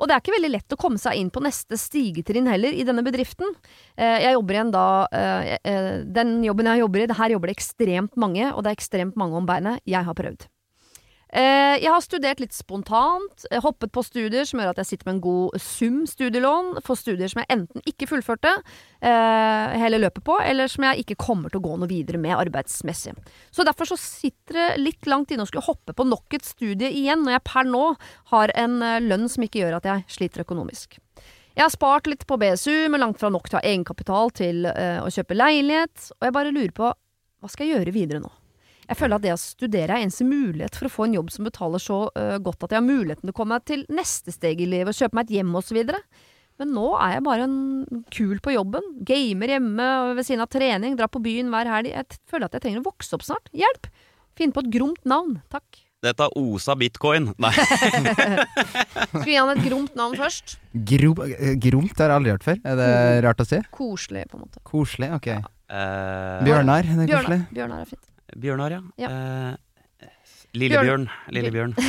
Og 0.01 0.09
det 0.09 0.15
er 0.15 0.23
ikke 0.23 0.33
veldig 0.33 0.49
lett 0.55 0.73
å 0.73 0.79
komme 0.81 0.97
seg 1.01 1.19
inn 1.19 1.29
på 1.33 1.43
neste 1.45 1.77
stigetrinn 1.77 2.49
heller 2.49 2.73
i 2.73 2.85
denne 2.87 3.03
bedriften. 3.05 3.53
Eh, 3.95 4.25
Jeg 4.25 4.33
jobber 4.33 4.57
igjen 4.57 4.73
da 4.73 4.85
eh, 5.13 6.01
Den 6.09 6.39
jobben 6.43 6.69
jeg 6.71 6.81
jobber 6.81 7.03
i, 7.03 7.07
det 7.11 7.17
her 7.19 7.35
jobber 7.35 7.51
det 7.51 7.57
ekstremt 7.59 8.17
mange, 8.17 8.49
og 8.55 8.63
det 8.63 8.71
er 8.73 8.79
ekstremt 8.79 9.19
mange 9.21 9.37
om 9.37 9.45
beinet. 9.45 9.81
Jeg 9.85 10.03
har 10.07 10.17
prøvd. 10.17 10.47
Eh, 11.31 11.79
Jeg 11.79 11.87
har 11.87 12.01
studert 12.03 12.41
litt 12.43 12.51
spontant, 12.51 13.45
eh, 13.49 13.61
hoppet 13.63 13.91
på 13.95 14.03
studier 14.03 14.43
som 14.43 14.59
gjør 14.59 14.73
at 14.73 14.81
jeg 14.81 14.89
sitter 14.89 15.07
med 15.07 15.15
en 15.15 15.21
god 15.23 15.61
sum 15.63 16.01
studielån 16.05 16.81
for 16.83 16.99
studier 16.99 17.31
som 17.31 17.39
jeg 17.39 17.47
enten 17.55 17.85
ikke 17.87 18.09
fullførte 18.09 18.51
eh, 19.01 19.77
hele 19.79 20.01
løpet 20.03 20.25
på, 20.27 20.35
eller 20.43 20.67
som 20.67 20.83
jeg 20.83 21.05
ikke 21.05 21.15
kommer 21.23 21.49
til 21.49 21.61
å 21.61 21.63
gå 21.63 21.77
noe 21.79 21.87
videre 21.87 22.19
med 22.19 22.35
arbeidsmessig. 22.35 23.15
Så 23.49 23.63
derfor 23.63 23.87
så 23.87 23.95
sitter 23.95 24.59
det 24.59 24.81
litt 24.81 25.07
langt 25.07 25.31
inne 25.31 25.47
å 25.47 25.47
skulle 25.47 25.63
hoppe 25.63 25.95
på 25.95 26.03
nok 26.03 26.35
et 26.35 26.43
studie 26.43 26.91
igjen, 26.91 27.23
når 27.23 27.37
jeg 27.37 27.45
per 27.47 27.71
nå 27.71 27.85
har 28.33 28.51
en 28.59 28.81
lønn 29.07 29.29
som 29.31 29.47
ikke 29.47 29.63
gjør 29.63 29.79
at 29.79 29.87
jeg 29.87 30.05
sliter 30.11 30.43
økonomisk. 30.43 30.99
Jeg 31.55 31.63
har 31.63 31.71
spart 31.71 32.11
litt 32.11 32.27
på 32.27 32.39
BSU, 32.39 32.89
men 32.91 32.99
langt 32.99 33.19
fra 33.23 33.31
nok 33.31 33.47
til 33.47 33.59
å 33.59 33.61
ha 33.61 33.71
egenkapital 33.71 34.35
til 34.35 34.67
å 34.67 35.07
kjøpe 35.11 35.35
leilighet, 35.35 36.11
og 36.19 36.27
jeg 36.27 36.35
bare 36.35 36.51
lurer 36.55 36.75
på 36.75 36.91
hva 36.91 37.49
skal 37.51 37.67
jeg 37.67 37.79
gjøre 37.79 37.95
videre 37.95 38.23
nå? 38.23 38.31
Jeg 38.91 38.99
føler 38.99 39.15
at 39.15 39.23
det 39.23 39.31
å 39.31 39.39
studere 39.39 39.95
er 39.95 40.03
eneste 40.03 40.25
mulighet 40.27 40.75
for 40.75 40.89
å 40.89 40.91
få 40.91 41.05
en 41.07 41.13
jobb 41.15 41.29
som 41.31 41.47
betaler 41.47 41.79
så 41.79 42.01
uh, 42.11 42.35
godt 42.43 42.65
at 42.67 42.73
jeg 42.73 42.81
har 42.81 42.83
muligheten 42.83 43.23
til 43.23 43.31
å 43.31 43.37
komme 43.37 43.55
meg 43.55 43.63
til 43.69 43.85
neste 43.87 44.33
steg 44.35 44.59
i 44.59 44.67
livet, 44.67 44.97
kjøpe 44.97 45.15
meg 45.15 45.29
et 45.29 45.37
hjem 45.37 45.53
osv. 45.55 45.79
Men 46.59 46.73
nå 46.75 46.89
er 46.99 47.15
jeg 47.15 47.23
bare 47.25 47.45
en 47.47 48.01
kul 48.11 48.41
på 48.43 48.57
jobben. 48.57 48.89
Gamer 49.07 49.55
hjemme 49.55 49.87
ved 50.17 50.27
siden 50.27 50.43
av 50.43 50.51
trening, 50.51 50.97
drar 50.99 51.09
på 51.13 51.23
byen 51.23 51.53
hver 51.53 51.71
helg. 51.71 51.93
Jeg 51.93 52.19
føler 52.27 52.49
at 52.49 52.57
jeg 52.59 52.65
trenger 52.67 52.83
å 52.83 52.89
vokse 52.89 53.15
opp 53.15 53.23
snart. 53.29 53.47
Hjelp! 53.55 53.87
Finn 54.35 54.51
på 54.51 54.65
et 54.65 54.69
gromt 54.75 55.07
navn, 55.07 55.39
takk. 55.51 55.81
Dette 56.03 56.27
osa 56.35 56.75
bitcoin. 56.75 57.31
Nei. 57.39 57.53
Skal 57.55 59.23
vi 59.23 59.33
gi 59.33 59.39
han 59.39 59.55
et 59.55 59.63
gromt 59.69 59.95
navn 59.95 60.19
først? 60.19 60.57
Gro 60.91 61.15
eh, 61.29 61.55
gromt 61.61 61.95
har 61.95 62.11
jeg 62.11 62.19
aldri 62.19 62.35
hørt 62.35 62.47
før. 62.51 62.61
Er 62.67 62.79
det 62.83 62.93
rart 63.23 63.43
å 63.43 63.47
si? 63.47 63.63
Koselig, 63.71 64.27
på 64.27 64.39
en 64.39 64.47
måte. 64.49 64.63
Koselig, 64.67 65.13
ok. 65.15 65.33
Ja. 65.37 65.43
Bjørnar, 66.43 66.83
er 66.83 67.05
det 67.05 67.07
koselig? 67.07 67.43
Bjørnar, 67.47 67.51
Bjørnar 67.55 67.85
er 67.85 67.93
fint. 67.93 68.07
Bjørnar, 68.37 68.77
ja. 68.77 68.81
Ja. 69.01 69.11
Eh, 69.11 70.07
Lillebjørn. 70.57 71.07
Lillebjørn. 71.31 71.75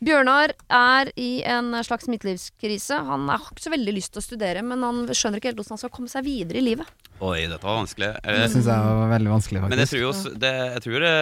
Bjørnar 0.00 0.54
er 0.72 1.10
i 1.20 1.42
en 1.44 1.74
slags 1.84 2.08
midtlivskrise. 2.08 2.96
Han 3.04 3.28
har 3.28 3.42
ikke 3.52 3.66
så 3.66 3.72
veldig 3.74 3.92
lyst 3.92 4.14
til 4.14 4.22
å 4.22 4.24
studere, 4.24 4.62
men 4.64 4.80
han 4.86 5.02
skjønner 5.12 5.38
ikke 5.38 5.50
helt 5.50 5.60
hvordan 5.60 5.76
han 5.76 5.82
skal 5.82 5.92
komme 5.92 6.08
seg 6.10 6.24
videre 6.24 6.62
i 6.62 6.64
livet. 6.64 6.88
Oi, 7.20 7.44
dette 7.44 7.60
var 7.60 7.82
vanskelig. 7.82 8.08
Det 8.24 8.46
syns 8.48 8.68
jeg 8.70 8.84
var 8.96 9.10
veldig 9.12 9.32
vanskelig, 9.34 9.62
Men 9.66 9.76
jeg 9.76 9.90
faktisk. 9.90 9.92
tror, 9.92 10.30
jo, 10.32 10.36
det, 10.40 10.52
jeg 10.72 10.84
tror 10.86 11.04
det 11.04 11.16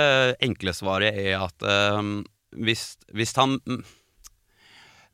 enkle 0.47 0.75
svaret 0.79 1.19
er 1.25 1.33
at 1.43 1.67
um, 1.99 2.13
hvis, 2.55 2.85
hvis 3.19 3.35
han 3.37 3.59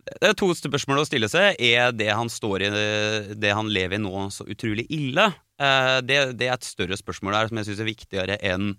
Det 0.04 0.28
er 0.28 0.36
to 0.36 0.50
spørsmål 0.52 1.00
å 1.00 1.06
stille 1.08 1.30
seg. 1.32 1.56
Er 1.56 1.96
det 1.96 2.10
han 2.12 2.28
står 2.28 2.66
i, 2.66 2.70
det 3.32 3.54
han 3.56 3.72
lever 3.72 3.96
i 3.96 4.02
nå, 4.04 4.26
så 4.28 4.44
utrolig 4.44 4.84
ille? 4.92 5.30
Uh, 5.56 6.04
det, 6.04 6.36
det 6.36 6.50
er 6.50 6.58
et 6.58 6.68
større 6.68 7.00
spørsmål 7.00 7.38
der 7.38 7.48
som 7.48 7.62
jeg 7.62 7.70
syns 7.70 7.80
er 7.80 7.88
viktigere 7.88 8.38
enn 8.44 8.74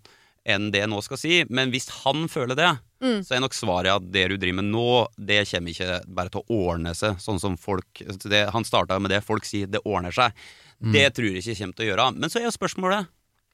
enn 0.45 0.69
det 0.71 0.83
jeg 0.83 0.91
nå 0.91 0.99
skal 1.03 1.17
si. 1.19 1.39
Men 1.49 1.71
hvis 1.73 1.89
han 2.03 2.27
føler 2.31 2.55
det, 2.59 2.73
Mm. 3.03 3.19
så 3.27 3.35
er 3.35 3.41
nok 3.43 3.53
svaret 3.53 3.91
at 3.91 4.05
det 4.09 4.29
du 4.31 4.37
driver 4.39 4.61
med 4.61 4.69
nå, 4.71 5.07
det 5.19 5.41
kommer 5.49 5.69
ikke 5.73 5.97
bare 6.07 6.31
til 6.31 6.41
å 6.41 6.55
ordne 6.71 6.93
seg, 6.95 7.17
sånn 7.21 7.39
som 7.39 7.57
folk 7.59 7.99
det, 8.23 8.49
Han 8.55 8.63
starta 8.63 8.97
med 8.99 9.11
det 9.11 9.19
folk 9.21 9.43
sier, 9.45 9.67
det 9.67 9.81
ordner 9.85 10.15
seg. 10.15 10.31
Det 10.79 11.13
tror 11.13 11.27
jeg 11.27 11.43
ikke 11.43 11.57
kommer 11.59 11.75
til 11.75 11.85
å 11.85 11.89
gjøre. 11.91 12.05
Men 12.15 12.29
så 12.31 12.39
er 12.39 12.47
jo 12.47 12.55
spørsmålet 12.55 13.07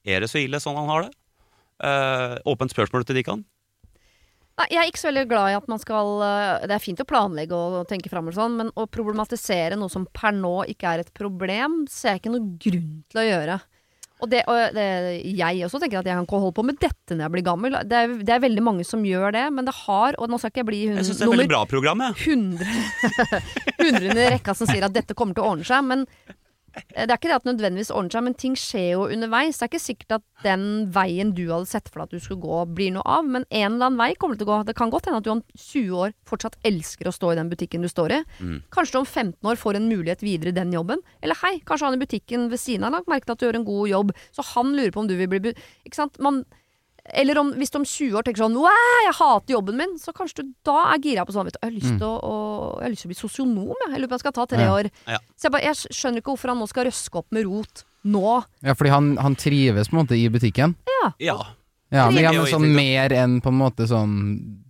er 0.06 0.20
det 0.20 0.30
så 0.30 0.38
ille 0.40 0.60
sånn 0.62 0.76
han 0.78 0.88
har 0.88 1.02
det? 1.02 1.12
Eh, 1.82 2.38
åpent 2.46 2.70
spørsmål 2.72 3.04
til 3.04 3.18
Dikan. 3.18 3.44
Nei, 4.58 4.66
jeg 4.70 4.78
er 4.82 4.88
ikke 4.90 5.00
så 5.00 5.08
veldig 5.10 5.28
glad 5.30 5.50
i 5.50 5.56
at 5.56 5.68
man 5.70 5.80
skal 5.80 6.10
øh, 6.22 6.66
Det 6.68 6.74
er 6.76 6.82
fint 6.84 7.00
å 7.00 7.06
planlegge 7.08 7.56
og 7.56 7.88
tenke 7.88 8.10
framover 8.12 8.36
sånn, 8.36 8.56
men 8.60 8.70
å 8.76 8.84
problematisere 8.86 9.78
noe 9.80 9.90
som 9.90 10.04
per 10.12 10.32
nå 10.36 10.66
ikke 10.68 10.90
er 10.92 11.02
et 11.02 11.12
problem, 11.16 11.86
ser 11.90 12.14
jeg 12.14 12.22
ikke 12.22 12.34
noe 12.34 12.50
grunn 12.62 12.90
til 13.10 13.22
å 13.22 13.26
gjøre. 13.26 13.60
Og, 14.22 14.30
det, 14.30 14.44
og 14.46 14.76
det, 14.76 14.86
jeg 15.34 15.64
også 15.66 15.80
tenker 15.82 15.98
at 15.98 16.06
jeg 16.06 16.14
kan 16.14 16.26
ikke 16.28 16.38
holde 16.44 16.54
på 16.54 16.64
med 16.66 16.78
dette 16.78 17.16
når 17.16 17.24
jeg 17.26 17.34
blir 17.34 17.46
gammel. 17.46 17.74
Det 17.90 17.96
er, 17.98 18.12
det 18.22 18.34
er 18.36 18.44
veldig 18.44 18.62
mange 18.62 18.86
som 18.86 19.02
gjør 19.06 19.34
det, 19.34 19.48
men 19.54 19.66
det 19.66 19.74
har 19.82 20.14
Og 20.22 20.30
nå 20.30 20.38
skal 20.38 20.52
ikke 20.52 20.62
jeg 20.62 20.68
bli 20.68 20.82
hun, 20.86 21.00
Jeg 21.00 21.08
syns 21.08 21.18
det 21.18 21.26
er 21.26 21.32
et 21.32 21.34
veldig 21.34 21.50
bra 21.50 21.64
program. 21.66 22.04
Jeg. 22.06 22.38
100 22.38 22.62
hundrende 23.82 24.22
i 24.22 24.30
rekka 24.36 24.54
som 24.54 24.70
sier 24.70 24.86
at 24.86 24.94
dette 24.94 25.18
kommer 25.18 25.34
til 25.34 25.42
å 25.42 25.52
ordne 25.56 25.66
seg. 25.66 25.82
Men 25.88 26.06
det 26.72 27.04
er 27.04 27.18
ikke 27.18 27.28
det 27.28 27.36
at 27.36 27.44
det 27.44 27.52
nødvendigvis 27.52 27.90
ordner 27.92 28.14
seg, 28.14 28.24
men 28.24 28.36
ting 28.38 28.54
skjer 28.58 28.86
jo 28.94 29.08
underveis. 29.12 29.58
Det 29.58 29.66
er 29.66 29.70
ikke 29.70 29.82
sikkert 29.82 30.14
at 30.18 30.24
den 30.44 30.64
veien 30.94 31.32
du 31.36 31.44
hadde 31.50 31.68
sett 31.68 31.90
for 31.90 32.00
deg 32.00 32.08
at 32.08 32.14
du 32.16 32.24
skulle 32.24 32.42
gå, 32.44 32.60
blir 32.78 32.94
noe 32.94 33.04
av, 33.04 33.26
men 33.28 33.44
en 33.50 33.66
eller 33.74 33.90
annen 33.90 34.00
vei 34.00 34.12
kommer 34.16 34.36
det 34.38 34.42
til 34.42 34.48
å 34.48 34.52
gå. 34.52 34.58
Det 34.70 34.76
kan 34.78 34.92
godt 34.92 35.10
hende 35.10 35.20
at 35.20 35.26
du 35.26 35.32
om 35.34 35.42
20 35.52 36.00
år 36.00 36.16
fortsatt 36.28 36.56
elsker 36.68 37.10
å 37.10 37.14
stå 37.14 37.34
i 37.34 37.38
den 37.40 37.52
butikken 37.52 37.84
du 37.84 37.90
står 37.92 38.16
i. 38.16 38.22
Mm. 38.40 38.56
Kanskje 38.72 38.96
du 38.96 39.02
om 39.02 39.08
15 39.08 39.52
år 39.52 39.60
får 39.60 39.78
en 39.78 39.90
mulighet 39.90 40.24
videre 40.24 40.54
i 40.54 40.56
den 40.56 40.72
jobben. 40.72 41.04
Eller 41.20 41.38
hei, 41.44 41.58
kanskje 41.68 41.90
han 41.90 41.98
i 41.98 42.02
butikken 42.02 42.48
ved 42.52 42.62
siden 42.62 42.86
av 42.86 42.92
har 42.92 43.02
lagt 43.02 43.12
merke 43.12 43.28
til 43.28 43.36
at 43.36 43.42
du 43.42 43.46
gjør 43.48 43.60
en 43.60 43.68
god 43.68 43.92
jobb, 43.92 44.16
så 44.32 44.48
han 44.54 44.74
lurer 44.78 44.94
på 44.94 45.04
om 45.04 45.12
du 45.12 45.16
vil 45.20 45.30
bli 45.32 45.52
Ikke 45.52 45.98
sant? 45.98 46.18
Man 46.22 46.44
eller 47.10 47.38
om, 47.40 47.48
hvis 47.58 47.70
du 47.74 47.78
om 47.80 47.84
20 47.84 48.14
år 48.18 48.22
tenker 48.22 48.44
sånn 48.44 48.54
jeg 48.54 49.14
hater 49.18 49.54
jobben 49.56 49.76
min, 49.80 49.96
så 49.98 50.12
kanskje 50.14 50.44
du 50.44 50.52
da 50.64 50.92
er 50.92 51.00
gira 51.02 51.24
på 51.26 51.34
sånn 51.34 51.48
vet 51.48 51.56
du, 51.56 51.60
Jeg 51.62 51.70
har 51.72 51.78
lyst 51.80 51.96
til 51.98 52.06
å, 52.06 52.12
å, 52.22 52.36
jeg 52.78 52.84
har 52.86 52.92
lyst 52.94 53.02
til 53.02 53.08
å 53.08 53.12
bli 53.12 53.18
sosionom, 53.18 53.72
jeg. 53.82 53.90
Jeg 53.92 53.98
lurer 54.02 54.08
på 54.08 54.12
om 54.12 54.18
jeg 54.20 54.24
skal 54.26 54.36
ta 54.38 54.46
tre 54.46 54.62
Ja. 54.62 54.74
år. 54.76 54.90
Ja. 55.10 55.18
Så 55.34 55.48
jeg, 55.48 55.52
bare, 55.56 55.64
jeg 55.66 55.96
skjønner 55.98 56.22
ikke 56.22 56.30
hvorfor 56.36 56.52
han 56.52 56.60
nå 56.62 56.68
skal 56.70 56.86
røske 56.86 57.18
opp 57.18 57.26
med 57.34 57.44
rot 57.48 57.82
nå. 58.04 58.44
Ja, 58.62 58.74
fordi 58.78 58.90
han, 58.94 59.10
han 59.18 59.34
trives 59.38 59.90
på 59.90 59.96
en 59.98 60.02
måte 60.04 60.18
i 60.18 60.28
butikken. 60.30 60.76
Ja. 61.02 61.10
Ja, 61.18 61.36
men, 62.08 62.22
ja, 62.22 62.30
Det 62.30 62.38
er 62.38 62.38
men 62.38 62.52
sånn 62.54 62.70
mer 62.74 63.12
enn 63.12 63.40
på 63.44 63.50
en 63.52 63.58
måte 63.58 63.84
sånn 63.90 64.14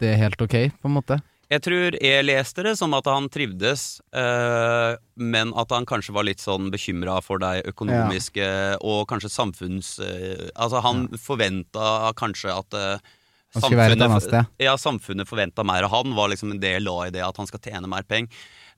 Det 0.01 0.09
er 0.11 0.17
helt 0.25 0.41
ok, 0.43 0.57
på 0.83 0.89
en 0.91 0.97
måte. 0.97 1.21
Jeg 1.53 1.63
tror 1.67 1.97
jeg 2.01 2.25
leste 2.25 2.65
det 2.65 2.75
som 2.81 2.95
at 2.97 3.09
han 3.11 3.27
trivdes, 3.33 4.01
eh, 4.17 4.95
men 5.21 5.53
at 5.59 5.75
han 5.75 5.85
kanskje 5.89 6.15
var 6.17 6.25
litt 6.25 6.41
sånn 6.41 6.71
bekymra 6.73 7.19
for 7.25 7.43
de 7.43 7.61
økonomiske 7.69 8.47
og 8.81 9.03
kanskje 9.11 9.33
samfunns... 9.35 9.99
Eh, 10.01 10.49
altså, 10.55 10.81
han 10.85 11.11
forventa 11.21 12.13
kanskje 12.17 12.55
at 12.57 12.79
Han 12.79 13.67
skulle 13.67 13.83
være 13.83 13.99
et 13.99 14.07
annet 14.07 14.25
sted. 14.25 14.55
Ja, 14.65 14.79
samfunnet 14.81 15.29
forventa 15.29 15.67
mer 15.67 15.85
av 15.85 15.93
han, 15.93 16.17
var 16.17 16.33
liksom 16.33 16.55
en 16.55 16.63
del 16.63 16.89
av 16.89 17.05
i 17.11 17.13
det 17.13 17.25
at 17.27 17.37
han 17.37 17.51
skal 17.51 17.61
tjene 17.61 17.91
mer 17.91 18.09
penger. 18.09 18.33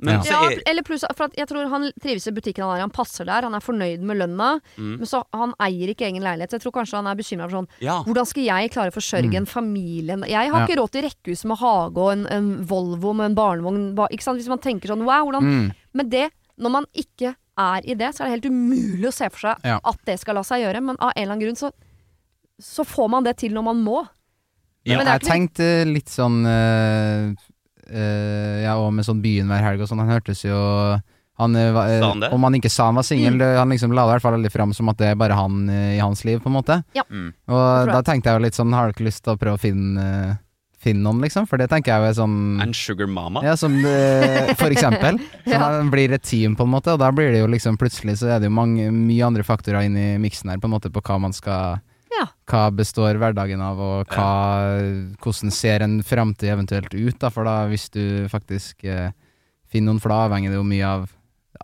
Men 0.04 0.14
Ja. 0.18 0.22
så 0.22 0.32
Ja, 0.34 0.40
er, 0.50 0.62
eller 0.70 0.82
pluss 0.86 1.04
for 1.16 1.24
at 1.26 1.36
jeg 1.38 1.48
tror 1.48 1.68
han 1.72 1.88
trives 2.02 2.26
i 2.28 2.32
butikken 2.36 2.64
han 2.64 2.74
er 2.74 2.80
i. 2.82 2.84
Han 2.84 2.90
passer 2.94 3.24
der, 3.28 3.42
han 3.48 3.54
er 3.56 3.64
fornøyd 3.64 4.00
med 4.04 4.18
lønna. 4.20 4.60
Mm. 4.76 4.98
Men 5.00 5.06
så 5.10 5.22
han 5.32 5.54
eier 5.64 5.88
ikke 5.94 6.06
egen 6.10 6.22
leilighet. 6.22 6.50
Så 6.52 6.58
jeg 6.60 6.64
tror 6.66 6.76
kanskje 6.78 6.98
han 7.00 7.06
er 7.10 7.16
bekymra 7.18 7.48
for 7.48 7.58
sånn 7.62 7.68
ja. 7.80 7.98
Hvordan 8.04 8.26
skal 8.28 8.44
jeg 8.44 8.70
klare 8.74 8.92
å 8.92 8.96
forsørge 8.98 9.36
en 9.40 9.46
familie? 9.50 10.18
Jeg 10.28 10.50
har 10.52 10.60
Ja. 10.60 10.66
ikke 10.66 10.78
råd 10.80 10.90
til 10.92 11.02
rekkehus 11.08 11.44
med 11.48 11.58
hage 11.58 11.96
og 11.96 12.12
en, 12.12 12.26
en 12.26 12.50
Volvo 12.66 13.14
med 13.14 13.30
en 13.32 13.34
barnevogn. 13.38 13.94
Ikke 14.10 14.22
sant? 14.22 14.38
Hvis 14.38 14.48
man 14.48 14.58
tenker 14.60 14.88
sånn 14.92 15.04
wow, 15.04 15.24
hvordan 15.26 15.42
Mm. 15.44 15.72
Men 15.94 16.08
det, 16.10 16.30
når 16.58 16.70
man 16.70 16.84
ikke 16.94 17.34
er 17.56 17.80
i 17.86 17.94
det, 17.94 18.08
så 18.14 18.24
er 18.24 18.30
det 18.34 18.42
helt 18.42 18.50
umulig 18.52 19.06
å 19.06 19.12
se 19.14 19.28
for 19.30 19.38
seg 19.38 19.56
Ja. 19.64 19.78
at 19.84 19.98
det 20.04 20.18
skal 20.20 20.34
la 20.34 20.42
seg 20.42 20.62
gjøre. 20.64 20.82
Men 20.82 20.96
av 21.00 21.12
en 21.16 21.22
eller 21.22 21.32
annen 21.34 21.46
grunn 21.46 21.56
så, 21.56 21.70
så 22.60 22.84
får 22.84 23.08
man 23.10 23.22
det 23.24 23.36
til 23.38 23.52
når 23.54 23.62
man 23.64 23.82
må. 23.84 24.08
Ja, 24.84 25.00
er 25.00 25.04
jeg 25.18 25.22
tenkte 25.22 25.84
litt 25.88 26.10
sånn 26.12 26.44
uh, 26.44 27.32
Ja, 27.90 28.76
og 28.80 28.92
med 28.94 29.04
sånn 29.04 29.20
byen 29.22 29.46
hver 29.50 29.62
helg 29.62 29.80
og 29.84 29.88
sånn. 29.90 29.98
Han 30.04 30.08
hørtes 30.14 30.44
jo 30.44 30.56
han, 31.36 31.56
eh, 31.58 31.68
eh, 31.74 32.00
Sa 32.00 32.08
han 32.12 32.20
det? 32.22 32.30
Om 32.32 32.44
han 32.46 32.54
ikke 32.54 32.70
sa 32.70 32.84
han 32.86 32.94
var 32.94 33.02
singel, 33.02 33.34
Mm. 33.40 33.56
han 33.58 33.68
liksom 33.70 33.92
la 33.92 34.04
det 34.06 34.10
i 34.10 34.14
hvert 34.14 34.22
fall 34.22 34.36
veldig 34.38 34.52
fram 34.52 34.72
som 34.72 34.88
at 34.88 34.96
det 34.98 35.08
er 35.08 35.16
bare 35.18 35.34
han 35.34 35.68
eh, 35.68 35.96
i 35.96 35.98
hans 35.98 36.24
liv, 36.24 36.38
på 36.40 36.46
en 36.46 36.54
måte. 36.62 36.84
Mm. 37.10 37.32
Og 37.48 37.86
da 37.90 38.02
tenkte 38.02 38.30
jeg 38.30 38.38
jo 38.38 38.44
litt 38.44 38.54
sånn, 38.54 38.72
har 38.72 38.86
du 38.86 38.92
ikke 38.94 39.08
lyst 39.08 39.24
til 39.24 39.34
å 39.34 39.38
prøve 39.40 39.58
å 39.58 39.60
finne, 39.60 39.98
eh, 40.30 40.36
finne 40.78 41.02
noen, 41.02 41.20
liksom? 41.24 41.48
For 41.48 41.56
det 41.58 41.70
tenker 41.70 41.90
jeg 41.90 42.00
jo 42.04 42.08
er 42.12 42.14
sånn 42.22 42.62
En 42.62 42.72
sugar 42.72 43.08
mama. 43.08 43.42
Ja, 43.42 43.56
som 43.56 43.74
eh, 43.84 44.54
for 44.54 44.70
eksempel. 44.70 45.18
Så 45.44 45.50
Ja. 45.58 45.82
blir 45.90 46.12
et 46.12 46.22
team, 46.22 46.54
på 46.54 46.62
en 46.62 46.70
måte, 46.70 46.92
og 46.92 47.00
da 47.00 47.10
blir 47.10 47.32
det 47.32 47.40
jo 47.40 47.48
liksom 47.50 47.76
plutselig 47.76 48.18
så 48.22 48.28
er 48.30 48.38
det 48.38 48.46
jo 48.46 48.54
mange, 48.54 48.92
mye 48.92 49.26
andre 49.26 49.42
faktorer 49.42 49.82
inn 49.86 49.96
i 49.96 50.18
miksen 50.18 50.50
her, 50.50 50.58
på 50.58 50.66
en 50.70 50.76
måte, 50.78 50.92
på 50.92 51.02
hva 51.02 51.18
man 51.20 51.32
skal 51.32 51.80
Ja. 52.14 52.28
Hva 52.50 52.68
består 52.70 53.18
hverdagen 53.18 53.62
av, 53.64 53.80
og 53.80 54.14
hva, 54.14 54.30
hvordan 55.24 55.52
ser 55.54 55.82
en 55.82 55.98
framtid 56.06 56.52
eventuelt 56.52 56.94
ut, 56.94 57.18
da, 57.18 57.30
for 57.34 57.48
da 57.48 57.64
hvis 57.70 57.88
du 57.94 58.28
faktisk 58.30 58.86
eh, 58.86 59.10
finner 59.70 59.92
noen, 59.92 60.02
for 60.02 60.14
da 60.14 60.24
avhenger 60.28 60.54
det 60.54 60.60
jo 60.60 60.66
mye 60.68 60.94
av 60.96 61.12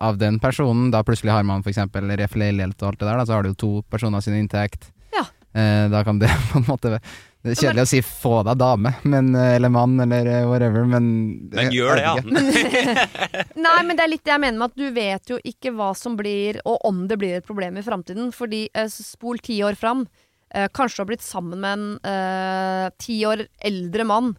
av 0.01 0.17
den 0.17 0.39
personen, 0.39 0.91
da 0.91 1.03
plutselig 1.03 1.33
har 1.33 1.43
man 1.43 1.63
for 1.63 1.71
eksempel 1.71 2.07
ref 2.17 2.37
leilighet 2.39 2.79
og 2.81 2.91
alt 2.91 3.01
det 3.01 3.07
der, 3.07 3.17
da, 3.19 3.25
så 3.27 3.35
har 3.35 3.43
du 3.43 3.51
jo 3.51 3.59
to 3.59 3.71
personer 3.91 4.23
sin 4.23 4.37
inntekt. 4.39 4.87
Ja. 5.13 5.25
Eh, 5.53 5.89
da 5.91 6.03
kan 6.07 6.19
det 6.21 6.31
på 6.51 6.61
en 6.61 6.69
måte 6.69 6.95
Det 7.41 7.55
er 7.55 7.57
kjedelig 7.57 7.83
å 7.83 7.89
si 7.89 7.99
'få 8.05 8.43
deg 8.45 8.59
dame', 8.61 8.91
men, 9.03 9.33
eh, 9.35 9.55
eller 9.55 9.71
mann, 9.73 9.99
eller 9.99 10.27
eh, 10.29 10.45
whatever, 10.45 10.85
men 10.85 11.49
Men 11.49 11.71
gjør 11.73 11.97
det, 11.97 12.03
ja. 12.05 13.43
Nei, 13.65 13.79
men 13.83 13.97
det 13.97 14.03
er 14.03 14.11
litt 14.11 14.23
det 14.23 14.35
jeg 14.35 14.43
mener 14.43 14.59
med 14.59 14.69
at 14.69 14.77
du 14.77 14.91
vet 14.93 15.33
jo 15.33 15.39
ikke 15.43 15.73
hva 15.73 15.89
som 15.97 16.15
blir, 16.15 16.61
og 16.65 16.85
om 16.85 17.07
det 17.09 17.17
blir 17.17 17.39
et 17.39 17.47
problem 17.47 17.77
i 17.77 17.85
framtiden. 17.85 18.29
Fordi 18.31 18.67
eh, 18.73 18.87
spol 18.93 19.41
ti 19.41 19.57
år 19.65 19.73
fram, 19.73 20.05
eh, 20.53 20.67
kanskje 20.73 21.03
har 21.03 21.09
blitt 21.11 21.21
sammen 21.25 21.59
med 21.59 21.73
en 21.79 21.99
eh, 22.03 22.89
ti 22.99 23.21
år 23.25 23.47
eldre 23.63 24.03
mann. 24.05 24.33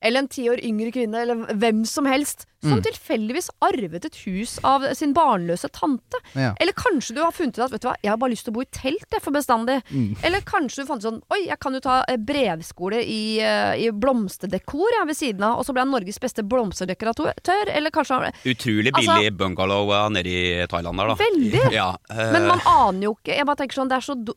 Eller 0.00 0.20
en 0.22 0.28
ti 0.30 0.44
år 0.46 0.60
yngre 0.62 0.92
kvinne, 0.94 1.24
eller 1.24 1.56
hvem 1.58 1.80
som 1.84 2.06
helst. 2.06 2.44
Som 2.62 2.78
Mm. 2.78 2.82
tilfeldigvis 2.86 3.48
arvet 3.62 4.04
et 4.06 4.16
hus 4.26 4.56
av 4.66 4.82
sin 4.94 5.12
barnløse 5.14 5.68
tante. 5.74 6.18
Ja. 6.34 6.52
Eller 6.60 6.72
kanskje 6.74 7.14
du 7.14 7.20
har 7.22 7.30
funnet 7.34 7.54
ut 7.58 7.64
at 7.64 7.70
vet 7.74 7.82
du 7.82 7.86
hva, 7.88 7.94
jeg 8.02 8.10
har 8.10 8.16
bare 8.18 8.30
lyst 8.30 8.44
til 8.46 8.52
å 8.52 8.56
bo 8.56 8.62
i 8.62 8.70
telt 8.74 9.06
jeg, 9.14 9.22
for 9.22 9.34
bestandig. 9.34 9.76
Mm. 9.90 10.16
Eller 10.26 10.40
kanskje 10.46 10.82
du 10.82 10.86
fant 10.86 11.02
ut 11.02 11.06
sånn 11.06 11.20
Oi, 11.34 11.44
jeg 11.48 11.58
kan 11.62 11.74
jo 11.74 11.80
ta 11.82 12.00
eh, 12.08 12.16
brevskole 12.16 12.98
i, 13.02 13.38
eh, 13.42 13.74
i 13.86 13.90
blomsterdekor 13.94 14.86
jeg, 15.00 15.06
ved 15.10 15.16
siden 15.18 15.42
av. 15.46 15.58
Og 15.58 15.66
så 15.66 15.74
ble 15.74 15.82
han 15.86 15.90
Norges 15.94 16.18
beste 16.22 16.42
blomsterdekoratør. 16.46 17.70
Eller 17.74 17.90
kanskje 17.94 18.18
han 18.22 18.32
Utrolig 18.44 18.92
Altså- 18.94 19.18
billig 19.18 19.36
bungalow 19.36 19.90
eh, 19.92 20.08
nede 20.10 20.26
i 20.30 20.66
Thailand 20.66 20.98
der, 20.98 21.08
da. 21.08 21.14
Veldig! 21.14 21.72
Ja, 21.74 21.96
eh, 22.10 22.32
Men 22.32 22.46
man 22.46 22.60
aner 22.66 23.02
jo 23.02 23.14
ikke. 23.18 23.34
Jeg 23.36 23.46
bare 23.46 23.56
tenker 23.56 23.74
sånn, 23.82 23.88
det 23.88 23.98
er 23.98 24.06
så 24.12 24.14
do 24.24 24.34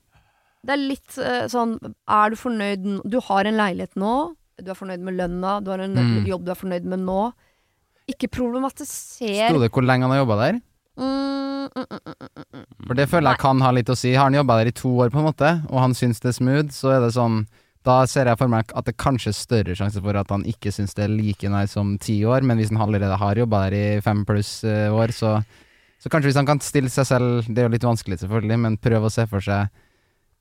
Det 0.64 0.74
er 0.76 0.78
litt 0.82 1.18
eh, 1.18 1.48
sånn 1.50 1.78
Er 2.08 2.30
du 2.30 2.36
fornøyd 2.38 2.84
n- 2.86 3.02
Du 3.10 3.20
har 3.26 3.46
en 3.50 3.58
leilighet 3.58 3.96
nå. 3.98 4.36
Du 4.62 4.70
er 4.70 4.78
fornøyd 4.78 5.00
med 5.02 5.16
lønna. 5.18 5.56
Du 5.64 5.72
har 5.74 5.80
en 5.82 5.96
Mm. 5.98 6.26
jobb 6.28 6.44
du 6.46 6.52
er 6.52 6.60
fornøyd 6.60 6.84
med 6.86 7.00
nå. 7.00 7.32
Ikke 8.12 8.28
problematiser 8.30 9.48
Sto 9.50 9.60
det 9.62 9.72
hvor 9.72 9.84
lenge 9.86 10.06
han 10.06 10.12
har 10.14 10.22
jobba 10.26 10.38
der? 10.42 10.60
mm, 10.98 11.70
mm, 11.74 11.86
mm, 11.90 12.00
mm, 12.06 12.30
mm, 12.38 12.46
mm. 12.54 12.66
For 12.88 12.94
det 13.00 13.08
føler 13.10 13.32
jeg 13.32 13.40
kan 13.42 13.62
ha 13.62 13.72
litt 13.72 13.90
å 13.90 13.96
si. 13.98 14.14
Har 14.14 14.26
han 14.30 14.34
jobba 14.38 14.58
der 14.60 14.68
i 14.70 14.76
to 14.76 14.90
år, 15.00 15.10
på 15.10 15.18
en 15.22 15.26
måte, 15.30 15.52
og 15.72 15.80
han 15.80 15.94
syns 15.98 16.20
det 16.22 16.30
er 16.34 16.38
smooth, 16.38 16.70
så 16.76 16.98
er 16.98 17.02
det 17.06 17.14
sånn 17.16 17.46
Da 17.84 18.06
ser 18.06 18.26
jeg 18.30 18.38
for 18.38 18.48
meg 18.48 18.70
at 18.78 18.86
det 18.86 18.94
kanskje 19.02 19.32
er 19.32 19.34
større 19.34 19.74
sjanse 19.74 20.02
for 20.04 20.14
at 20.16 20.30
han 20.30 20.44
ikke 20.46 20.70
syns 20.70 20.94
det 20.94 21.06
er 21.08 21.16
like 21.16 21.50
nice 21.50 21.72
som 21.74 21.98
ti 21.98 22.20
år, 22.22 22.44
men 22.46 22.60
hvis 22.60 22.70
han 22.70 22.78
allerede 22.78 23.18
har 23.18 23.34
jobba 23.36 23.64
der 23.70 23.74
i 23.98 24.02
fem 24.02 24.24
pluss 24.26 24.64
eh, 24.64 24.90
år, 24.94 25.08
så 25.10 25.44
Så 26.02 26.10
kanskje 26.10 26.30
hvis 26.30 26.36
han 26.38 26.46
kan 26.46 26.60
stille 26.60 26.90
seg 26.90 27.06
selv 27.06 27.46
Det 27.48 27.58
er 27.58 27.68
jo 27.70 27.74
litt 27.74 27.82
vanskelig, 27.86 28.20
selvfølgelig, 28.22 28.60
men 28.60 28.78
prøve 28.78 29.06
å 29.10 29.12
se 29.12 29.26
for 29.26 29.40
seg 29.42 29.70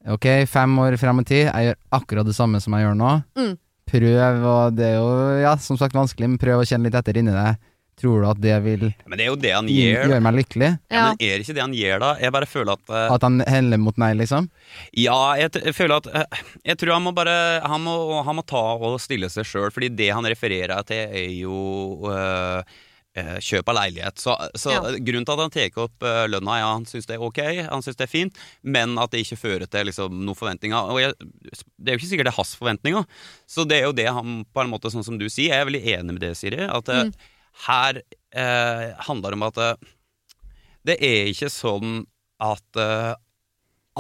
Ok, 0.09 0.27
fem 0.49 0.79
år 0.81 0.97
frem 0.97 1.21
i 1.21 1.27
tid, 1.29 1.43
jeg 1.51 1.67
gjør 1.67 1.81
akkurat 1.99 2.29
det 2.29 2.37
samme 2.37 2.61
som 2.63 2.73
jeg 2.77 2.87
gjør 2.87 2.95
nå. 2.97 3.11
Mm. 3.37 3.51
Prøv, 3.91 4.45
og 4.47 4.79
det 4.79 4.87
er 4.87 4.97
jo, 4.97 5.11
ja, 5.43 5.57
som 5.61 5.77
sagt 5.77 5.97
vanskelig, 5.99 6.31
men 6.31 6.41
prøv 6.41 6.63
å 6.63 6.69
kjenne 6.69 6.89
litt 6.89 6.97
etter 6.97 7.19
inni 7.21 7.35
deg. 7.35 7.59
Tror 8.01 8.23
du 8.23 8.29
at 8.31 8.39
det 8.41 8.55
vil 8.65 8.87
Men 9.05 9.19
det 9.19 9.27
er 9.27 9.29
jo 9.29 9.37
det 9.37 9.51
han 9.53 9.67
gjør. 9.69 10.07
gjøre 10.09 10.21
meg 10.25 10.37
lykkelig? 10.39 10.71
Ja, 10.89 10.95
Ja. 10.97 11.03
men 11.11 11.19
er 11.21 11.35
det 11.37 11.45
ikke 11.45 11.57
det 11.59 11.65
han 11.67 11.75
gjør, 11.77 11.99
da? 12.01 12.11
Jeg 12.23 12.33
bare 12.33 12.49
føler 12.49 12.73
at 12.73 12.85
uh, 12.89 13.15
At 13.15 13.27
han 13.27 13.41
heller 13.45 13.77
mot 13.77 13.99
nei, 14.01 14.15
liksom? 14.17 14.49
Ja, 14.97 15.19
jeg, 15.37 15.53
t 15.53 15.61
jeg 15.67 15.77
føler 15.77 16.01
at 16.01 16.09
uh, 16.09 16.41
Jeg 16.65 16.79
tror 16.81 16.95
han 16.97 17.05
må 17.05 17.13
bare 17.13 17.61
Han 17.61 17.85
må, 17.85 17.97
han 18.25 18.39
må 18.39 18.47
ta 18.47 18.63
og 18.79 18.97
stille 19.05 19.29
seg 19.29 19.45
sjøl, 19.45 19.69
fordi 19.75 19.91
det 19.93 20.09
han 20.17 20.25
refererer 20.25 20.81
til, 20.89 21.13
er 21.13 21.29
jo 21.43 21.59
uh, 22.09 22.65
eh, 22.65 22.81
kjøp 23.43 23.69
av 23.73 23.75
leilighet. 23.75 24.19
Så, 24.23 24.37
så 24.55 24.71
Ja. 24.77 24.81
grunnen 25.03 25.25
til 25.27 25.35
at 25.35 25.41
han 25.43 25.51
tar 25.51 25.81
opp 25.83 26.03
eh, 26.07 26.27
lønna, 26.31 26.59
ja, 26.61 26.69
han 26.77 26.85
syns 26.87 27.07
det 27.11 27.17
er 27.17 27.25
ok, 27.27 27.41
han 27.67 27.83
syns 27.83 27.97
det 27.99 28.07
er 28.07 28.13
fint, 28.13 28.39
men 28.63 28.95
at 29.03 29.11
det 29.11 29.25
ikke 29.25 29.39
fører 29.41 29.67
til 29.67 29.87
liksom, 29.91 30.15
noen 30.25 30.39
forventninger. 30.39 30.93
Og 30.95 31.01
jeg, 31.03 31.15
det 31.79 31.91
er 31.91 31.97
jo 31.97 32.01
ikke 32.03 32.11
sikkert 32.13 32.31
det 32.31 32.35
er 32.35 32.39
hans 32.39 32.55
forventninger. 32.61 33.05
Så 33.51 33.67
det 33.67 33.81
er 33.81 33.89
jo 33.89 33.97
det 33.99 34.07
han, 34.15 34.45
på 34.55 34.63
en 34.63 34.71
måte, 34.71 34.93
sånn 34.95 35.05
som 35.07 35.19
du 35.19 35.27
sier, 35.29 35.51
jeg 35.57 35.61
er 35.65 35.69
veldig 35.71 35.83
enig 35.97 36.17
med 36.17 36.23
det, 36.23 36.35
Siri, 36.39 36.63
at 36.71 36.89
eh, 36.89 37.07
Mm. 37.11 37.13
her 37.67 38.03
eh, 38.33 38.93
handler 39.09 39.31
det 39.35 39.41
om 39.41 39.49
at 39.51 39.59
eh, 39.59 39.89
det 40.87 40.97
er 41.03 41.27
ikke 41.35 41.51
sånn 41.51 42.05
at 42.41 42.79
eh, 42.79 43.15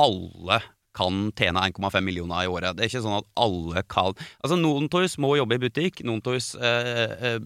alle 0.01 0.61
kan 0.97 1.31
tjene 1.39 1.61
1,5 1.71 2.01
millioner 2.03 2.45
i 2.45 2.51
året. 2.51 2.75
Det 2.77 2.83
er 2.87 2.89
ikke 2.91 3.03
sånn 3.05 3.19
at 3.21 3.27
alle 3.39 3.83
kan 3.91 4.15
Altså, 4.43 4.57
noen 4.59 4.89
av 4.91 5.05
oss 5.05 5.19
må 5.23 5.35
jobbe 5.39 5.55
i 5.59 5.63
butikk, 5.63 6.01
noen 6.07 6.23
av 6.27 6.35
oss 6.39 6.55
eh, 6.59 7.13
eh, 7.35 7.39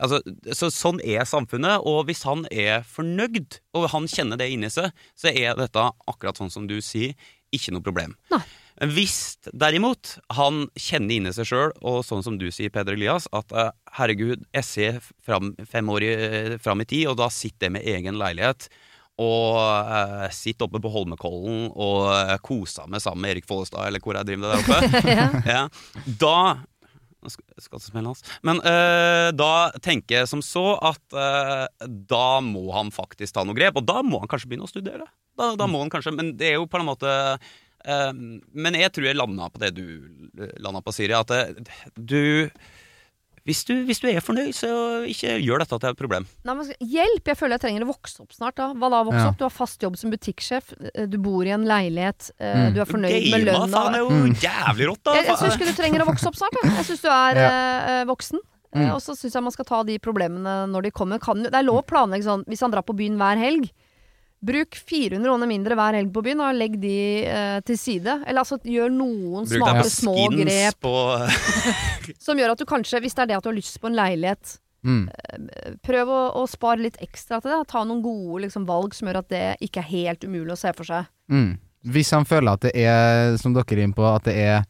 Altså, 0.00 0.20
så 0.56 0.70
Sånn 0.72 1.00
er 1.04 1.26
samfunnet, 1.28 1.84
og 1.86 2.06
hvis 2.08 2.24
han 2.28 2.46
er 2.50 2.86
fornøyd, 2.88 3.60
og 3.76 3.90
han 3.92 4.08
kjenner 4.10 4.40
det 4.40 4.50
inni 4.54 4.70
seg, 4.72 4.94
så 5.18 5.32
er 5.32 5.58
dette 5.58 5.90
akkurat 6.08 6.40
sånn 6.40 6.52
som 6.52 6.68
du 6.70 6.78
sier, 6.84 7.14
ikke 7.54 7.74
noe 7.74 7.84
problem. 7.84 8.14
Nei. 8.32 8.42
Hvis 8.94 9.36
derimot 9.52 10.14
han 10.32 10.62
kjenner 10.78 11.18
inni 11.18 11.32
seg 11.36 11.48
sjøl, 11.50 11.74
og 11.84 12.00
sånn 12.06 12.24
som 12.24 12.38
du 12.40 12.46
sier, 12.54 12.72
Peder 12.72 12.96
Elias, 12.96 13.26
at 13.36 13.52
eh, 13.52 13.72
herregud, 13.98 14.46
jeg 14.56 14.64
ser 14.64 15.02
fram, 15.20 15.52
fem 15.68 15.90
år 15.92 16.06
i, 16.06 16.12
fram 16.62 16.80
i 16.80 16.88
tid, 16.88 17.10
og 17.10 17.18
da 17.20 17.28
sitter 17.34 17.68
jeg 17.68 17.76
med 17.76 17.90
egen 17.92 18.16
leilighet, 18.20 18.70
og 19.20 19.58
eh, 19.60 20.30
sitter 20.32 20.64
oppe 20.64 20.80
på 20.80 20.92
Holmenkollen 20.94 21.66
og 21.74 22.06
eh, 22.14 22.36
koser 22.40 22.88
meg 22.88 23.02
sammen 23.04 23.26
med 23.26 23.34
Erik 23.34 23.48
Follestad, 23.50 23.84
eller 23.84 24.00
hvor 24.00 24.16
jeg 24.16 24.30
driver 24.30 24.48
det 24.48 24.54
der 24.54 24.64
oppe. 24.64 25.02
ja. 25.18 25.28
Ja. 25.44 25.62
Da. 26.22 26.36
Men 28.46 28.60
eh, 28.66 29.28
da 29.36 29.52
tenker 29.82 30.20
jeg 30.20 30.30
som 30.30 30.42
så 30.44 30.74
at 30.90 31.16
eh, 31.16 31.88
da 32.10 32.40
må 32.44 32.66
han 32.74 32.92
faktisk 32.94 33.36
ta 33.36 33.44
noe 33.46 33.58
grep, 33.58 33.80
og 33.80 33.88
da 33.88 34.00
må 34.06 34.22
han 34.22 34.30
kanskje 34.30 34.50
begynne 34.50 34.68
å 34.68 34.72
studere. 34.72 35.08
Da, 35.38 35.52
da 35.56 35.68
må 35.70 35.82
han 35.82 35.92
kanskje, 35.92 36.12
Men 36.16 36.34
det 36.36 36.50
er 36.50 36.58
jo 36.58 36.68
på 36.68 36.80
en 36.80 36.88
måte 36.88 37.10
eh, 37.10 38.10
Men 38.12 38.76
jeg 38.76 38.92
tror 38.92 39.06
jeg 39.08 39.16
landa 39.16 39.48
på 39.48 39.62
det 39.62 39.70
du 39.76 39.84
landa 40.60 40.82
på, 40.84 40.94
Siri. 40.96 41.16
At 41.16 41.30
det, 41.30 41.76
du 41.96 42.50
hvis 43.48 43.64
du, 43.64 43.72
hvis 43.88 44.00
du 44.02 44.06
er 44.10 44.20
fornøyd, 44.20 44.52
så 44.54 44.68
ikke 45.08 45.38
gjør 45.42 45.62
dette 45.64 45.78
til 45.80 45.88
et 45.90 45.96
problem. 45.98 46.26
Nei, 46.44 46.54
men 46.54 46.66
hjelp! 46.80 47.24
Jeg 47.32 47.36
føler 47.40 47.56
jeg 47.56 47.62
trenger 47.64 47.86
å 47.86 47.90
vokse 47.94 48.20
opp 48.20 48.32
snart. 48.36 48.54
Da. 48.60 48.68
Hva 48.74 48.90
da 48.92 49.02
vokse 49.08 49.22
Ja. 49.24 49.28
opp? 49.32 49.38
Du 49.40 49.44
har 49.44 49.50
fast 49.54 49.80
jobb 49.80 49.96
som 49.96 50.10
butikksjef, 50.12 50.74
eh, 50.94 51.06
du 51.06 51.16
bor 51.18 51.42
i 51.46 51.50
en 51.50 51.64
leilighet, 51.64 52.30
eh, 52.38 52.54
Mm. 52.68 52.74
du 52.74 52.80
er 52.80 52.84
fornøyd 52.84 53.30
med 53.30 53.44
Gamer, 53.46 53.52
lønna. 53.52 53.72
faen, 53.72 53.94
er 53.94 53.98
jo 54.04 54.10
Mm. 54.10 54.34
jævlig 54.36 54.86
rått, 54.90 55.02
da. 55.04 55.14
Jeg, 55.14 55.26
jeg 55.26 55.36
syns 55.36 55.56
ikke 55.56 55.66
du 55.66 55.82
trenger 55.82 56.00
å 56.04 56.06
vokse 56.12 56.26
opp 56.26 56.36
snart. 56.36 56.54
Jeg, 56.62 56.72
jeg 56.76 56.84
syns 56.90 57.00
du 57.02 57.08
er 57.08 57.36
eh, 57.36 58.04
voksen. 58.04 58.38
Mm. 58.72 58.92
og 58.94 59.00
så 59.02 59.16
syns 59.18 59.32
jeg 59.34 59.42
man 59.42 59.50
skal 59.50 59.64
ta 59.64 59.82
de 59.82 59.98
problemene 59.98 60.68
når 60.70 60.82
de 60.84 60.90
kommer. 60.92 61.18
Kan, 61.18 61.42
det 61.42 61.52
er 61.52 61.64
lov 61.66 61.82
å 61.82 61.86
planlegge 61.86 62.22
sånn 62.22 62.44
hvis 62.46 62.60
han 62.60 62.70
drar 62.70 62.82
på 62.86 62.94
byen 62.94 63.16
hver 63.18 63.36
helg. 63.36 63.70
Bruk 64.40 64.78
400 64.88 65.20
kroner 65.26 65.48
mindre 65.50 65.76
hver 65.76 65.98
helg 65.98 66.12
på 66.14 66.22
byen, 66.24 66.40
og 66.40 66.56
legg 66.56 66.78
de 66.80 66.94
eh, 67.28 67.58
til 67.68 67.76
side. 67.76 68.14
Eller 68.24 68.40
altså 68.40 68.56
gjør 68.64 68.92
noen 68.94 69.44
Bruk 69.44 69.52
smarte, 69.52 69.90
små 69.92 70.16
skins 70.16 70.40
grep 70.48 70.80
på 70.86 70.94
som 72.26 72.40
gjør 72.40 72.54
at 72.54 72.62
du 72.62 72.66
kanskje, 72.68 73.02
hvis 73.04 73.16
det 73.18 73.26
er 73.26 73.32
det 73.32 73.38
at 73.40 73.44
du 73.44 73.50
har 73.52 73.58
lyst 73.60 73.80
på 73.82 73.90
en 73.92 73.98
leilighet, 74.00 74.56
Mm. 74.80 75.10
prøv 75.84 76.08
å, 76.08 76.20
å 76.40 76.46
spare 76.48 76.80
litt 76.80 76.94
ekstra 77.04 77.36
til 77.44 77.52
det. 77.52 77.58
Ta 77.68 77.82
noen 77.84 78.00
gode 78.00 78.46
liksom, 78.46 78.64
valg 78.64 78.94
som 78.96 79.10
gjør 79.10 79.18
at 79.20 79.26
det 79.28 79.42
ikke 79.66 79.82
er 79.82 79.90
helt 79.90 80.24
umulig 80.24 80.54
å 80.54 80.56
se 80.56 80.72
for 80.72 80.88
seg. 80.88 81.10
Mm. 81.28 81.58
Hvis 81.92 82.12
han 82.16 82.24
føler 82.24 82.56
at 82.56 82.64
det 82.64 82.72
er, 82.80 83.36
som 83.36 83.52
dere 83.52 83.76
er 83.76 83.82
inne 83.84 83.96
på, 83.96 84.06
at 84.08 84.24
det 84.24 84.38
er 84.40 84.64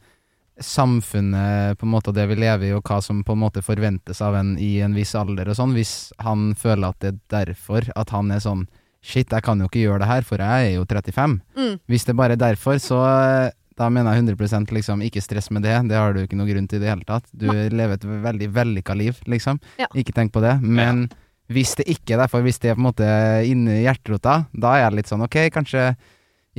samfunnet 0.61 1.79
på 1.79 1.87
en 1.87 1.93
måte 1.93 2.11
og 2.11 2.17
det 2.17 2.27
vi 2.29 2.37
lever 2.39 2.67
i, 2.69 2.73
og 2.75 2.83
hva 2.85 2.99
som 3.03 3.23
på 3.25 3.35
en 3.35 3.41
måte 3.41 3.63
forventes 3.65 4.21
av 4.23 4.35
en 4.37 4.53
i 4.61 4.73
en 4.83 4.95
viss 4.95 5.15
alder 5.17 5.49
og 5.51 5.57
sånn, 5.57 5.73
hvis 5.79 6.11
han 6.21 6.51
føler 6.59 6.91
at 6.91 7.01
det 7.01 7.13
er 7.13 7.21
derfor 7.39 7.87
at 7.95 8.13
han 8.13 8.31
er 8.35 8.43
sånn 8.43 8.67
Shit, 9.01 9.31
jeg 9.33 9.43
kan 9.45 9.59
jo 9.59 9.69
ikke 9.69 9.81
gjøre 9.81 10.03
det 10.03 10.11
her, 10.11 10.25
for 10.27 10.43
jeg 10.43 10.67
er 10.67 10.75
jo 10.75 10.85
35. 10.85 11.39
Mm. 11.57 11.73
Hvis 11.89 12.05
det 12.05 12.15
bare 12.19 12.37
er 12.37 12.41
derfor, 12.41 12.77
så 12.81 12.99
eh, 13.01 13.53
da 13.79 13.89
mener 13.89 14.13
jeg 14.13 14.27
100% 14.27 14.73
liksom 14.77 15.01
ikke 15.07 15.23
stress 15.25 15.49
med 15.53 15.65
det. 15.65 15.73
Det 15.89 15.97
har 15.97 16.13
du 16.13 16.21
ikke 16.21 16.37
noe 16.37 16.49
grunn 16.49 16.69
til 16.69 16.81
i 16.81 16.83
det 16.83 16.91
hele 16.91 17.07
tatt. 17.07 17.25
Du 17.33 17.49
lever 17.49 17.97
et 17.97 18.07
veldig 18.27 18.49
vellykka 18.53 18.95
liv, 18.99 19.17
liksom. 19.31 19.61
Ja. 19.81 19.89
Ikke 19.97 20.13
tenk 20.15 20.33
på 20.35 20.43
det. 20.43 20.59
Men 20.61 21.07
hvis 21.51 21.73
det 21.79 21.87
ikke 21.89 22.15
er 22.15 22.23
derfor, 22.23 22.45
hvis 22.45 22.61
det 22.61 22.71
er 22.71 22.77
på 22.77 22.83
en 22.83 22.89
måte 22.91 23.11
inni 23.49 23.81
hjerterota, 23.83 24.43
da 24.53 24.75
er 24.75 24.85
jeg 24.85 24.99
litt 24.99 25.11
sånn 25.11 25.25
ok, 25.25 25.39
kanskje 25.55 25.91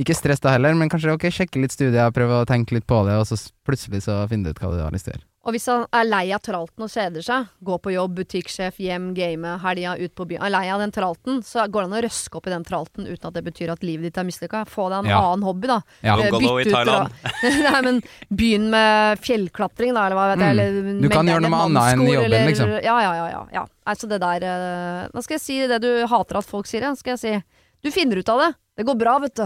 ikke 0.03 0.15
stress 0.17 0.41
da 0.41 0.55
heller, 0.55 0.73
men 0.77 0.89
kanskje 0.89 1.13
ok, 1.13 1.27
sjekke 1.33 1.61
litt 1.61 1.73
studier, 1.75 2.13
prøve 2.13 2.41
å 2.41 2.49
tenke 2.49 2.75
litt 2.75 2.87
på 2.89 3.03
det, 3.07 3.15
og 3.21 3.29
så 3.29 3.37
plutselig 3.65 4.03
så 4.07 4.23
finne 4.29 4.51
ut 4.51 4.59
hva 4.59 4.73
du 4.73 4.81
har 4.81 4.93
lyst 4.93 5.07
til 5.07 5.13
å 5.13 5.17
gjøre. 5.17 5.27
Og 5.43 5.51
hvis 5.51 5.65
han 5.67 5.81
er 5.91 6.05
lei 6.07 6.29
av 6.31 6.39
tralten 6.39 6.85
og 6.85 6.87
kjeder 6.87 7.23
seg, 7.25 7.47
gå 7.67 7.75
på 7.83 7.91
jobb, 7.91 8.13
butikksjef, 8.21 8.77
hjem, 8.79 9.09
game, 9.17 9.57
helga, 9.59 9.97
ut 9.99 10.13
på 10.15 10.23
byen 10.29 10.45
Er 10.47 10.53
lei 10.53 10.61
av 10.71 10.79
den 10.79 10.93
tralten, 10.95 11.41
så 11.43 11.65
går 11.67 11.83
det 11.83 11.89
an 11.89 11.95
å 11.97 12.03
røske 12.05 12.39
opp 12.39 12.47
i 12.47 12.53
den 12.53 12.63
tralten 12.63 13.09
uten 13.09 13.27
at 13.27 13.33
det 13.35 13.43
betyr 13.43 13.73
at 13.73 13.83
livet 13.83 14.07
ditt 14.07 14.17
er 14.21 14.23
mislykka. 14.23 14.61
Få 14.71 14.85
deg 14.93 15.03
en 15.03 15.11
Ja. 15.11 15.19
annen 15.19 15.43
hobby, 15.43 15.67
da. 15.67 15.81
Ja. 15.99 16.15
Eh, 16.15 16.31
bytte 16.31 16.53
ut 16.63 16.71
Thailand. 16.71 17.11
Nei, 17.67 17.81
men 17.89 17.99
begynn 18.31 18.69
med 18.71 19.19
fjellklatring, 19.19 19.91
da, 19.93 20.05
eller 20.07 20.15
hva 20.15 20.29
vet 20.31 20.45
jeg. 20.47 20.71
Mm. 20.79 21.01
Du 21.03 21.09
kan 21.11 21.27
gjøre 21.27 21.43
noe 21.43 21.51
med 21.51 21.59
annet 21.67 21.91
enn 21.91 22.07
jobben, 22.07 22.23
eller- 22.29 22.47
liksom. 22.47 22.69
Ja, 22.79 22.97
ja, 23.03 23.13
ja. 23.19 23.27
ja, 23.35 23.43
ja. 23.59 23.65
Altså 23.85 24.07
det 24.07 24.21
der 24.23 24.43
eh, 24.47 25.07
Nå 25.11 25.21
skal 25.25 25.35
jeg 25.35 25.41
si 25.43 25.59
det 25.67 25.81
du 25.83 26.07
hater 26.07 26.37
at 26.39 26.45
folk 26.47 26.65
sier, 26.71 26.87
ja. 26.87 26.95
Skal 26.95 27.17
jeg 27.17 27.19
si 27.19 27.43
Du 27.83 27.91
finner 27.91 28.15
ut 28.15 28.29
av 28.31 28.39
det. 28.39 28.53
Det 28.73 28.83
går 28.87 28.95
bra, 28.97 29.19
vet 29.21 29.35
du. 29.37 29.45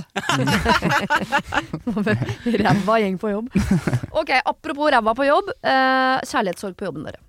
ræva 2.64 3.00
gjeng 3.04 3.18
på 3.20 3.32
jobb. 3.34 3.50
Ok, 4.16 4.32
apropos 4.40 4.92
ræva 4.94 5.14
på 5.18 5.28
jobb. 5.28 5.52
Eh, 5.60 6.16
kjærlighetssorg 6.24 6.78
på 6.80 6.88
jobben, 6.88 7.10
dere. 7.10 7.20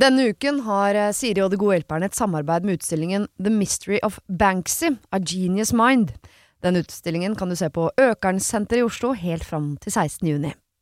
Denne 0.00 0.30
uken 0.32 0.62
har 0.64 0.96
eh, 0.96 1.12
Siri 1.12 1.42
og 1.44 1.52
De 1.52 1.58
gode 1.60 1.76
hjelperne 1.76 2.08
et 2.08 2.16
samarbeid 2.16 2.64
med 2.64 2.78
utstillingen 2.78 3.28
The 3.36 3.52
Mystery 3.52 3.98
of 4.06 4.16
Banksy, 4.28 4.94
A 5.12 5.20
Genius 5.20 5.74
Mind. 5.76 6.14
Den 6.64 6.80
utstillingen 6.80 7.36
kan 7.36 7.52
du 7.52 7.56
se 7.56 7.68
på 7.72 7.90
Økernsenteret 8.00 8.80
i 8.80 8.86
Oslo 8.86 9.12
helt 9.12 9.44
fram 9.44 9.74
til 9.80 9.92
16. 9.92 10.28
juni. 10.28 10.54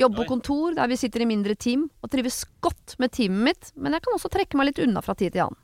Jobber 0.00 0.22
på 0.22 0.30
kontor 0.32 0.76
der 0.78 0.88
vi 0.88 0.96
sitter 0.96 1.24
i 1.24 1.28
mindre 1.28 1.54
team, 1.60 1.88
og 2.00 2.12
trives 2.12 2.42
godt 2.64 2.96
med 3.02 3.12
teamet 3.12 3.44
mitt, 3.50 3.72
men 3.76 3.92
jeg 3.92 4.04
kan 4.06 4.16
også 4.16 4.30
trekke 4.32 4.56
meg 4.56 4.70
litt 4.70 4.80
unna 4.86 5.02
fra 5.04 5.16
tid 5.18 5.34
til 5.34 5.44
annen. 5.44 5.60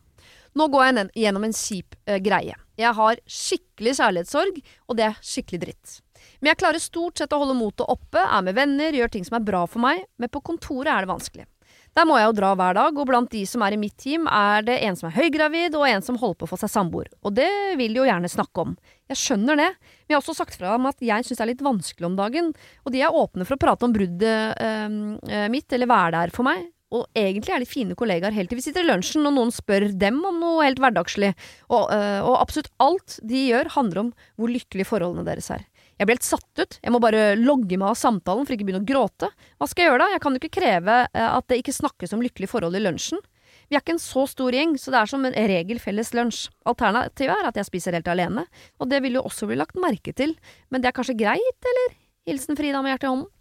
Nå 0.56 0.66
går 0.72 0.84
jeg 0.86 1.08
gjennom 1.20 1.44
en 1.44 1.54
kjip 1.56 1.96
uh, 2.08 2.16
greie. 2.24 2.56
Jeg 2.80 2.92
har 2.96 3.20
skikkelig 3.28 3.96
kjærlighetssorg, 3.98 4.60
og 4.88 4.96
det 4.98 5.04
er 5.08 5.18
skikkelig 5.24 5.60
dritt. 5.64 5.96
Men 6.40 6.52
jeg 6.52 6.60
klarer 6.60 6.82
stort 6.82 7.20
sett 7.20 7.32
å 7.32 7.40
holde 7.42 7.56
motet 7.56 7.88
oppe, 7.92 8.20
er 8.20 8.44
med 8.44 8.56
venner, 8.56 8.96
gjør 8.96 9.12
ting 9.12 9.24
som 9.24 9.38
er 9.38 9.44
bra 9.44 9.64
for 9.68 9.84
meg, 9.84 10.04
men 10.20 10.32
på 10.32 10.44
kontoret 10.44 10.92
er 10.92 11.04
det 11.04 11.12
vanskelig. 11.12 11.48
Der 11.96 12.04
må 12.04 12.18
jeg 12.20 12.28
jo 12.28 12.36
dra 12.36 12.50
hver 12.58 12.76
dag, 12.76 12.98
og 13.00 13.08
blant 13.08 13.30
de 13.32 13.40
som 13.48 13.62
er 13.64 13.72
i 13.72 13.80
mitt 13.80 13.94
team, 13.96 14.26
er 14.28 14.66
det 14.66 14.76
en 14.84 14.98
som 14.98 15.08
er 15.08 15.16
høygravid, 15.16 15.78
og 15.78 15.86
en 15.88 16.04
som 16.04 16.18
holder 16.20 16.42
på 16.42 16.44
å 16.44 16.50
få 16.50 16.58
seg 16.60 16.68
samboer. 16.74 17.08
Og 17.24 17.32
det 17.38 17.48
vil 17.80 17.96
de 17.96 18.02
jo 18.02 18.04
gjerne 18.08 18.28
snakke 18.28 18.66
om. 18.66 18.74
Jeg 19.08 19.20
skjønner 19.22 19.56
det, 19.62 19.70
men 19.80 20.12
jeg 20.12 20.18
har 20.18 20.20
også 20.20 20.36
sagt 20.36 20.58
fra 20.60 20.74
dem 20.74 20.88
at 20.90 21.00
jeg 21.00 21.24
syns 21.24 21.40
det 21.40 21.44
er 21.46 21.52
litt 21.54 21.64
vanskelig 21.64 22.10
om 22.10 22.18
dagen, 22.18 22.52
og 22.84 22.92
de 22.92 23.00
er 23.00 23.16
åpne 23.16 23.48
for 23.48 23.56
å 23.56 23.62
prate 23.64 23.88
om 23.88 23.96
bruddet 23.96 24.60
eh, 24.60 25.46
mitt, 25.52 25.70
eller 25.72 25.88
være 25.88 26.16
der 26.18 26.34
for 26.36 26.44
meg. 26.48 26.66
Og 26.94 27.08
egentlig 27.18 27.54
er 27.54 27.64
de 27.64 27.68
fine 27.68 27.96
kollegaer 27.98 28.34
helt 28.36 28.52
til 28.52 28.60
vi 28.60 28.62
sitter 28.62 28.84
i 28.84 28.86
lunsjen 28.86 29.26
og 29.26 29.34
noen 29.34 29.50
spør 29.54 29.88
dem 29.98 30.20
om 30.28 30.36
noe 30.38 30.68
helt 30.68 30.78
hverdagslig. 30.82 31.32
Og, 31.66 31.88
øh, 31.90 32.20
og 32.28 32.36
absolutt 32.44 32.70
alt 32.82 33.16
de 33.26 33.48
gjør, 33.48 33.72
handler 33.74 34.04
om 34.04 34.12
hvor 34.38 34.52
lykkelige 34.52 34.86
forholdene 34.92 35.26
deres 35.26 35.50
er. 35.56 35.64
Jeg 35.96 36.08
blir 36.08 36.18
helt 36.18 36.26
satt 36.26 36.60
ut. 36.60 36.76
Jeg 36.82 36.92
må 36.92 37.00
bare 37.00 37.30
logge 37.40 37.78
meg 37.78 37.88
av 37.88 37.98
samtalen 37.98 38.44
for 38.44 38.56
ikke 38.56 38.68
begynne 38.68 38.84
å 38.84 38.88
gråte. 38.88 39.30
Hva 39.56 39.68
skal 39.70 39.84
jeg 39.84 39.90
gjøre 39.92 40.02
da? 40.04 40.10
Jeg 40.12 40.22
kan 40.24 40.36
jo 40.36 40.42
ikke 40.42 40.58
kreve 40.58 40.98
eh, 41.06 41.30
at 41.30 41.48
det 41.48 41.60
ikke 41.62 41.76
snakkes 41.76 42.12
om 42.16 42.24
lykkelige 42.24 42.52
forhold 42.52 42.76
i 42.76 42.82
lunsjen. 42.84 43.22
Vi 43.66 43.74
er 43.74 43.82
ikke 43.82 43.96
en 43.96 44.02
så 44.02 44.26
stor 44.30 44.54
gjeng, 44.54 44.76
så 44.78 44.92
det 44.94 44.98
er 45.00 45.10
som 45.10 45.24
en 45.26 45.38
regel 45.50 45.80
felles 45.82 46.12
lunsj. 46.14 46.44
Alternativet 46.68 47.34
er 47.34 47.48
at 47.48 47.56
jeg 47.58 47.66
spiser 47.66 47.96
helt 47.96 48.10
alene, 48.12 48.44
og 48.78 48.90
det 48.92 49.00
vil 49.02 49.18
jo 49.18 49.24
også 49.26 49.48
bli 49.50 49.58
lagt 49.58 49.78
merke 49.80 50.14
til. 50.14 50.36
Men 50.70 50.84
det 50.84 50.92
er 50.92 50.98
kanskje 50.98 51.16
greit, 51.18 51.70
eller? 51.72 51.96
Hilsen 52.28 52.58
Frida 52.58 52.82
med 52.82 52.92
hjertet 52.92 53.08
i 53.08 53.12
hånden. 53.14 53.32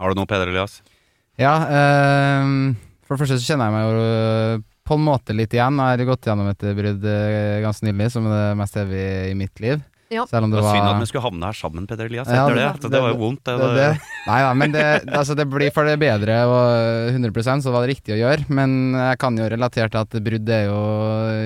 Har 0.00 0.08
du 0.08 0.16
noe, 0.16 0.28
Peder 0.28 0.48
Elias? 0.48 0.78
Ja, 1.36 1.54
eh, 1.68 2.52
for 3.04 3.14
det 3.14 3.20
første 3.20 3.36
så 3.36 3.52
kjenner 3.52 3.68
jeg 3.68 3.74
meg 3.74 3.84
jo 3.84 4.04
øh, 4.04 4.62
på 4.88 4.96
en 4.96 5.04
måte 5.04 5.36
litt 5.36 5.52
igjen. 5.52 5.76
Jeg 5.76 6.00
har 6.00 6.08
gått 6.08 6.28
gjennom 6.28 6.48
et 6.48 6.64
brudd 6.78 7.04
øh, 7.04 7.56
ganske 7.66 7.84
nylig, 7.84 8.06
som 8.14 8.28
er 8.28 8.36
det 8.36 8.60
mest 8.60 8.78
evige 8.80 9.10
i 9.28 9.34
mitt 9.36 9.60
liv. 9.60 9.82
Ja. 10.10 10.24
Selv 10.26 10.44
om 10.44 10.50
Det 10.50 10.58
det 10.58 10.64
var 10.64 10.72
var 10.72 10.76
synd 10.80 10.88
at 10.90 11.00
vi 11.04 11.06
skulle 11.06 11.22
havne 11.22 11.46
her 11.46 11.54
sammen, 11.54 11.86
Peder 11.86 12.08
Elias. 12.10 12.26
Ja, 12.28 12.48
det, 12.48 12.56
det- 12.58 12.80
det, 12.82 12.90
det 12.90 13.00
var 13.04 13.12
jo 13.12 13.18
vondt. 13.20 13.44
Det, 13.46 13.54
det, 13.60 13.68
det, 13.76 14.08
Nei 14.26 14.38
da, 14.42 14.48
men 14.58 14.72
det, 14.74 14.86
altså 15.14 15.36
det 15.38 15.46
blir 15.48 15.70
for 15.72 15.86
det 15.86 15.98
bedre, 16.02 16.38
og 16.50 17.12
100% 17.14 17.62
så 17.62 17.70
var 17.70 17.86
det 17.86 17.94
riktig 17.94 18.16
å 18.16 18.18
gjøre. 18.18 18.48
Men 18.50 18.74
jeg 18.98 19.18
kan 19.22 19.38
jo 19.38 19.46
relatere 19.52 19.88
til 19.94 20.00
at 20.02 20.18
brudd 20.26 20.50
er 20.50 20.64
jo 20.66 20.80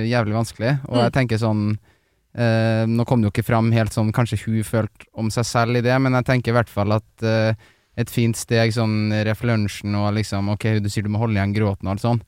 jævlig 0.09 0.39
vanskelig, 0.39 0.73
og 0.89 0.97
jeg 1.03 1.11
Mm. 1.13 1.17
tenker 1.19 1.39
sånn 1.43 1.65
eh, 2.35 2.85
Nå 2.89 3.05
kom 3.07 3.21
det 3.23 3.29
jo 3.29 3.35
ikke 3.35 3.47
fram 3.47 3.69
helt 3.73 3.93
sånn 3.95 4.13
kanskje 4.13 4.41
hun 4.47 4.65
følte 4.67 5.07
om 5.15 5.29
seg 5.31 5.45
selv 5.45 5.77
i 5.77 5.85
det, 5.85 5.95
men 6.01 6.13
jeg 6.19 6.25
tenker 6.25 6.51
i 6.51 6.57
hvert 6.57 6.73
fall 6.73 6.93
at 6.97 7.23
eh, 7.23 7.53
et 7.97 8.11
fint 8.11 8.35
steg 8.35 8.73
sånn 8.75 9.13
ref 9.25 9.45
lunsjen 9.47 9.95
og 9.95 10.15
liksom 10.17 10.49
Ok, 10.57 10.81
du 10.83 10.89
sier 10.91 11.05
du 11.07 11.11
må 11.15 11.21
holde 11.23 11.37
igjen 11.39 11.53
gråten 11.55 11.87
og 11.87 11.93
alt 11.95 12.03
sånn. 12.03 12.23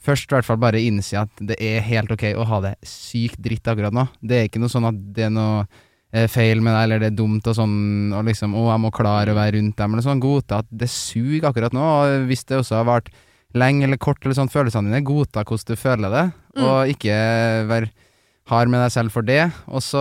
Først 0.00 0.30
i 0.30 0.34
hvert 0.36 0.46
fall 0.48 0.60
bare 0.62 0.80
innse 0.80 1.18
at 1.20 1.42
det 1.44 1.58
er 1.60 1.82
helt 1.84 2.10
ok 2.14 2.30
å 2.40 2.46
ha 2.48 2.60
det 2.64 2.74
sykt 2.88 3.40
dritt 3.44 3.68
akkurat 3.68 3.92
nå. 3.92 4.06
Det 4.24 4.38
er 4.38 4.48
ikke 4.48 4.62
noe 4.62 4.72
sånn 4.72 4.88
at 4.88 5.00
det 5.16 5.26
er 5.26 5.32
noe 5.34 5.66
eh, 6.12 6.24
feil 6.32 6.62
med 6.64 6.72
deg, 6.72 6.84
eller 6.86 7.02
det 7.02 7.10
er 7.12 7.18
dumt 7.18 7.46
og 7.50 7.56
sånn, 7.58 7.74
og 8.16 8.24
liksom 8.24 8.54
Å, 8.56 8.62
jeg 8.72 8.80
må 8.86 8.90
klare 8.96 9.34
å 9.34 9.36
være 9.38 9.58
rundt 9.58 9.76
dem, 9.76 9.92
eller 9.92 10.06
sånn. 10.06 10.22
Godta 10.24 10.62
at 10.64 10.70
det 10.72 10.88
suger 10.92 11.50
akkurat 11.50 11.76
nå, 11.76 11.84
og 11.84 12.24
hvis 12.30 12.46
det 12.48 12.62
også 12.62 12.80
har 12.80 12.88
vart 12.88 13.10
lenge 13.52 13.84
eller 13.84 13.98
kort, 14.00 14.22
eller 14.24 14.38
sånn, 14.38 14.48
følelsene 14.52 14.88
dine, 14.88 15.02
godta 15.04 15.42
hvordan 15.44 15.74
du 15.74 15.80
føler 15.80 16.16
det, 16.16 16.26
Mm. 16.50 16.64
og 16.66 16.88
ikke 16.90 17.16
vær 17.70 17.84
hard 18.50 18.70
med 18.72 18.80
deg 18.82 18.90
selv 18.90 19.12
for 19.14 19.22
det. 19.22 19.52
Og 19.70 19.78
så 19.86 20.00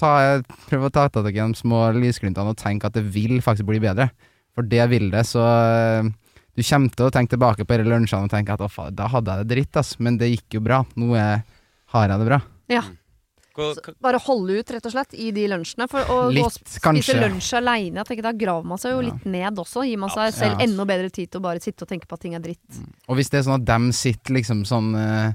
ta, 0.00 0.40
prøv 0.66 0.88
å 0.88 0.90
ta 0.90 1.04
tak 1.12 1.28
i 1.30 1.36
de 1.38 1.54
små 1.54 1.84
lysglimtene 1.94 2.50
og 2.50 2.58
tenk 2.58 2.84
at 2.88 2.96
det 2.96 3.04
vil 3.14 3.38
faktisk 3.44 3.68
bli 3.68 3.78
bedre. 3.82 4.08
For 4.56 4.66
det 4.66 4.88
vil 4.90 5.10
det, 5.12 5.22
så 5.30 5.44
Du 6.56 6.62
kommer 6.66 6.88
til 6.94 7.06
å 7.06 7.10
tenke 7.14 7.36
tilbake 7.36 7.64
på 7.64 7.76
disse 7.78 7.88
lunsjene 7.90 8.26
og 8.26 8.32
tenke 8.32 8.52
at 8.56 8.60
å 8.64 8.68
faen, 8.70 8.94
da 8.96 9.06
hadde 9.08 9.36
jeg 9.36 9.46
det 9.46 9.54
dritt, 9.54 9.76
ass, 9.80 9.94
men 10.02 10.18
det 10.20 10.32
gikk 10.32 10.58
jo 10.58 10.64
bra. 10.64 10.82
Nå 10.98 11.14
er, 11.16 11.44
har 11.94 12.08
jeg 12.08 12.18
det 12.22 12.26
bra. 12.26 12.40
Ja. 12.70 12.82
Så 13.60 13.92
Bare 14.00 14.16
holde 14.24 14.60
ut, 14.60 14.70
rett 14.72 14.86
og 14.86 14.92
slett, 14.94 15.14
i 15.20 15.30
de 15.36 15.42
lunsjene. 15.50 15.86
For 15.90 16.06
å 16.08 16.18
gå 16.32 16.44
og 16.46 16.52
spise 16.54 16.80
kanskje. 16.80 17.16
lunsj 17.20 17.52
aleine, 17.58 18.04
da 18.22 18.32
graver 18.32 18.64
man 18.64 18.78
seg 18.78 18.94
jo 18.94 19.00
Ja. 19.02 19.06
litt 19.10 19.24
ned 19.26 19.58
også. 19.58 19.84
Gir 19.84 19.98
man 19.98 20.10
seg 20.10 20.32
selv 20.32 20.58
Ja. 20.58 20.64
enda 20.66 20.84
bedre 20.86 21.10
tid 21.10 21.30
til 21.30 21.40
å 21.40 21.42
bare 21.42 21.60
sitte 21.60 21.82
og 21.82 21.88
tenke 21.88 22.06
på 22.06 22.14
at 22.14 22.20
ting 22.20 22.34
er 22.34 22.40
dritt. 22.40 22.80
Og 23.08 23.16
hvis 23.16 23.28
det 23.28 23.40
er 23.40 23.50
sånn 23.50 23.60
at 23.60 23.64
dem 23.64 23.92
sitter 23.92 24.32
liksom 24.34 24.64
sånn 24.64 24.94
eh, 24.96 25.32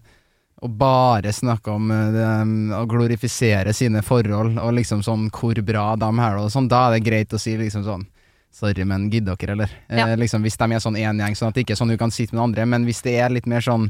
og 0.63 0.77
bare 0.77 1.29
snakker 1.31 1.71
om 1.75 1.91
å 1.91 2.87
glorifisere 2.87 3.73
sine 3.73 4.01
forhold, 4.01 4.57
og 4.57 4.73
liksom 4.73 5.03
sånn 5.03 5.29
hvor 5.29 5.53
bra 5.63 5.95
de 5.95 6.05
er 6.05 6.37
og 6.37 6.49
sånn, 6.49 6.67
da 6.69 6.87
er 6.89 6.99
det 6.99 7.05
greit 7.05 7.29
å 7.35 7.39
si 7.39 7.57
liksom 7.57 7.83
sånn 7.83 8.07
Sorry, 8.55 8.85
men 8.87 9.09
gidder 9.11 9.35
dere, 9.35 9.51
eller? 9.57 9.71
Ja. 9.91 10.05
Eh, 10.13 10.17
liksom 10.21 10.45
Hvis 10.45 10.55
de 10.61 10.67
er 10.71 10.79
sånn 10.83 10.95
én 10.95 11.19
gjeng, 11.19 11.35
sånn 11.35 11.49
at 11.51 11.57
det 11.57 11.65
ikke 11.65 11.75
er 11.75 11.79
sånn 11.81 11.91
du 11.91 11.97
kan 11.99 12.13
sitte 12.15 12.37
med 12.37 12.45
andre, 12.45 12.65
men 12.71 12.85
hvis 12.87 13.01
det 13.03 13.17
er 13.19 13.33
litt 13.35 13.49
mer 13.51 13.63
sånn 13.65 13.89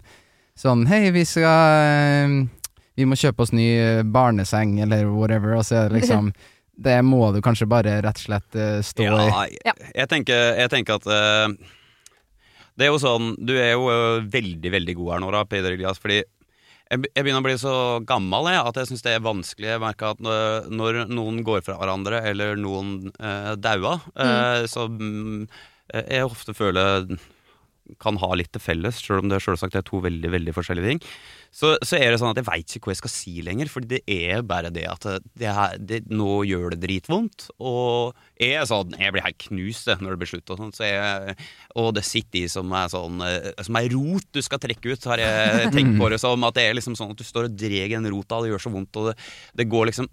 Sånn 0.57 0.85
Hei, 0.89 1.09
vi 1.13 1.21
skal 1.27 1.77
eh, 1.85 2.35
Vi 2.97 3.05
må 3.05 3.17
kjøpe 3.19 3.43
oss 3.45 3.53
ny 3.53 3.67
eh, 3.77 4.01
barneseng, 4.07 4.77
eller 4.81 5.05
whatever, 5.11 5.53
og 5.59 5.65
så 5.67 5.83
er 5.83 5.89
det 5.93 5.99
liksom 6.01 6.31
Det 6.87 6.97
må 7.07 7.29
du 7.31 7.37
kanskje 7.45 7.69
bare 7.71 7.99
rett 8.03 8.17
og 8.19 8.25
slett 8.25 8.55
eh, 8.59 8.81
stå 8.83 9.05
i. 9.05 9.07
Ja, 9.07 9.43
jeg, 9.47 9.59
Ja. 9.69 9.73
jeg, 10.01 10.09
tenker, 10.11 10.41
jeg 10.59 10.71
tenker 10.73 10.97
at 10.97 11.05
uh, 11.07 11.53
Det 12.75 12.87
er 12.87 12.91
jo 12.91 12.97
sånn 12.99 13.29
Du 13.39 13.53
er 13.55 13.77
jo 13.77 13.85
veldig, 14.33 14.71
veldig 14.73 14.95
god 14.97 15.13
her 15.13 15.23
nå, 15.23 15.29
da, 15.37 15.45
Peder 15.47 15.77
Elias, 15.77 16.01
fordi 16.03 16.23
jeg, 16.91 17.23
begynner 17.23 17.41
å 17.41 17.45
bli 17.45 17.55
så 17.59 17.75
gammel 18.07 18.49
jeg, 18.51 18.61
at 18.61 18.79
jeg 18.79 18.89
syns 18.91 19.05
det 19.05 19.13
er 19.15 19.23
vanskelig. 19.25 19.71
Jeg 19.73 19.81
merker 19.81 20.13
at 20.13 20.21
når, 20.21 20.65
når 20.69 20.99
noen 21.09 21.41
går 21.45 21.63
fra 21.65 21.77
hverandre, 21.79 22.21
eller 22.29 22.59
noen 22.59 23.09
uh, 23.17 23.53
daua, 23.57 23.97
eh, 24.13 24.65
så 24.69 24.85
mm, 24.91 25.47
jeg 25.95 26.27
ofte 26.27 26.55
føler 26.57 27.07
kan 28.01 28.17
ha 28.21 28.29
litt 28.37 28.51
til 28.55 28.61
felles, 28.63 28.97
sjøl 29.03 29.21
om 29.23 29.29
det 29.31 29.41
selvsagt 29.43 29.75
er 29.77 29.83
to 29.85 29.99
veldig 30.03 30.31
veldig 30.33 30.53
forskjellige 30.55 30.89
ting. 30.89 31.01
Så, 31.55 31.75
så 31.85 31.95
er 31.95 32.11
det 32.11 32.19
sånn 32.19 32.33
at 32.33 32.39
jeg 32.41 32.47
veit 32.49 32.73
ikke 32.75 32.89
hva 32.89 32.95
jeg 32.95 32.99
skal 32.99 33.13
si 33.13 33.33
lenger, 33.45 33.69
for 33.71 33.85
det 33.87 34.01
er 34.11 34.41
bare 34.47 34.71
det 34.75 34.83
at 34.91 35.05
det 35.39 35.53
her, 35.55 35.77
det, 35.79 36.01
nå 36.11 36.41
gjør 36.49 36.73
det 36.73 36.81
dritvondt. 36.83 37.47
Og 37.63 38.17
jeg 38.41 38.57
er 38.59 38.67
sånn, 38.67 38.95
jeg 38.99 39.13
blir 39.15 39.23
helt 39.23 39.39
knust 39.45 39.87
når 39.93 40.15
det 40.15 40.21
blir 40.23 40.31
slutt, 40.33 40.51
og 40.51 40.59
sånt, 40.63 40.79
så 40.79 40.89
jeg, 40.89 41.37
og 41.79 41.91
det 41.95 42.03
sitter 42.07 42.41
i 42.41 42.51
som 42.51 42.73
er 42.75 42.91
sånn 42.91 43.21
eh, 43.23 43.51
Som 43.63 43.79
ei 43.79 43.85
rot 43.93 44.27
du 44.35 44.41
skal 44.43 44.59
trekke 44.63 44.95
ut, 44.95 45.07
har 45.13 45.21
jeg 45.23 45.71
tenkt 45.75 45.95
på 46.01 46.09
det 46.11 46.19
som. 46.23 46.43
At 46.49 46.57
det 46.59 46.67
er 46.67 46.75
liksom 46.75 46.97
sånn 46.99 47.13
at 47.15 47.21
du 47.21 47.27
står 47.27 47.47
og 47.51 47.55
drar 47.61 47.95
en 48.01 48.11
rota, 48.11 48.41
det 48.43 48.51
gjør 48.51 48.65
så 48.65 48.73
vondt, 48.75 48.99
og 48.99 49.11
det, 49.11 49.15
det 49.61 49.69
går 49.71 49.91
liksom 49.93 50.11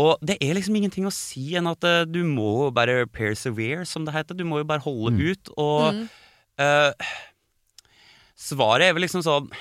og 0.00 0.20
det 0.24 0.38
er 0.40 0.54
liksom 0.56 0.76
ingenting 0.78 1.04
å 1.04 1.12
si 1.12 1.50
enn 1.58 1.66
at 1.68 1.84
eh, 1.84 2.06
du 2.08 2.22
må 2.24 2.70
bare 2.72 3.02
persevere, 3.10 3.82
som 3.84 4.06
det 4.06 4.14
heter. 4.14 4.38
Du 4.38 4.46
må 4.48 4.62
jo 4.62 4.68
bare 4.70 4.80
holde 4.86 5.12
ut. 5.18 5.50
Og 5.60 5.90
Mm. 5.90 6.06
Eh, 6.60 7.12
svaret 8.38 8.88
er 8.88 8.96
vel 8.96 9.06
liksom 9.08 9.26
sånn 9.26 9.52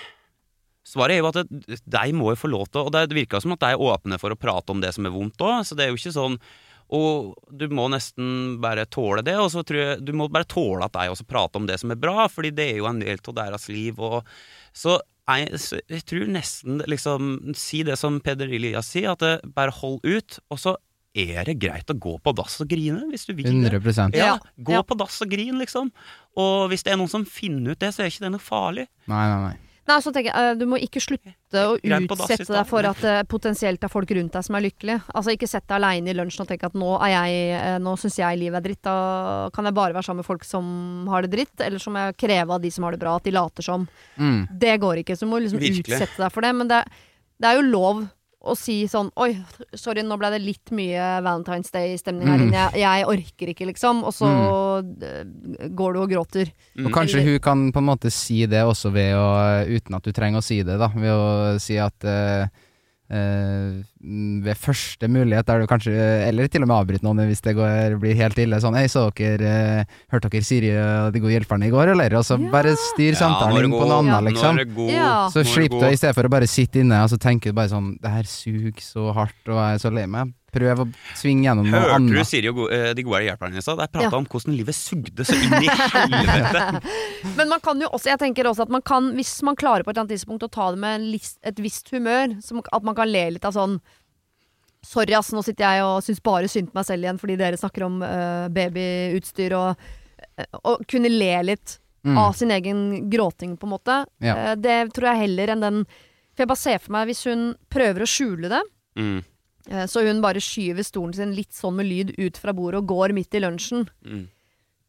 Svaret 0.89 1.13
er 1.13 1.19
jo 1.19 1.27
at 1.29 1.35
det, 1.45 1.75
de 1.85 2.13
må 2.17 2.31
jo 2.31 2.39
få 2.39 2.49
lov 2.49 2.69
til 2.71 2.87
Og 2.87 2.93
det 2.95 3.13
virker 3.13 3.43
som 3.43 3.53
at 3.53 3.61
de 3.61 3.75
er 3.75 3.83
åpne 3.83 4.17
for 4.17 4.33
å 4.33 4.39
prate 4.39 4.73
om 4.73 4.79
det 4.81 4.89
som 4.95 5.05
er 5.05 5.13
vondt 5.13 5.43
òg, 5.45 5.61
så 5.67 5.77
det 5.77 5.85
er 5.85 5.91
jo 5.91 5.99
ikke 5.99 6.15
sånn 6.15 6.39
og 6.89 7.35
du 7.53 7.67
må 7.69 7.85
nesten 7.93 8.57
bare 8.61 8.87
tåle 8.89 9.21
det, 9.21 9.35
og 9.37 9.51
så 9.53 9.61
tror 9.61 9.77
jeg 9.77 10.05
du 10.07 10.09
må 10.17 10.25
bare 10.33 10.47
tåle 10.49 10.87
at 10.87 10.95
de 10.95 11.11
også 11.11 11.27
prater 11.29 11.61
om 11.61 11.67
det 11.69 11.77
som 11.81 11.93
er 11.93 11.99
bra, 12.01 12.25
fordi 12.31 12.49
det 12.57 12.65
er 12.71 12.79
jo 12.79 12.87
en 12.89 13.01
del 13.01 13.21
av 13.21 13.35
deres 13.37 13.67
liv. 13.69 13.99
Og, 14.01 14.25
så 14.73 14.97
jeg, 15.29 15.59
jeg 15.85 16.05
tror 16.09 16.31
nesten 16.33 16.81
liksom 16.89 17.53
Si 17.53 17.83
det 17.85 17.99
som 18.01 18.17
Peder 18.25 18.49
Elias 18.49 18.89
sier, 18.89 19.13
at 19.13 19.21
det, 19.21 19.35
bare 19.53 19.75
hold 19.83 20.01
ut, 20.01 20.39
og 20.49 20.61
så 20.61 20.73
er 21.35 21.47
det 21.49 21.57
greit 21.61 21.89
å 21.91 21.97
gå 21.99 22.17
på 22.23 22.33
dass 22.37 22.59
og 22.63 22.69
grine, 22.71 23.05
hvis 23.11 23.25
du 23.29 23.33
vil 23.33 23.45
det. 23.49 23.71
100 23.73 24.15
Ja, 24.17 24.33
Ja, 24.35 24.35
gå 24.57 24.77
ja. 24.79 24.83
på 24.83 24.97
dass 24.99 25.21
og 25.25 25.31
grin, 25.31 25.57
liksom. 25.61 25.91
Og 26.39 26.69
hvis 26.71 26.83
det 26.85 26.93
er 26.93 26.97
noen 27.01 27.11
som 27.11 27.25
finner 27.25 27.73
ut 27.75 27.79
det, 27.81 27.93
så 27.95 28.03
er 28.05 28.11
ikke 28.13 28.27
det 28.27 28.31
noe 28.37 28.43
farlig. 28.43 28.87
Nei, 29.09 29.25
nei, 29.29 29.41
nei. 29.49 29.57
Nei, 29.89 29.97
så 30.05 30.11
tenker 30.13 30.29
jeg, 30.29 30.51
eh, 30.51 30.55
Du 30.59 30.65
må 30.69 30.77
ikke 30.77 31.01
slutte 31.01 31.33
å 31.65 31.77
utsette 31.81 32.45
deg 32.45 32.67
for 32.69 32.85
at 32.85 32.99
det 33.01 33.15
potensielt 33.31 33.81
er 33.83 33.89
folk 33.89 34.11
rundt 34.13 34.35
deg 34.35 34.45
som 34.45 34.57
er 34.59 34.61
lykkelige. 34.67 35.01
Altså 35.17 35.33
Ikke 35.33 35.49
sett 35.49 35.65
deg 35.65 35.79
aleine 35.79 36.11
i 36.11 36.13
lunsjen 36.13 36.43
og 36.45 36.47
tenk 36.51 36.63
at 36.67 36.75
nå, 36.77 36.91
er 37.01 37.09
jeg, 37.15 37.39
eh, 37.57 37.77
nå 37.81 37.95
syns 37.97 38.19
jeg 38.21 38.37
livet 38.37 38.59
er 38.61 38.67
dritt. 38.67 38.81
Da 38.85 39.49
kan 39.55 39.65
jeg 39.65 39.73
bare 39.73 39.95
være 39.97 40.05
sammen 40.05 40.21
med 40.21 40.29
folk 40.29 40.45
som 40.45 41.07
har 41.09 41.25
det 41.25 41.31
dritt, 41.33 41.65
eller 41.65 41.81
så 41.81 41.89
må 41.89 42.05
jeg 42.05 42.17
kreve 42.21 42.53
av 42.53 42.61
de 42.61 42.69
som 42.69 42.85
har 42.85 42.91
det 42.93 43.01
bra, 43.01 43.15
at 43.17 43.23
de 43.25 43.31
later 43.33 43.63
som. 43.65 43.87
Mm. 44.19 44.47
Det 44.59 44.77
går 44.79 45.01
ikke, 45.03 45.17
så 45.17 45.25
du 45.25 45.31
må 45.33 45.41
liksom 45.41 45.59
Virkelig. 45.59 45.97
utsette 45.97 46.21
deg 46.21 46.31
for 46.37 46.41
det. 46.45 46.53
Men 46.55 46.67
det, 46.69 46.83
det 47.41 47.49
er 47.49 47.57
jo 47.57 47.65
lov 47.71 48.05
å 48.51 48.55
si 48.57 48.81
sånn 48.89 49.11
Oi, 49.19 49.31
sorry, 49.77 50.03
nå 50.05 50.17
ble 50.19 50.31
det 50.33 50.41
litt 50.43 50.71
mye 50.75 51.07
Valentine's 51.25 51.71
Day-stemning 51.73 52.27
her 52.29 52.37
Mm. 52.39 52.45
inne. 52.47 52.63
Jeg, 52.73 52.81
jeg 52.83 53.07
orker 53.13 53.51
ikke, 53.53 53.67
liksom. 53.69 54.03
Og 54.07 54.13
så 54.15 54.29
mm. 54.29 55.75
går 55.75 55.93
du 55.93 55.99
og 56.03 56.09
gråter. 56.13 56.51
Mm. 56.77 56.87
Og 56.87 56.95
kanskje 56.95 57.23
hun 57.25 57.39
kan 57.43 57.67
på 57.75 57.81
en 57.83 57.89
måte 57.89 58.11
si 58.13 58.45
det 58.49 58.63
også 58.65 58.91
ved 58.95 59.13
å 59.17 59.29
Uten 59.69 59.95
at 59.97 60.05
du 60.05 60.11
trenger 60.15 60.41
å 60.41 60.45
si 60.45 60.61
det, 60.63 60.77
da. 60.81 60.89
Ved 60.95 61.13
å 61.13 61.59
si 61.61 61.77
at 61.81 62.05
eh, 62.07 62.47
eh, 63.09 63.81
mm, 64.03 64.43
ved 64.45 64.57
første 64.57 65.07
mulighet, 65.11 65.45
der 65.47 65.59
du 65.59 65.67
kanskje 65.67 65.93
Eller 66.27 66.47
til 66.47 66.61
og 66.63 66.69
med 66.69 66.75
avbryte 66.77 67.03
noen 67.05 67.23
hvis 67.29 67.41
det 67.45 67.55
går, 67.57 67.97
blir 68.01 68.15
helt 68.15 68.37
ille. 68.37 68.59
Sånn 68.61 68.77
Hei, 68.77 68.85
så 68.91 69.07
dere 69.17 69.53
eh, 69.81 69.83
Hørte 70.13 70.29
dere 70.29 70.45
Siri 70.45 70.71
og 70.77 71.13
De 71.13 71.19
gode 71.23 71.33
hjelperne 71.35 71.67
i 71.67 71.73
går, 71.73 71.93
eller? 71.95 72.15
Og 72.19 72.23
så 72.27 72.39
Ja. 72.39 72.49
bare 72.53 72.75
styr 72.93 73.13
samtalen 73.19 73.57
ja, 73.57 73.63
inn 73.65 73.71
på 73.75 73.85
noe 73.87 73.99
Ja. 74.05 74.17
annet, 74.19 74.33
liksom. 74.33 74.89
Ja. 74.89 75.29
Så 75.33 75.43
slipp 75.43 75.71
det, 75.79 75.93
i 75.93 75.97
stedet 75.99 76.15
for 76.15 76.23
å 76.23 76.29
bare 76.31 76.47
sitte 76.47 76.79
inne 76.81 77.03
og 77.03 77.09
så 77.09 77.17
tenke 77.17 77.53
bare 77.53 77.69
sånn 77.69 77.97
Det 78.01 78.09
her 78.09 78.23
suger 78.23 78.79
så 78.81 79.13
hardt, 79.13 79.35
og 79.47 79.55
jeg 79.57 79.73
er 79.73 79.83
så 79.83 79.93
lei 79.93 80.05
meg. 80.07 80.33
Prøv 80.51 80.81
å 80.81 80.85
svinge 81.19 81.45
gjennom 81.45 81.67
noe 81.69 81.81
Hørte 81.83 82.09
du. 82.09 82.23
Siri 82.25 82.49
og 82.49 82.55
go 82.57 82.67
eh, 82.73 82.91
de 82.97 83.03
gode 83.05 83.21
hjelperne 83.27 83.59
i 83.59 83.61
stad? 83.61 83.77
Der 83.81 83.87
prata 83.93 84.09
Ja. 84.09 84.17
om 84.17 84.25
hvordan 84.25 84.55
livet 84.57 84.75
sugde 84.77 85.25
så 85.27 85.35
inn 85.37 85.53
i 85.61 85.69
helvete. 85.69 86.81
Men 87.37 87.49
man 87.51 87.59
kan 87.61 87.79
jo 87.83 87.89
også, 87.93 88.09
jeg 88.13 88.19
tenker 88.23 88.49
også 88.49 88.65
at 88.65 88.73
man 88.73 88.81
kan, 88.81 89.11
hvis 89.17 89.35
man 89.45 89.55
klarer 89.59 89.83
på 89.85 89.91
et 89.91 89.95
eller 89.97 90.07
annet 90.07 90.15
tidspunkt 90.17 90.45
å 90.47 90.51
ta 90.51 90.71
det 90.73 90.79
med 90.81 91.05
list, 91.11 91.37
et 91.45 91.59
visst 91.61 91.91
humør, 91.93 92.37
som, 92.41 92.61
at 92.65 92.83
man 92.87 92.97
kan 92.97 93.09
le 93.11 93.25
litt 93.37 93.45
av 93.45 93.53
sånn 93.57 93.79
Sorry, 94.81 95.11
ass, 95.11 95.33
nå 95.35 95.41
sitter 95.43 95.65
jeg 95.75 95.83
og 95.83 95.97
syns 96.05 96.21
bare 96.23 96.47
synd 96.47 96.69
på 96.71 96.77
meg 96.79 96.85
selv 96.87 97.03
igjen 97.03 97.17
fordi 97.19 97.35
dere 97.35 97.57
snakker 97.59 97.83
om 97.83 97.97
uh, 97.99 98.45
babyutstyr 98.55 99.51
og 99.57 99.75
Å 100.55 100.59
Og 100.71 100.85
kunne 100.89 101.11
le 101.11 101.33
litt 101.51 101.77
Mm. 101.99 102.15
av 102.15 102.31
sin 102.31 102.47
egen 102.55 103.09
gråting, 103.11 103.57
på 103.59 103.67
en 103.67 103.71
måte. 103.73 103.95
Ja. 104.23 104.37
Uh, 104.37 104.55
det 104.55 104.93
tror 104.95 105.09
jeg 105.09 105.19
heller 105.25 105.51
enn 105.51 105.59
den 105.65 105.79
For 105.83 106.45
jeg 106.45 106.47
bare 106.47 106.61
ser 106.61 106.77
for 106.79 106.93
meg 106.95 107.09
hvis 107.09 107.25
hun 107.27 107.41
prøver 107.67 108.05
å 108.05 108.07
skjule 108.07 108.47
det, 108.53 108.61
Mm, 108.95 109.17
eh, 109.19 109.28
så 109.87 110.01
hun 110.07 110.21
bare 110.21 110.41
skyver 110.41 110.83
stolen 110.83 111.13
sin 111.13 111.35
litt 111.37 111.53
sånn 111.53 111.75
med 111.77 111.85
lyd 111.85 112.15
ut 112.17 112.37
fra 112.41 112.53
bordet 112.57 112.79
og 112.81 112.87
går 112.89 113.13
midt 113.13 113.35
i 113.37 113.41
lunsjen 113.43 113.87
mm. 114.05 114.23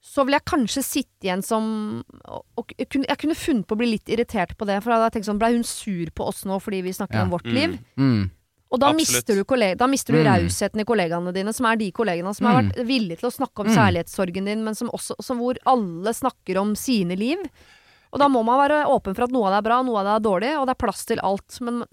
så 0.01 0.24
vil 0.24 0.33
jeg 0.39 0.45
kanskje 0.49 0.83
sitte 0.87 1.28
igjen 1.28 1.43
som 1.45 2.03
og, 2.24 2.45
og, 2.57 2.72
jeg, 2.78 2.89
kunne, 2.89 3.05
jeg 3.11 3.18
kunne 3.20 3.37
funnet 3.37 3.66
på 3.68 3.76
å 3.76 3.81
bli 3.83 3.91
litt 3.93 4.09
irritert 4.09 4.57
på 4.57 4.64
det. 4.64 4.78
For 4.83 4.89
da 4.91 4.97
hadde 4.97 5.11
jeg 5.11 5.16
tenkt 5.18 5.28
sånn, 5.28 5.39
Blei 5.43 5.53
hun 5.53 5.64
sur 5.68 6.09
på 6.16 6.24
oss 6.33 6.45
nå 6.49 6.57
fordi 6.64 6.81
vi 6.87 6.93
snakker 6.97 7.18
Ja. 7.20 7.22
om 7.26 7.31
vårt 7.35 7.45
Mm. 7.45 7.55
liv? 7.55 7.78
Mm. 7.99 8.31
Og 8.72 8.78
da 8.81 8.87
Absolutt. 8.87 9.01
mister 9.16 9.35
du, 9.35 9.45
kolleg 9.45 9.76
da 9.76 9.87
mister 9.87 10.12
du 10.14 10.20
Mm. 10.22 10.28
rausheten 10.31 10.81
i 10.81 10.85
kollegaene 10.85 11.33
dine, 11.35 11.53
som 11.53 11.66
er 11.66 11.76
de 11.76 11.91
kollegaene 11.93 12.35
som 12.35 12.47
har 12.47 12.62
Mm. 12.62 12.70
vært 12.72 12.87
villige 12.87 13.18
til 13.20 13.28
å 13.28 13.37
snakke 13.37 13.61
om 13.61 13.66
Mm. 13.66 13.74
særlighetssorgen 13.76 14.45
din, 14.47 14.64
men 14.64 14.74
som 14.74 14.89
også, 14.91 15.14
som 15.20 15.39
hvor 15.39 15.57
alle 15.66 16.14
snakker 16.14 16.57
om 16.57 16.74
sine 16.74 17.18
liv. 17.18 17.39
Og 18.12 18.18
da 18.20 18.28
må 18.28 18.45
man 18.45 18.57
være 18.70 18.87
åpen 18.87 19.14
for 19.14 19.24
at 19.24 19.31
noe 19.31 19.47
av 19.47 19.53
det 19.53 19.59
er 19.66 19.68
bra, 19.68 19.83
noe 19.83 19.99
av 20.01 20.05
det 20.07 20.14
er 20.16 20.31
dårlig, 20.31 20.59
og 20.61 20.66
det 20.66 20.70
er 20.76 20.87
plass 20.87 21.05
til 21.05 21.18
alt. 21.22 21.61
Men 21.61 21.85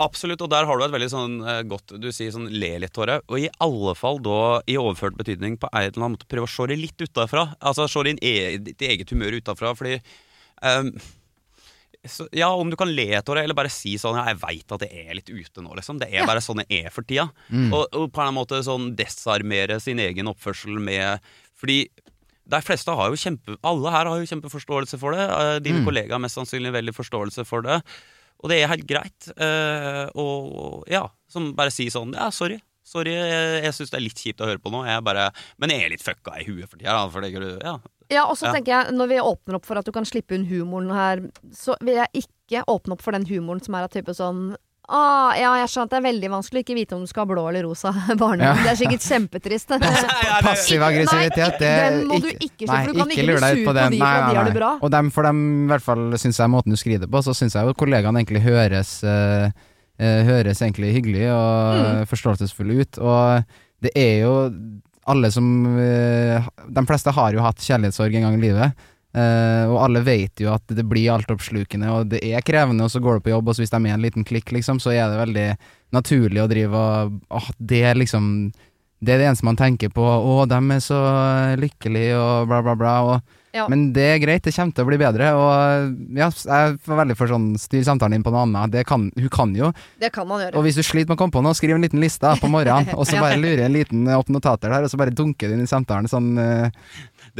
Absolutt, 0.00 0.40
og 0.42 0.50
der 0.50 0.64
har 0.64 0.78
du 0.78 0.84
et 0.84 0.92
veldig 0.94 1.10
sånn 1.12 1.34
eh, 1.44 1.62
godt 1.68 1.96
Du 2.00 2.08
sier 2.14 2.30
sånn 2.32 2.48
le 2.50 2.70
litt, 2.78 2.92
Tore. 2.96 3.20
Og 3.28 3.38
i 3.42 3.48
alle 3.64 3.94
fall 3.98 4.18
da, 4.24 4.60
i 4.66 4.76
overført 4.80 5.16
betydning, 5.18 5.58
på 5.60 5.68
en 5.72 5.88
eller 5.88 5.98
annen 6.02 6.14
måte 6.16 6.28
prøve 6.30 6.46
å 6.48 6.52
se 6.52 6.66
det 6.70 6.78
litt 6.80 6.98
utafra. 7.04 7.48
Altså 7.60 7.88
se 7.90 8.02
din 8.08 8.18
e 8.22 8.56
ditt 8.58 8.80
eget 8.82 9.10
humør 9.10 9.36
utafra, 9.40 9.74
fordi 9.78 9.98
um, 10.62 10.92
så, 12.06 12.28
Ja, 12.32 12.48
om 12.54 12.70
du 12.70 12.76
kan 12.78 12.88
le, 12.94 13.08
Tore, 13.26 13.42
eller 13.42 13.56
bare 13.58 13.70
si 13.72 13.96
sånn 14.00 14.16
Ja, 14.16 14.26
jeg 14.30 14.38
veit 14.42 14.72
at 14.76 14.84
det 14.84 14.90
er 14.94 15.14
litt 15.18 15.28
ute 15.32 15.62
nå, 15.64 15.74
liksom. 15.76 15.98
Det 16.00 16.08
er 16.12 16.20
Ja. 16.22 16.26
bare 16.26 16.40
sånn 16.44 16.62
det 16.62 16.68
er 16.70 16.90
for 16.94 17.02
tida. 17.02 17.28
Mm. 17.50 17.72
Og, 17.74 17.88
og 17.92 18.12
på 18.14 18.22
en 18.24 18.34
måte 18.38 18.60
sånn 18.64 18.92
desarmere 18.96 19.80
sin 19.82 19.98
egen 19.98 20.30
oppførsel 20.30 20.78
med 20.80 21.20
Fordi 21.58 21.88
de 22.48 22.60
fleste 22.64 22.94
har 22.96 23.10
jo 23.10 23.18
kjempe 23.20 23.58
Alle 23.66 23.90
her 23.92 24.06
har 24.08 24.22
jo 24.22 24.28
kjempeforståelse 24.30 24.96
for 25.02 25.12
det. 25.12 25.26
Eh, 25.28 25.58
Dine 25.60 25.82
Mm. 25.82 25.84
kollegaer 25.90 26.12
har 26.16 26.22
mest 26.22 26.38
sannsynlig 26.38 26.72
veldig 26.72 26.94
forståelse 26.96 27.44
for 27.44 27.60
det. 27.66 27.82
Og 28.42 28.50
det 28.52 28.60
er 28.62 28.70
helt 28.70 28.86
greit. 28.86 29.28
eh, 29.36 30.06
og 30.14 30.84
ja, 30.90 31.06
som 31.30 31.52
bare 31.58 31.72
sier 31.74 31.90
sånn 31.94 32.14
Ja, 32.14 32.30
sorry. 32.34 32.60
Sorry, 32.88 33.12
jeg, 33.12 33.62
jeg 33.66 33.74
syns 33.76 33.90
det 33.92 33.98
er 33.98 34.04
litt 34.06 34.20
kjipt 34.22 34.40
å 34.40 34.46
høre 34.48 34.60
på 34.64 34.70
nå. 34.72 34.78
Jeg 34.88 35.02
bare, 35.04 35.26
men 35.60 35.68
jeg 35.74 35.82
er 35.84 35.90
litt 35.92 36.04
fucka 36.04 36.38
i 36.40 36.46
huet 36.46 36.70
for 36.70 36.78
tida. 36.80 36.94
For 37.12 37.20
det, 37.20 37.32
ja. 37.60 37.74
ja, 38.08 38.22
og 38.24 38.38
så 38.40 38.46
Ja. 38.48 38.52
tenker 38.54 38.72
jeg, 38.72 38.94
når 38.96 39.10
vi 39.10 39.18
åpner 39.20 39.58
opp 39.58 39.66
for 39.68 39.76
at 39.76 39.84
du 39.84 39.92
kan 39.92 40.06
slippe 40.08 40.32
unn 40.38 40.46
humoren 40.48 40.88
her, 40.96 41.20
så 41.52 41.76
vil 41.84 41.98
jeg 42.00 42.22
ikke 42.24 42.62
åpne 42.64 42.96
opp 42.96 43.02
for 43.04 43.12
den 43.12 43.26
humoren 43.28 43.60
som 43.60 43.76
er 43.76 43.84
av 43.84 43.92
type 43.92 44.14
sånn 44.16 44.54
Ah, 44.88 45.34
ja, 45.36 45.50
jeg 45.60 45.68
skjønner 45.68 45.84
at 45.84 45.92
det 45.92 45.96
er 45.98 46.04
veldig 46.06 46.28
vanskelig 46.32 46.60
å 46.60 46.64
ikke 46.64 46.74
vite 46.78 46.96
om 46.96 47.02
du 47.04 47.08
skal 47.10 47.26
ha 47.26 47.28
blå 47.28 47.42
eller 47.50 47.66
rosa 47.68 47.90
barnehage. 48.22 48.56
Ja. 48.56 48.64
Det 48.64 48.70
er 48.72 48.78
sikkert 48.80 49.04
kjempetrist. 49.04 49.74
Passiv 50.48 50.84
aggressivitet, 50.86 51.58
det 51.60 51.72
den 51.82 51.98
må 52.08 52.20
du 52.24 52.30
ikke 52.32 52.64
skjønne, 52.64 52.78
for 52.86 52.94
du 52.96 53.00
kan 53.02 53.12
ikke 53.12 53.26
bli 53.26 53.28
lur 53.28 53.44
deg 53.44 53.58
ut 53.58 53.60
sur 53.60 53.68
på 53.68 53.74
den. 53.76 53.92
de 53.92 54.00
nei, 54.00 54.12
nei. 54.22 54.30
de 54.32 54.40
har 54.40 54.48
det 54.48 54.54
bra. 54.56 54.70
Og 54.80 54.92
dem, 54.96 55.10
for 55.12 55.28
dem, 55.28 55.42
i 55.66 55.70
hvert 55.74 55.84
fall 55.84 56.04
syns 56.24 56.40
jeg 56.40 56.52
måten 56.56 56.72
du 56.72 56.80
skriver 56.80 57.04
det 57.04 57.10
på, 57.12 57.20
så 57.26 57.36
syns 57.36 57.58
jeg 57.58 57.68
jo 57.68 57.76
kollegaene 57.84 58.22
egentlig 58.24 58.44
høres 58.48 58.94
uh, 59.04 59.50
eh, 60.00 60.20
Høres 60.28 60.64
egentlig 60.64 60.94
hyggelig 60.96 61.26
og 61.36 61.78
Mm. 61.78 62.06
forståelsesfulle 62.08 62.80
ut. 62.80 62.98
Og 63.04 63.84
det 63.84 63.92
er 63.98 64.22
jo 64.24 64.32
alle 65.08 65.28
som 65.32 65.46
uh, 65.76 66.48
De 66.68 66.84
fleste 66.88 67.12
har 67.12 67.36
jo 67.36 67.44
hatt 67.44 67.60
kjærlighetssorg 67.60 68.16
en 68.16 68.24
gang 68.30 68.38
i 68.40 68.46
livet. 68.48 68.88
Eh, 69.14 69.64
og 69.68 69.78
alle 69.86 70.02
vet 70.06 70.42
jo 70.42 70.52
at 70.52 70.64
det 70.74 70.84
blir 70.88 71.12
altoppslukende, 71.14 71.90
og 71.94 72.12
det 72.12 72.20
er 72.24 72.44
krevende, 72.44 72.84
og 72.84 72.92
så 72.92 73.00
går 73.00 73.18
du 73.18 73.26
på 73.28 73.34
jobb, 73.34 73.48
og 73.48 73.56
så 73.56 73.64
hvis 73.64 73.72
de 73.72 73.78
er 73.80 73.84
med 73.86 73.96
en 73.96 74.04
liten 74.04 74.26
klikk, 74.28 74.52
liksom, 74.52 74.80
så 74.82 74.92
er 74.94 75.08
det 75.08 75.22
veldig 75.22 75.48
naturlig 75.96 76.42
å 76.42 76.48
drive 76.50 76.76
og 76.84 77.20
Åh, 77.32 77.50
det 77.58 77.82
er 77.88 77.96
liksom 77.96 78.50
Det 79.00 79.14
er 79.14 79.20
det 79.22 79.28
eneste 79.28 79.46
man 79.46 79.56
tenker 79.56 79.92
på. 79.94 80.02
Å, 80.02 80.44
de 80.50 80.58
er 80.74 80.80
så 80.82 80.98
lykkelige, 81.60 82.16
og 82.18 82.48
bla, 82.50 82.62
bla, 82.66 82.74
bla. 82.74 82.94
Og, 83.06 83.34
Ja. 83.54 83.64
Men 83.70 83.92
det 83.96 84.02
er 84.04 84.18
greit, 84.20 84.42
det 84.44 84.52
kommer 84.54 84.74
til 84.76 84.84
å 84.84 84.88
bli 84.90 84.98
bedre. 85.00 85.28
Og 85.38 86.18
ja, 86.18 86.26
jeg 86.28 86.74
er 86.74 86.98
veldig 86.98 87.14
for 87.16 87.30
sånn 87.30 87.46
styr 87.58 87.86
samtalen 87.86 88.18
inn 88.18 88.24
på 88.26 88.32
noe 88.34 88.42
annet. 88.44 88.74
Det 88.74 88.82
kan, 88.86 89.06
hun 89.14 89.30
kan 89.32 89.54
jo. 89.56 89.70
Det 90.02 90.10
kan 90.12 90.26
man 90.28 90.42
gjøre. 90.42 90.58
Og 90.58 90.66
hvis 90.66 90.76
du 90.76 90.82
sliter 90.84 91.08
med 91.08 91.16
å 91.16 91.22
komme 91.22 91.32
på 91.32 91.42
noe, 91.46 91.56
skriv 91.56 91.78
en 91.78 91.86
liten 91.86 92.02
liste 92.02 92.34
på 92.42 92.50
morgenen, 92.52 92.90
og 92.98 93.06
så 93.08 93.22
bare 93.22 93.38
lurer 93.40 93.64
en 93.64 93.72
liten 93.78 94.04
opp 94.18 94.28
notater 94.34 94.68
der, 94.74 94.84
og 94.84 94.92
så 94.92 95.00
bare 95.00 95.14
dunker 95.16 95.48
du 95.48 95.56
inn 95.56 95.64
i 95.64 95.70
samtalen 95.70 96.10
sånn 96.10 96.28
eh, 96.42 96.84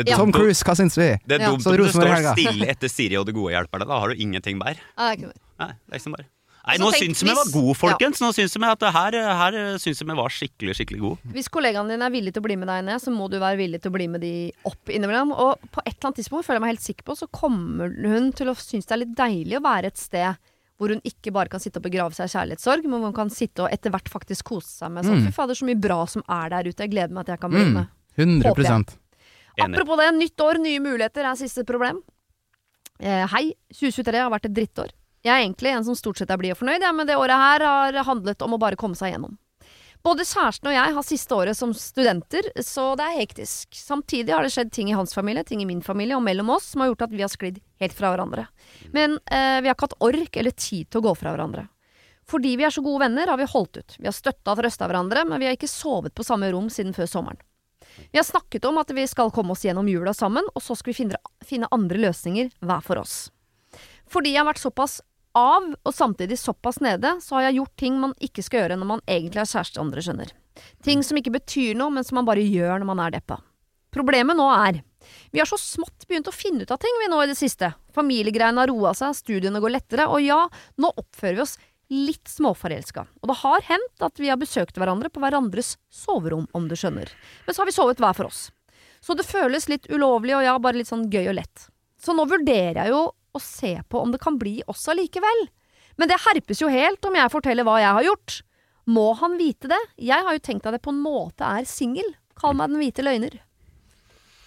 Det 0.07 0.15
er 0.15 0.17
Tom 0.21 0.33
Cruise, 0.33 0.63
hva 0.65 0.75
syns 0.79 0.97
vi? 0.99 1.11
det 1.27 1.41
er 1.41 1.47
dumt 1.49 1.63
Så 1.63 1.71
om 1.75 1.77
du 1.77 1.89
står 1.91 2.11
helga. 2.15 2.33
stille 2.39 2.67
etter 2.71 2.89
Siri 2.93 3.17
og 3.19 3.27
det 3.27 3.35
gode 3.35 3.55
hjelper 3.55 3.83
deg. 3.83 3.89
Da 3.89 3.99
har 4.01 4.09
du 4.13 4.15
ingenting 4.15 4.59
mer. 4.59 4.77
Nei, 4.99 5.09
det 5.09 5.15
er 5.15 5.17
ikke 5.19 5.33
det. 5.33 5.41
Nei, 5.59 5.73
det 5.89 6.03
er 6.07 6.27
Nei, 6.69 6.77
nå 6.83 6.91
syns 6.93 7.23
vi 7.25 7.33
var 7.33 7.49
gode, 7.49 7.75
folkens. 7.81 8.19
Nå 8.21 8.29
syns 8.37 8.53
vi 8.59 8.67
at 8.69 8.83
det 8.83 8.91
her, 8.93 9.15
her 9.41 9.55
syns 9.81 10.03
vi 10.05 10.17
var 10.19 10.29
skikkelig, 10.35 10.75
skikkelig 10.77 11.01
gode. 11.01 11.31
Hvis 11.33 11.49
kollegaene 11.49 11.95
dine 11.95 12.05
er 12.05 12.13
villige 12.13 12.37
til 12.37 12.43
å 12.43 12.49
bli 12.49 12.59
med 12.61 12.69
deg 12.69 12.83
ned, 12.85 13.01
så 13.01 13.13
må 13.15 13.31
du 13.33 13.39
være 13.41 13.57
villig 13.57 13.81
til 13.81 13.89
å 13.89 13.95
bli 13.97 14.09
med 14.13 14.21
de 14.21 14.33
opp 14.69 14.93
innimellom. 14.93 15.33
Og 15.33 15.65
på 15.73 15.81
et 15.87 15.95
eller 15.95 16.11
annet 16.11 16.21
tidspunkt, 16.21 16.45
føler 16.45 16.61
jeg 16.61 16.65
meg 16.67 16.73
helt 16.75 16.85
sikker 16.85 17.09
på, 17.09 17.17
så 17.23 17.31
kommer 17.33 17.95
hun 18.13 18.29
til 18.37 18.53
å 18.53 18.57
synes 18.61 18.85
det 18.85 18.97
er 18.99 19.03
litt 19.07 19.17
deilig 19.17 19.57
å 19.57 19.65
være 19.65 19.93
et 19.95 20.03
sted 20.03 20.37
hvor 20.79 20.93
hun 20.95 21.01
ikke 21.09 21.33
bare 21.35 21.51
kan 21.51 21.59
sitte 21.63 21.81
og 21.81 21.89
begrave 21.89 22.15
seg 22.15 22.29
i 22.29 22.35
kjærlighetssorg, 22.37 22.85
men 22.85 23.01
hvor 23.01 23.09
hun 23.11 23.17
kan 23.17 23.33
sitte 23.35 23.65
og 23.65 23.73
etter 23.75 23.91
hvert 23.91 24.13
faktisk 24.13 24.53
kose 24.53 24.69
seg 24.77 24.93
med 24.95 25.09
sånn 25.09 25.25
Mm. 25.25 25.27
Fy 25.27 25.33
fader, 25.35 25.57
så 25.59 25.67
mye 25.67 25.81
bra 25.81 26.05
som 26.07 26.23
er 26.29 26.53
der 26.53 26.69
ute. 26.69 26.85
Jeg 26.85 26.93
gleder 26.93 27.17
meg 27.17 27.25
til 27.27 27.33
jeg 27.35 27.41
kan 27.41 27.51
bli 27.51 27.65
Mm. 27.65 27.73
med. 27.73 27.89
100 28.19 28.99
Enig. 29.59 29.75
Apropos 29.75 29.99
det, 29.99 30.13
nytt 30.15 30.41
år, 30.41 30.61
nye 30.63 30.81
muligheter 30.81 31.27
er 31.27 31.39
siste 31.39 31.65
problem. 31.67 32.01
Eh, 32.99 33.27
hei, 33.35 33.45
2023 33.75 34.23
har 34.23 34.31
vært 34.31 34.47
et 34.47 34.55
drittår. 34.55 34.95
Jeg 35.27 35.35
er 35.35 35.43
egentlig 35.43 35.73
en 35.75 35.87
som 35.87 35.97
stort 35.99 36.21
sett 36.21 36.31
er 36.31 36.39
blid 36.39 36.55
og 36.55 36.61
fornøyd, 36.61 36.83
ja, 36.83 36.95
men 36.95 37.09
det 37.09 37.19
året 37.19 37.43
her 37.43 37.65
har 37.67 37.99
handlet 38.07 38.43
om 38.47 38.55
å 38.55 38.61
bare 38.63 38.79
komme 38.79 38.99
seg 38.99 39.13
gjennom. 39.13 39.35
Både 40.07 40.23
kjæresten 40.23 40.71
og 40.71 40.77
jeg 40.77 40.95
har 40.95 41.05
siste 41.05 41.35
året 41.35 41.59
som 41.59 41.73
studenter, 41.75 42.47
så 42.63 42.93
det 42.99 43.09
er 43.09 43.19
hektisk. 43.19 43.75
Samtidig 43.75 44.31
har 44.31 44.47
det 44.47 44.53
skjedd 44.55 44.71
ting 44.73 44.93
i 44.93 44.95
hans 44.95 45.15
familie, 45.15 45.43
ting 45.45 45.65
i 45.65 45.67
min 45.67 45.83
familie 45.83 46.15
og 46.15 46.23
mellom 46.23 46.55
oss 46.55 46.71
som 46.71 46.85
har 46.85 46.93
gjort 46.93 47.09
at 47.09 47.17
vi 47.17 47.25
har 47.25 47.33
sklidd 47.33 47.59
helt 47.83 47.97
fra 47.99 48.13
hverandre. 48.15 48.47
Men 48.95 49.19
eh, 49.27 49.59
vi 49.59 49.67
har 49.67 49.75
ikke 49.75 49.89
hatt 49.89 49.99
ork 50.07 50.39
eller 50.39 50.55
tid 50.55 50.87
til 50.87 51.03
å 51.03 51.07
gå 51.11 51.17
fra 51.19 51.35
hverandre. 51.35 51.67
Fordi 52.31 52.55
vi 52.61 52.67
er 52.69 52.73
så 52.73 52.85
gode 52.85 53.03
venner, 53.07 53.27
har 53.27 53.41
vi 53.41 53.51
holdt 53.51 53.81
ut. 53.81 53.99
Vi 53.99 54.07
har 54.07 54.15
støtta 54.15 54.55
og 54.55 54.63
trøsta 54.63 54.87
hverandre, 54.87 55.27
men 55.27 55.43
vi 55.43 55.49
har 55.49 55.59
ikke 55.59 55.71
sovet 55.71 56.15
på 56.15 56.27
samme 56.27 56.53
rom 56.55 56.71
siden 56.71 56.95
før 56.95 57.11
sommeren. 57.11 57.43
Vi 58.11 58.19
har 58.19 58.27
snakket 58.27 58.65
om 58.69 58.79
at 58.81 58.91
vi 58.95 59.07
skal 59.11 59.33
komme 59.35 59.55
oss 59.55 59.65
gjennom 59.67 59.89
jula 59.89 60.15
sammen, 60.15 60.47
og 60.55 60.65
så 60.65 60.77
skal 60.79 60.93
vi 60.93 60.99
finne, 61.03 61.21
finne 61.45 61.71
andre 61.75 62.01
løsninger 62.09 62.51
hver 62.61 62.85
for 62.85 63.03
oss. 63.03 63.29
Fordi 64.09 64.33
jeg 64.33 64.43
har 64.43 64.49
vært 64.49 64.63
såpass 64.63 65.01
av, 65.37 65.67
og 65.85 65.95
samtidig 65.95 66.39
såpass 66.41 66.81
nede, 66.85 67.19
så 67.23 67.39
har 67.39 67.49
jeg 67.49 67.61
gjort 67.61 67.77
ting 67.81 67.99
man 68.01 68.15
ikke 68.25 68.45
skal 68.45 68.65
gjøre 68.65 68.79
når 68.81 68.93
man 68.95 69.05
egentlig 69.07 69.43
er 69.45 69.53
kjæreste, 69.53 69.83
andre 69.83 70.05
skjønner. 70.05 70.35
Ting 70.83 71.05
som 71.07 71.19
ikke 71.21 71.37
betyr 71.37 71.77
noe, 71.79 71.93
men 71.95 72.07
som 72.07 72.19
man 72.19 72.29
bare 72.29 72.43
gjør 72.43 72.81
når 72.81 72.89
man 72.89 73.03
er 73.05 73.19
deppa. 73.19 73.39
Problemet 73.95 74.37
nå 74.37 74.47
er 74.53 74.83
vi 75.31 75.41
har 75.41 75.49
så 75.49 75.59
smått 75.61 76.07
begynt 76.09 76.29
å 76.29 76.35
finne 76.35 76.65
ut 76.65 76.73
av 76.75 76.81
ting 76.83 76.97
vi 77.01 77.09
nå 77.11 77.21
i 77.23 77.31
det 77.31 77.37
siste. 77.39 77.71
Familiegreiene 77.95 78.61
har 78.61 78.71
roa 78.71 78.95
seg, 78.97 79.17
studiene 79.17 79.61
går 79.63 79.77
lettere, 79.77 80.09
og 80.11 80.21
ja, 80.25 80.41
nå 80.81 80.91
oppfører 80.91 81.39
vi 81.39 81.45
oss 81.45 81.57
litt 81.89 82.29
småforelska. 82.29 83.07
Og 83.23 83.31
det 83.31 83.39
har 83.43 83.65
hendt 83.71 84.05
at 84.05 84.21
vi 84.21 84.29
har 84.29 84.41
besøkt 84.41 84.77
hverandre 84.79 85.11
på 85.13 85.23
hverandres 85.23 85.77
soverom, 85.93 86.47
om 86.53 86.69
du 86.69 86.77
skjønner. 86.77 87.11
Men 87.47 87.57
så 87.57 87.63
har 87.63 87.71
vi 87.71 87.77
sovet 87.77 88.03
hver 88.03 88.17
for 88.17 88.29
oss. 88.29 88.49
Så 89.01 89.15
det 89.17 89.29
føles 89.29 89.69
litt 89.71 89.89
ulovlig 89.91 90.37
og 90.37 90.45
ja, 90.45 90.57
bare 90.61 90.81
litt 90.81 90.91
sånn 90.91 91.09
gøy 91.11 91.31
og 91.31 91.39
lett. 91.39 91.69
Så 92.01 92.15
nå 92.15 92.27
vurderer 92.29 92.83
jeg 92.83 92.93
jo 92.95 93.07
å 93.09 93.43
se 93.43 93.77
på 93.89 94.03
om 94.03 94.13
det 94.13 94.21
kan 94.23 94.39
bli 94.41 94.59
oss 94.71 94.87
allikevel. 94.91 95.49
Men 95.99 96.11
det 96.11 96.21
herpes 96.27 96.63
jo 96.63 96.71
helt 96.71 97.05
om 97.09 97.17
jeg 97.19 97.33
forteller 97.33 97.67
hva 97.67 97.79
jeg 97.83 97.97
har 97.97 98.07
gjort. 98.07 98.39
Må 98.89 99.11
han 99.21 99.37
vite 99.41 99.71
det? 99.71 99.81
Jeg 100.01 100.25
har 100.25 100.37
jo 100.37 100.45
tenkt 100.45 100.67
at 100.69 100.77
jeg 100.77 100.85
på 100.85 100.95
en 100.95 101.03
måte 101.03 101.45
er 101.45 101.67
singel. 101.69 102.07
Kall 102.39 102.55
meg 102.59 102.71
den 102.71 102.81
hvite 102.83 103.05
løgner. 103.05 103.41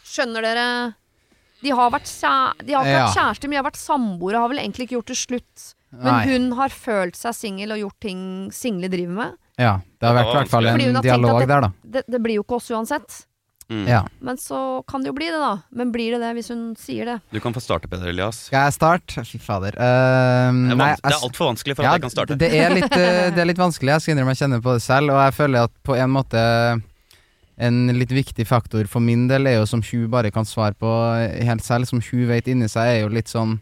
Skjønner 0.08 0.46
dere? 0.46 0.68
De 1.62 1.74
har 1.78 1.92
vært, 1.94 2.10
kjæ 2.10 2.64
de 2.66 2.74
har 2.74 2.88
ikke 2.88 3.02
vært 3.04 3.18
kjærester, 3.20 3.48
men 3.48 3.54
de 3.54 3.60
har 3.60 3.68
vært 3.68 3.82
samboere. 3.82 4.42
Har 4.42 4.52
vel 4.52 4.62
egentlig 4.64 4.88
ikke 4.88 4.98
gjort 4.98 5.12
det 5.12 5.20
slutt. 5.20 5.68
Men 5.92 6.08
Nei. 6.08 6.22
hun 6.32 6.52
har 6.60 6.72
følt 6.72 7.18
seg 7.20 7.36
singel 7.36 7.76
og 7.76 7.82
gjort 7.84 8.00
ting 8.08 8.22
single 8.56 8.88
driver 8.92 9.18
med. 9.18 9.39
Ja, 9.60 9.74
det 10.00 10.08
har 10.08 10.16
vært 10.16 10.32
i 10.32 10.38
hvert 10.39 10.54
fall 10.54 10.70
hun 10.72 10.86
en 10.86 11.04
dialog 11.04 11.44
der, 11.44 11.68
da. 11.68 11.70
Det, 11.84 12.06
det 12.08 12.22
blir 12.24 12.39
jo 12.39 12.46
ikke 12.46 12.62
oss 12.62 12.72
uansett. 12.72 13.26
Mm. 13.72 13.86
Ja. 13.88 14.02
Men 14.20 14.38
så 14.39 14.84
kan 14.88 15.04
det 15.04 15.12
jo 15.12 15.16
bli 15.16 15.30
det, 15.32 15.39
da. 15.39 15.52
Men 15.72 15.94
blir 15.96 16.16
det 16.16 16.20
det 16.24 16.32
hvis 16.36 16.50
hun 16.52 16.64
sier 16.80 17.08
det? 17.08 17.18
Du 17.32 17.39
kan 17.44 17.56
få 17.56 17.64
starte, 17.64 17.88
Peder 17.92 18.12
Elias. 18.12 18.46
Skal 18.50 18.68
jeg 18.68 18.76
starte? 18.76 19.24
Fy 19.28 19.39
fader. 19.39 19.78
Uh, 19.80 20.74
Det 20.74 20.76
er, 20.76 21.04
er 21.08 21.18
altfor 21.18 21.52
vanskelig 21.54 21.78
for 21.80 21.88
ja, 21.88 21.94
at 21.94 22.00
jeg 22.00 22.06
kan 22.08 22.14
starte. 22.16 22.39
Det 22.39 22.52
er, 22.52 22.76
litt, 22.76 22.96
eh, 22.98 23.30
det 23.32 23.44
er 23.44 23.48
litt 23.48 23.62
vanskelig, 23.62 23.94
jeg 23.96 24.06
skal 24.06 24.16
innrømme 24.16 24.36
jeg 24.36 24.44
kjenner 24.44 24.64
på 24.66 24.76
det 24.76 24.84
selv, 24.84 25.14
og 25.16 25.22
jeg 25.24 25.38
føler 25.39 25.70
at 25.70 25.76
på 25.88 25.96
en 26.00 26.12
måte 26.12 26.44
en 27.62 27.80
litt 27.94 28.12
viktig 28.12 28.48
faktor 28.50 28.88
for 28.89 29.04
min 29.04 29.28
del 29.30 29.48
er 29.48 29.60
jo 29.60 29.68
som 29.70 29.84
Hugh 29.86 30.10
bare 30.12 30.32
kan 30.34 30.48
svare 30.48 30.76
på 30.76 30.92
helt 31.46 31.64
selv, 31.64 31.88
som 31.88 32.02
Hugh 32.04 32.28
vet 32.32 32.50
inni 32.52 32.68
seg, 32.72 32.89
er 32.89 33.04
jo 33.04 33.12
litt 33.14 33.32
sånn 33.32 33.60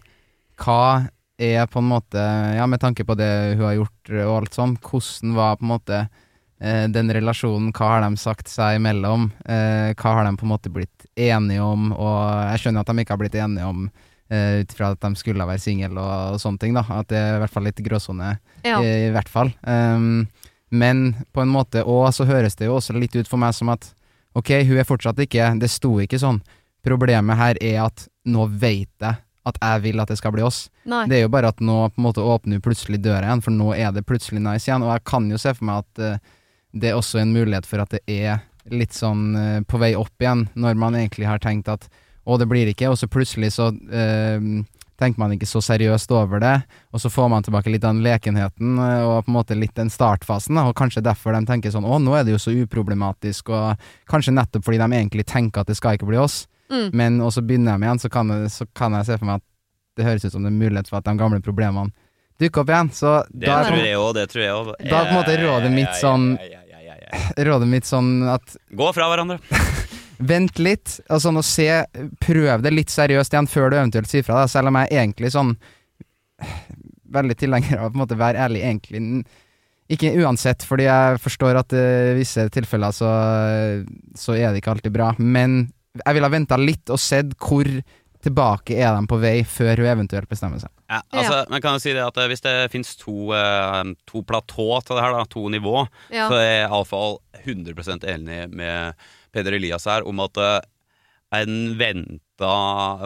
Hva 0.59 1.09
er 1.39 1.67
på 1.71 1.79
en 1.79 1.87
måte 1.87 2.19
Ja, 2.57 2.65
med 2.67 2.81
tanke 2.83 3.05
på 3.07 3.15
det 3.17 3.29
hun 3.55 3.63
har 3.65 3.77
gjort 3.77 4.11
og 4.25 4.33
alt 4.41 4.57
sånn, 4.57 4.75
hvordan 4.83 5.35
var 5.37 5.55
på 5.59 5.65
en 5.65 5.71
måte 5.71 5.99
eh, 6.59 6.85
den 6.91 7.11
relasjonen, 7.15 7.71
hva 7.75 7.93
har 7.95 8.03
de 8.03 8.19
sagt 8.19 8.51
seg 8.51 8.77
imellom? 8.79 9.29
Eh, 9.47 9.93
hva 9.95 10.13
har 10.17 10.27
de 10.27 10.35
på 10.39 10.47
en 10.47 10.51
måte 10.53 10.71
blitt 10.73 11.07
enige 11.15 11.63
om? 11.63 11.91
Og 11.95 12.17
jeg 12.51 12.63
skjønner 12.65 12.83
at 12.83 12.91
de 12.91 13.03
ikke 13.05 13.15
har 13.15 13.21
blitt 13.23 13.37
enige 13.39 13.69
om 13.71 13.85
eh, 14.29 14.59
ut 14.65 14.75
fra 14.75 14.91
at 14.95 15.01
de 15.05 15.13
skulle 15.21 15.47
være 15.47 15.63
single 15.63 15.95
og, 16.01 16.35
og 16.35 16.41
sånne 16.43 16.59
ting, 16.65 16.75
da. 16.77 16.83
At 16.99 17.09
det 17.13 17.21
er 17.21 17.37
i 17.37 17.41
hvert 17.45 17.55
fall 17.55 17.67
litt 17.69 17.81
gråsone, 17.85 18.33
Ja. 18.67 18.81
i, 18.83 18.91
i 19.07 19.13
hvert 19.15 19.31
fall. 19.31 19.53
Um, 19.63 20.27
men 20.69 21.15
på 21.33 21.41
en 21.41 21.49
måte 21.53 21.81
òg 21.87 22.11
så 22.13 22.27
høres 22.29 22.59
det 22.59 22.67
jo 22.67 22.75
også 22.77 22.93
litt 22.99 23.15
ut 23.15 23.29
for 23.31 23.41
meg 23.41 23.55
som 23.57 23.71
at 23.73 23.87
ok, 24.37 24.51
hun 24.67 24.77
er 24.77 24.85
fortsatt 24.85 25.17
ikke 25.23 25.47
Det 25.57 25.69
sto 25.71 25.95
ikke 26.03 26.19
sånn. 26.21 26.43
Problemet 26.85 27.39
her 27.39 27.57
er 27.63 27.79
at 27.87 28.03
nå 28.29 28.45
veit 28.61 28.91
jeg 29.01 29.15
at 29.47 29.59
jeg 29.61 29.83
vil 29.85 30.01
at 30.03 30.11
det 30.11 30.17
skal 30.19 30.33
bli 30.35 30.43
oss. 30.45 30.65
Nei. 30.89 31.05
Det 31.09 31.19
er 31.19 31.23
jo 31.25 31.31
bare 31.33 31.51
at 31.53 31.61
nå 31.63 31.77
på 31.93 32.01
en 32.01 32.07
måte 32.09 32.25
åpner 32.25 32.61
plutselig 32.63 33.01
døra 33.03 33.23
igjen, 33.27 33.43
for 33.45 33.55
nå 33.55 33.71
er 33.75 33.93
det 33.95 34.05
plutselig 34.07 34.41
nice 34.43 34.67
igjen. 34.67 34.83
Og 34.85 34.91
jeg 34.93 35.05
kan 35.09 35.29
jo 35.31 35.39
se 35.41 35.53
for 35.55 35.69
meg 35.69 35.85
at 35.85 36.03
uh, 36.03 36.35
det 36.75 36.91
er 36.91 36.99
også 36.99 37.21
en 37.21 37.33
mulighet 37.33 37.69
for 37.69 37.83
at 37.83 37.95
det 37.95 38.03
er 38.05 38.43
litt 38.69 38.95
sånn 38.95 39.31
uh, 39.37 39.61
på 39.65 39.79
vei 39.81 39.93
opp 39.97 40.13
igjen, 40.21 40.47
når 40.59 40.79
man 40.79 40.97
egentlig 40.99 41.29
har 41.29 41.41
tenkt 41.43 41.71
at 41.71 41.87
å, 42.27 42.35
det 42.37 42.49
blir 42.49 42.69
ikke, 42.69 42.91
og 42.91 42.99
så 42.99 43.09
plutselig 43.09 43.55
så 43.55 43.71
uh, 43.71 44.49
tenker 44.99 45.21
man 45.21 45.31
ikke 45.33 45.47
så 45.47 45.61
seriøst 45.63 46.11
over 46.11 46.43
det, 46.43 46.57
og 46.91 47.01
så 47.01 47.09
får 47.09 47.29
man 47.31 47.45
tilbake 47.45 47.71
litt 47.71 47.85
av 47.87 47.95
den 47.95 48.03
lekenheten 48.03 48.75
og 48.75 49.23
på 49.23 49.31
en 49.31 49.37
måte 49.37 49.55
litt 49.55 49.71
den 49.79 49.89
startfasen, 49.89 50.59
og 50.59 50.75
kanskje 50.77 51.05
derfor 51.05 51.33
de 51.33 51.39
tenker 51.47 51.71
sånn 51.71 51.87
å, 51.87 52.01
nå 52.03 52.17
er 52.17 52.27
det 52.27 52.35
jo 52.35 52.41
så 52.43 52.51
uproblematisk, 52.51 53.53
og 53.55 53.79
kanskje 54.11 54.35
nettopp 54.35 54.67
fordi 54.67 54.81
de 54.81 54.89
egentlig 54.91 55.23
tenker 55.31 55.63
at 55.63 55.71
det 55.71 55.77
skal 55.79 55.95
ikke 55.95 56.09
bli 56.11 56.19
oss, 56.19 56.41
Mm. 56.69 56.89
men 56.93 57.15
og 57.25 57.31
så 57.33 57.41
begynner 57.41 57.79
de 57.79 57.87
igjen, 57.87 57.99
så 58.03 58.09
kan, 58.13 58.29
jeg, 58.29 58.51
så 58.53 58.65
kan 58.77 58.93
jeg 58.93 59.07
se 59.07 59.15
for 59.17 59.25
meg 59.25 59.39
at 59.41 59.45
det 59.97 60.05
høres 60.05 60.25
ut 60.27 60.31
som 60.35 60.43
det 60.45 60.51
er 60.51 60.59
mulighet 60.59 60.87
for 60.91 60.99
at 60.99 61.07
de 61.07 61.15
gamle 61.17 61.39
problemene 61.41 61.89
dukker 62.39 62.61
opp 62.61 62.69
igjen, 62.71 62.91
så 62.95 63.13
Det 63.33 63.49
da 63.49 63.63
tror 63.65 63.81
jeg 63.83 63.97
òg, 63.99 64.11
det 64.15 64.25
tror 64.31 64.43
jeg 64.43 64.53
òg. 64.55 64.69
Da 64.85 64.99
er 65.01 65.07
på 65.09 65.11
en 65.11 65.17
måte 65.17 65.37
rådet 65.41 65.71
mitt 65.73 65.97
sånn- 65.99 66.37
rådet 67.49 67.67
mitt 67.67 67.89
sånn 67.89 68.11
at 68.31 68.53
Gå 68.71 68.91
fra 68.95 69.09
hverandre. 69.11 69.39
Vent 70.29 70.59
litt, 70.59 70.97
og 71.09 71.21
sånn 71.23 71.39
å 71.39 71.43
se 71.47 71.65
Prøv 72.19 72.61
det 72.63 72.71
litt 72.75 72.91
seriøst 72.91 73.33
igjen 73.33 73.47
før 73.47 73.71
du 73.71 73.77
eventuelt 73.79 74.09
sier 74.11 74.23
fra, 74.27 74.41
deg, 74.43 74.51
selv 74.51 74.71
om 74.71 74.77
jeg 74.81 74.91
er 74.91 75.03
egentlig 75.03 75.31
sånn 75.35 75.53
Veldig 77.19 77.37
tilhenger 77.39 77.79
av 77.79 77.87
å 77.87 77.91
på 77.93 77.97
en 77.97 78.03
måte 78.03 78.17
være 78.19 78.37
ærlig, 78.45 78.61
egentlig. 78.61 79.23
Ikke 79.89 80.11
uansett, 80.21 80.61
fordi 80.61 80.85
jeg 80.85 81.17
forstår 81.23 81.57
at 81.57 81.73
i 81.73 81.85
visse 82.19 82.43
tilfeller 82.53 82.93
så, 82.93 83.09
så 84.13 84.35
er 84.37 84.51
det 84.53 84.61
ikke 84.61 84.75
alltid 84.75 84.93
bra. 84.93 85.07
Men 85.17 85.71
jeg 86.05 86.15
ville 86.17 86.27
ha 86.29 86.33
venta 86.33 86.57
litt 86.59 86.89
og 86.93 86.99
sett 87.01 87.35
hvor 87.39 87.67
tilbake 88.19 88.75
er 88.75 88.97
de 88.97 89.07
på 89.07 89.17
vei, 89.21 89.37
før 89.47 89.79
hun 89.79 89.87
eventuelt 89.93 90.27
bestemmer 90.31 90.59
seg. 90.59 90.71
Ja, 90.91 90.99
altså, 91.15 91.45
Men 91.51 91.61
kan 91.63 91.77
jo 91.77 91.83
si 91.83 91.93
det 91.95 92.01
at 92.03 92.17
eh, 92.19 92.27
Hvis 92.27 92.41
det 92.43 92.55
fins 92.73 92.95
to, 92.99 93.29
eh, 93.31 93.93
to 94.09 94.23
platå 94.27 94.65
til 94.83 94.97
det 94.97 95.05
her, 95.05 95.15
da, 95.15 95.23
to 95.29 95.45
nivå, 95.53 95.85
Ja. 96.11 96.27
så 96.27 96.35
er 96.35 96.49
jeg 96.49 96.67
iallfall 96.69 97.19
100% 97.45 98.03
enig 98.09 98.41
med 98.51 98.93
Peder 99.31 99.55
Elias 99.55 99.85
her 99.87 100.03
om 100.09 100.19
at 100.25 100.35
eh, 100.37 100.59
en 101.39 101.77
venta 101.77 102.49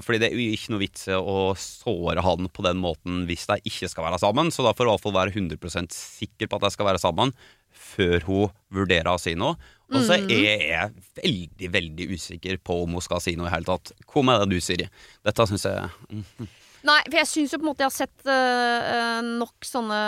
Fordi 0.01 0.21
det 0.23 0.31
er 0.31 0.37
jo 0.39 0.53
ikke 0.55 0.71
noe 0.73 0.81
vits 0.81 1.09
i 1.11 1.17
å 1.17 1.51
såre 1.59 2.23
han 2.23 2.47
på 2.49 2.63
den 2.65 2.79
måten 2.81 3.25
hvis 3.27 3.45
de 3.51 3.59
ikke 3.69 3.89
skal 3.91 4.07
være 4.07 4.21
sammen, 4.23 4.49
så 4.49 4.63
da 4.65 4.73
får 4.73 4.87
jeg 4.87 4.89
i 4.89 4.93
hvert 4.95 5.03
fall 5.03 5.17
være 5.19 5.35
100% 5.35 5.93
sikker 5.93 6.47
på 6.49 6.57
at 6.57 6.65
de 6.65 6.73
skal 6.73 6.87
være 6.89 7.03
sammen 7.03 7.33
før 7.73 8.23
hun 8.27 8.49
vurderer 8.73 9.09
å 9.13 9.19
si 9.19 9.33
noe. 9.35 9.55
Og 9.93 10.01
så 10.07 10.15
Mhm. 10.17 10.31
er 10.31 10.61
jeg 10.69 10.93
veldig, 11.21 11.71
veldig 11.71 12.07
usikker 12.15 12.57
på 12.63 12.83
om 12.83 12.93
hun 12.93 13.01
skal 13.01 13.19
si 13.21 13.35
noe 13.35 13.47
i 13.47 13.53
hele 13.53 13.65
tatt. 13.67 13.91
Hva 14.07 14.23
med 14.25 14.39
det 14.41 14.49
du, 14.49 14.59
Siri? 14.61 14.87
Dette 15.23 15.45
syns 15.47 15.63
jeg 15.67 15.89
mm, 16.09 16.47
Nei, 16.83 16.97
for 17.07 17.15
jeg 17.15 17.27
syns 17.29 17.53
jo 17.53 17.57
på 17.61 17.63
en 17.63 17.69
måte 17.69 17.83
jeg 17.85 17.87
har 17.87 17.95
sett 17.95 18.25
eh, 18.27 18.87
eh, 18.91 19.19
nok 19.39 19.63
sånne 19.63 19.99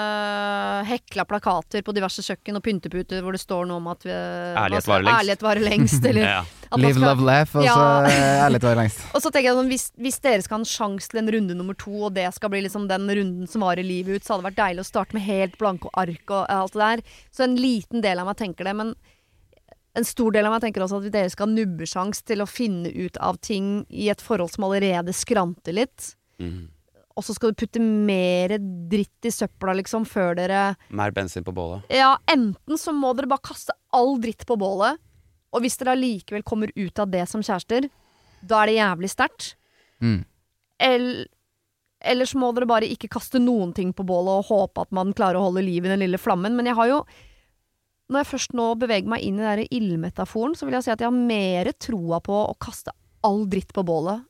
hekla 0.89 1.23
plakater 1.29 1.85
på 1.87 1.93
diverse 1.95 2.19
kjøkken 2.25 2.59
og 2.59 2.63
pynteputer 2.65 3.21
hvor 3.23 3.31
det 3.31 3.39
står 3.39 3.69
noe 3.69 3.79
om 3.79 3.87
at 3.93 4.03
vi, 4.03 4.11
Ærlighet 4.11 4.89
varer 4.89 5.05
lengst. 5.07 5.21
Ærlighet 5.21 5.45
varer 5.45 5.63
lengst 5.69 6.07
eller 6.11 6.27
Ja. 6.27 6.41
Live, 6.75 6.97
skal- 6.97 7.05
love, 7.07 7.23
laugh, 7.29 7.53
og 7.55 7.61
så 7.61 7.65
Ja. 7.69 8.49
varer 8.59 8.75
lengst. 8.81 8.99
Og 9.15 9.23
så 9.23 9.31
tenker 9.31 9.47
jeg 9.53 9.55
sånn, 9.61 9.69
hvis, 9.71 9.85
hvis 10.03 10.19
dere 10.25 10.43
skal 10.43 10.57
ha 10.57 10.61
en 10.65 10.67
sjanse 10.67 11.07
til 11.13 11.21
en 11.21 11.31
runde 11.37 11.55
nummer 11.55 11.77
to, 11.79 11.93
og 12.09 12.15
det 12.17 12.27
skal 12.35 12.51
bli 12.51 12.65
liksom 12.65 12.89
den 12.91 13.07
runden 13.07 13.47
som 13.47 13.63
varer 13.63 13.85
livet 13.85 14.17
ut, 14.19 14.25
så 14.27 14.33
hadde 14.35 14.43
det 14.43 14.49
vært 14.49 14.59
deilig 14.65 14.83
å 14.83 14.89
starte 14.89 15.15
med 15.15 15.23
helt 15.29 15.55
blanke 15.61 15.93
ark 15.95 16.33
og 16.35 16.43
alt 16.51 16.75
det 16.75 16.81
der. 16.83 17.05
Så 17.31 17.45
en 17.47 17.55
liten 17.55 18.03
del 18.03 18.19
av 18.19 18.27
meg 18.27 18.35
tenker 18.41 18.67
det, 18.67 18.75
men 18.75 18.91
en 19.95 20.03
stor 20.03 20.35
del 20.35 20.43
av 20.49 20.51
meg 20.57 20.65
tenker 20.65 20.83
også 20.83 20.99
at 20.99 21.07
dere 21.13 21.31
skal 21.31 21.47
ha 21.47 21.53
nubbesjans 21.55 22.19
til 22.27 22.43
å 22.43 22.49
finne 22.49 22.91
ut 22.91 23.15
av 23.23 23.39
ting 23.39 23.85
i 23.87 24.09
et 24.11 24.19
forhold 24.19 24.51
som 24.57 24.67
allerede 24.67 25.15
skranter 25.15 25.71
litt. 25.79 26.15
Mhm. 26.41 26.63
Og 27.15 27.23
så 27.23 27.31
skal 27.31 27.53
du 27.53 27.59
putte 27.61 27.79
mer 27.79 28.57
dritt 28.91 29.23
i 29.23 29.31
søpla, 29.31 29.71
liksom, 29.79 30.03
før 30.03 30.35
dere 30.35 30.75
Mer 30.91 31.13
bensin 31.15 31.45
på 31.47 31.53
bålet. 31.55 31.85
Ja, 31.89 32.17
enten 32.27 32.79
så 32.79 32.91
må 32.91 33.13
dere 33.15 33.29
bare 33.31 33.45
kaste 33.47 33.71
all 33.95 34.17
dritt 34.19 34.43
på 34.45 34.57
bålet, 34.59 34.99
og 35.55 35.63
hvis 35.63 35.79
dere 35.79 35.93
allikevel 35.95 36.43
kommer 36.43 36.73
ut 36.75 36.99
av 36.99 37.07
det 37.13 37.23
som 37.31 37.39
kjærester, 37.39 37.87
da 38.43 38.59
er 38.61 38.67
det 38.67 38.75
jævlig 38.75 39.11
sterkt. 39.13 39.53
Mm. 40.03 40.25
Eller, 40.83 41.29
eller 42.03 42.27
så 42.27 42.41
må 42.41 42.51
dere 42.51 42.67
bare 42.67 42.91
ikke 42.91 43.13
kaste 43.15 43.39
noen 43.39 43.71
ting 43.73 43.95
på 43.95 44.03
bålet 44.03 44.41
og 44.41 44.49
håpe 44.51 44.83
at 44.83 44.91
man 44.91 45.15
klarer 45.15 45.39
å 45.39 45.47
holde 45.47 45.63
liv 45.63 45.87
i 45.87 45.93
den 45.93 46.03
lille 46.03 46.19
flammen. 46.19 46.57
Men 46.57 46.67
jeg 46.67 46.75
har 46.75 46.91
jo 46.91 46.99
Når 48.05 48.19
jeg 48.21 48.29
først 48.29 48.51
nå 48.53 48.65
beveger 48.77 49.09
meg 49.09 49.23
inn 49.25 49.39
i 49.39 49.41
den 49.41 49.71
ildmetaforen, 49.73 50.53
så 50.53 50.67
vil 50.67 50.75
jeg 50.77 50.85
si 50.85 50.91
at 50.93 50.99
jeg 51.01 51.09
har 51.09 51.15
mer 51.15 51.71
troa 51.81 52.19
på 52.21 52.35
å 52.51 52.53
kaste 52.61 52.91
all 53.25 53.47
dritt 53.49 53.71
på 53.73 53.81
bålet. 53.81 54.21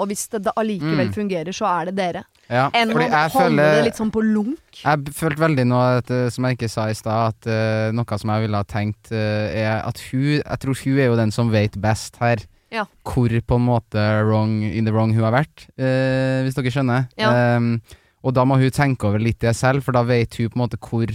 Og 0.00 0.08
hvis 0.08 0.24
det 0.32 0.40
da 0.46 0.52
allikevel 0.56 1.10
Mm. 1.10 1.12
fungerer, 1.12 1.52
så 1.52 1.66
er 1.68 1.90
det 1.90 1.96
dere. 1.96 2.24
Ja, 2.48 2.70
Enn 2.72 2.90
å 2.90 3.28
holde 3.28 3.56
det 3.56 3.84
litt 3.84 3.96
sånn 3.98 4.10
på 4.10 4.22
lunk. 4.24 4.58
Jeg 4.82 5.04
følte 5.12 5.42
veldig 5.42 5.66
nå, 5.68 5.80
at, 5.98 6.10
eh, 6.10 6.28
som 6.30 6.44
jeg 6.44 6.56
ikke 6.56 6.70
sa 6.70 6.86
i 6.88 6.94
stad, 6.94 7.34
at 7.34 7.46
uh, 7.46 7.92
noe 7.92 8.18
som 8.18 8.30
jeg 8.30 8.46
ville 8.46 8.56
ha 8.56 8.64
tenkt, 8.64 9.12
uh, 9.12 9.52
er 9.52 9.82
at 9.86 10.00
hun 10.10 10.40
Jeg 10.40 10.58
tror 10.60 10.74
hun 10.84 10.98
er 10.98 11.06
jo 11.06 11.16
den 11.16 11.30
som 11.30 11.50
vet 11.50 11.76
best 11.80 12.16
her. 12.16 12.38
Ja. 12.72 12.86
Hvor 13.04 13.28
på 13.28 13.54
en 13.56 13.66
måte 13.66 14.00
wrong 14.24 14.62
in 14.64 14.86
the 14.86 14.92
wrong 14.92 15.12
hun 15.12 15.24
har 15.24 15.32
vært, 15.44 15.68
uh, 15.78 16.40
hvis 16.42 16.54
dere 16.56 16.72
skjønner. 16.72 17.08
Ja. 17.18 17.56
Um, 17.56 17.82
og 18.24 18.32
da 18.34 18.44
må 18.44 18.56
hun 18.56 18.70
tenke 18.70 19.04
over 19.04 19.18
litt 19.18 19.40
det 19.40 19.54
selv, 19.54 19.82
for 19.84 19.92
da 19.92 20.02
vet 20.02 20.34
hun 20.36 20.48
på 20.48 20.56
en 20.56 20.68
måte 20.68 20.80
hvor 20.80 21.06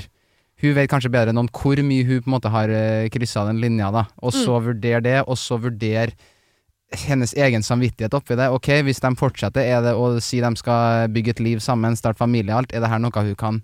Hun 0.59 0.73
vet 0.73 0.89
kanskje 0.89 1.11
bedre 1.13 1.29
enn 1.29 1.35
noen 1.37 1.49
hvor 1.53 1.77
mye 1.85 2.03
hun 2.03 2.21
på 2.21 2.25
en 2.25 2.33
måte 2.33 2.49
har 2.49 2.65
kryssa 3.13 3.45
den 3.45 3.59
linja, 3.61 3.91
da. 3.93 4.07
Og 4.25 4.33
så 4.33 4.57
vurdere 4.57 5.03
det, 5.03 5.19
og 5.27 5.37
så 5.37 5.53
vurdere 5.61 6.13
hennes 6.91 7.33
egen 7.35 7.63
samvittighet 7.63 8.13
oppi 8.15 8.35
det. 8.39 8.47
Ok, 8.49 8.69
hvis 8.87 9.01
de 9.03 9.11
fortsetter, 9.19 9.61
er 9.67 9.81
det 9.83 9.93
å 9.97 10.13
si 10.23 10.39
de 10.43 10.51
skal 10.59 11.09
bygge 11.11 11.35
et 11.35 11.41
liv 11.43 11.59
sammen, 11.63 11.97
starte 11.99 12.21
familie 12.21 12.53
og 12.53 12.61
alt, 12.63 12.73
er 12.75 12.83
det 12.83 12.91
her 12.91 13.01
noe 13.03 13.23
hun 13.27 13.35
kan 13.39 13.61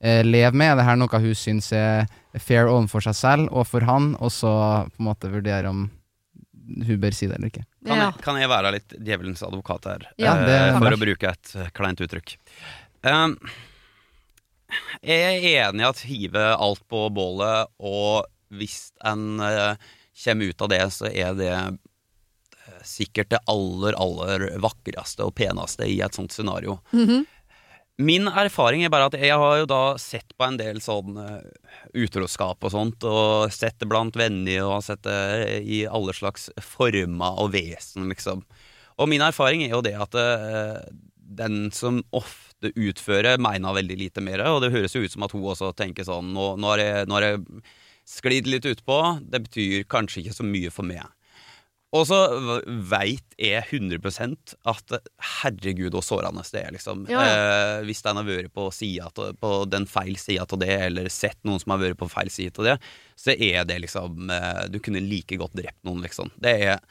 eh, 0.00 0.20
leve 0.26 0.52
med? 0.52 0.74
Er 0.74 0.80
det 0.82 0.88
her 0.88 0.98
noe 1.00 1.20
hun 1.22 1.34
syns 1.38 1.70
er 1.72 2.04
fair 2.36 2.68
overfor 2.68 3.06
seg 3.08 3.16
selv 3.16 3.48
og 3.52 3.64
for 3.70 3.86
han, 3.88 4.12
og 4.20 4.32
så 4.34 4.52
på 4.92 5.00
en 5.00 5.08
måte 5.08 5.32
vurdere 5.32 5.72
om 5.72 5.86
hun 6.66 7.00
bør 7.00 7.14
si 7.14 7.28
det 7.30 7.38
eller 7.38 7.48
ikke? 7.52 7.64
Kan, 7.86 8.02
jeg, 8.02 8.12
kan 8.26 8.40
jeg 8.40 8.50
være 8.50 8.74
litt 8.74 8.96
djevelens 8.98 9.44
advokat 9.46 9.88
her, 9.88 10.08
Ja. 10.20 10.34
eh, 10.42 10.76
for 10.76 10.92
å 10.92 11.00
bruke 11.00 11.32
et 11.32 11.54
eh, 11.56 11.72
kleint 11.72 12.02
uttrykk? 12.04 12.36
Um, 13.06 13.36
jeg 15.06 15.40
er 15.54 15.68
enig 15.70 15.84
i 15.84 15.88
at 15.88 16.00
hive 16.10 16.46
alt 16.58 16.82
på 16.90 17.06
bålet, 17.14 17.70
og 17.78 18.26
hvis 18.52 18.90
en 19.06 19.38
uh, 19.40 19.78
kommer 20.24 20.50
ut 20.50 20.62
av 20.66 20.70
det, 20.72 20.82
så 20.94 21.08
er 21.10 21.36
det 21.38 21.52
eh, 21.54 21.70
sikkert 22.88 23.32
det 23.34 23.42
aller, 23.50 23.96
aller 24.00 24.48
vakreste 24.62 25.26
og 25.26 25.34
peneste 25.38 25.88
i 25.88 25.98
et 26.04 26.16
sånt 26.16 26.34
scenario. 26.34 26.80
Mhm. 26.92 27.24
Min 27.98 28.28
erfaring 28.28 28.82
er 28.84 28.90
bare 28.92 29.06
at 29.08 29.14
jeg 29.16 29.32
har 29.32 29.54
jo 29.62 29.68
da 29.70 29.96
sett 29.96 30.34
på 30.36 30.44
en 30.44 30.58
del 30.60 30.82
sånn 30.84 31.16
eh, 31.16 31.46
utroskap 32.04 32.60
og 32.60 32.74
sånt, 32.74 33.06
og 33.08 33.48
sett 33.54 33.78
det 33.80 33.88
blant 33.88 34.18
venner, 34.20 34.66
og 34.68 34.84
sett 34.84 35.00
det 35.06 35.62
i 35.64 35.86
alle 35.88 36.12
slags 36.12 36.50
former 36.60 37.40
og 37.40 37.54
vesen, 37.54 38.10
liksom. 38.12 38.44
Og 39.00 39.08
min 39.08 39.24
erfaring 39.24 39.64
er 39.64 39.72
jo 39.72 39.80
det 39.84 39.94
at 39.96 40.16
eh, 40.20 40.76
den 41.40 41.70
som 41.72 42.02
ofte 42.12 42.72
utfører, 42.76 43.40
mener 43.40 43.80
veldig 43.80 43.96
lite 43.96 44.24
mer, 44.24 44.44
og 44.52 44.60
det 44.64 44.74
høres 44.76 44.92
jo 44.96 45.00
ut 45.00 45.16
som 45.16 45.24
at 45.24 45.32
hun 45.32 45.48
også 45.48 45.72
tenker 45.76 46.04
sånn 46.04 46.34
Nå, 46.36 46.52
nå 46.60 46.74
har 46.74 46.82
jeg, 46.82 47.08
nå 47.08 47.16
har 47.16 47.30
jeg 47.30 47.64
sklidd 48.06 48.52
litt 48.52 48.68
utpå, 48.68 49.00
det 49.24 49.40
betyr 49.48 49.88
kanskje 49.88 50.22
ikke 50.22 50.36
så 50.36 50.46
mye 50.46 50.72
for 50.72 50.84
meg. 50.84 51.00
Og 51.94 52.02
så 52.08 52.16
veit 52.90 53.36
jeg 53.38 53.62
100% 53.62 54.56
at 54.68 54.94
herregud 55.40 55.94
og 55.94 56.02
sårende 56.04 56.42
det 56.50 56.62
er, 56.64 56.72
liksom. 56.74 57.04
Ja, 57.10 57.22
Eh, 57.22 57.84
hvis 57.86 58.02
den 58.02 58.18
har 58.18 58.26
vært 58.26 58.52
på, 58.54 58.66
siden, 58.74 59.36
på 59.40 59.52
den 59.70 59.86
feil 59.86 60.16
sida 60.18 60.46
av 60.48 60.58
det, 60.60 60.72
eller 60.88 61.08
sett 61.12 61.38
noen 61.46 61.62
som 61.62 61.76
har 61.76 61.84
vært 61.84 62.00
på 62.00 62.08
feil 62.10 62.30
side 62.32 62.58
av 62.58 62.70
det, 62.70 62.76
så 63.16 63.36
er 63.36 63.64
det 63.68 63.78
liksom 63.86 64.30
eh, 64.32 64.64
Du 64.72 64.80
kunne 64.82 65.04
like 65.04 65.38
godt 65.38 65.54
drept 65.56 65.78
noen, 65.86 66.02
liksom. 66.04 66.32
Det 66.42 66.56
er 66.66 66.82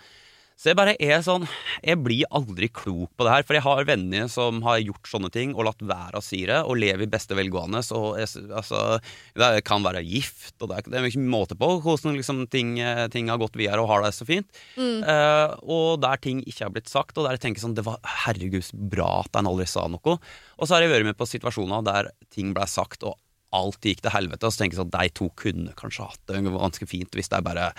så 0.55 0.69
jeg 0.71 0.77
bare 0.79 0.93
er 1.03 1.19
sånn 1.23 1.43
Jeg 1.83 1.99
blir 1.99 2.29
aldri 2.33 2.69
klok 2.71 3.11
på 3.17 3.25
det 3.27 3.33
her. 3.33 3.45
For 3.47 3.57
jeg 3.57 3.65
har 3.65 3.87
venner 3.87 4.29
som 4.31 4.61
har 4.65 4.79
gjort 4.79 5.09
sånne 5.11 5.29
ting 5.33 5.51
og 5.53 5.67
latt 5.67 5.83
være 5.83 6.19
å 6.19 6.23
si 6.23 6.45
det, 6.47 6.61
og 6.63 6.79
lever 6.79 7.03
i 7.05 7.11
beste 7.11 7.35
velgående. 7.37 7.81
Så 7.85 7.99
jeg, 8.21 8.45
altså, 8.55 9.01
det 9.35 9.65
kan 9.67 9.83
være 9.85 10.03
gift, 10.07 10.55
og 10.61 10.71
det 10.71 10.77
er, 10.79 10.87
det 10.93 11.01
er 11.01 11.09
ikke 11.09 11.25
måte 11.27 11.59
på 11.59 11.69
hvordan 11.83 12.15
liksom, 12.15 12.45
ting, 12.51 12.77
ting 13.11 13.31
har 13.31 13.41
gått 13.41 13.59
videre 13.59 13.83
og 13.83 13.91
har 13.91 14.05
det 14.05 14.13
så 14.15 14.27
fint. 14.27 14.47
Eh, 14.79 15.57
og 15.75 15.99
der 16.05 16.23
ting 16.23 16.39
ikke 16.45 16.69
har 16.69 16.73
blitt 16.77 16.91
sagt, 16.91 17.17
og 17.17 17.27
der 17.27 17.35
jeg 17.35 17.45
tenker 17.49 17.65
sånn 17.65 17.75
Det 17.75 17.85
var 17.85 17.99
herregud 18.23 18.71
bra 18.95 19.09
at 19.25 19.35
en 19.35 19.51
aldri 19.51 19.67
sa 19.69 19.85
noe. 19.91 20.17
Og 20.55 20.63
så 20.63 20.77
har 20.77 20.85
jeg 20.85 20.95
vært 20.95 21.11
med 21.11 21.19
på 21.19 21.27
situasjoner 21.29 21.83
der 21.85 22.11
ting 22.33 22.55
ble 22.55 22.67
sagt, 22.71 23.03
og 23.03 23.19
alt 23.55 23.83
gikk 23.83 24.01
til 24.03 24.15
helvete. 24.15 24.47
Og 24.47 24.55
så 24.55 24.63
tenker 24.63 24.77
jeg 24.77 24.83
sånn 24.85 24.95
De 24.95 25.11
to 25.19 25.29
kunne 25.39 25.75
kanskje 25.77 26.07
hatt 26.07 26.31
det 26.31 26.41
ganske 26.47 26.89
fint 26.89 27.15
hvis 27.15 27.31
det 27.31 27.39
er 27.39 27.45
bare 27.45 27.69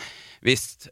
Hvis 0.45 0.89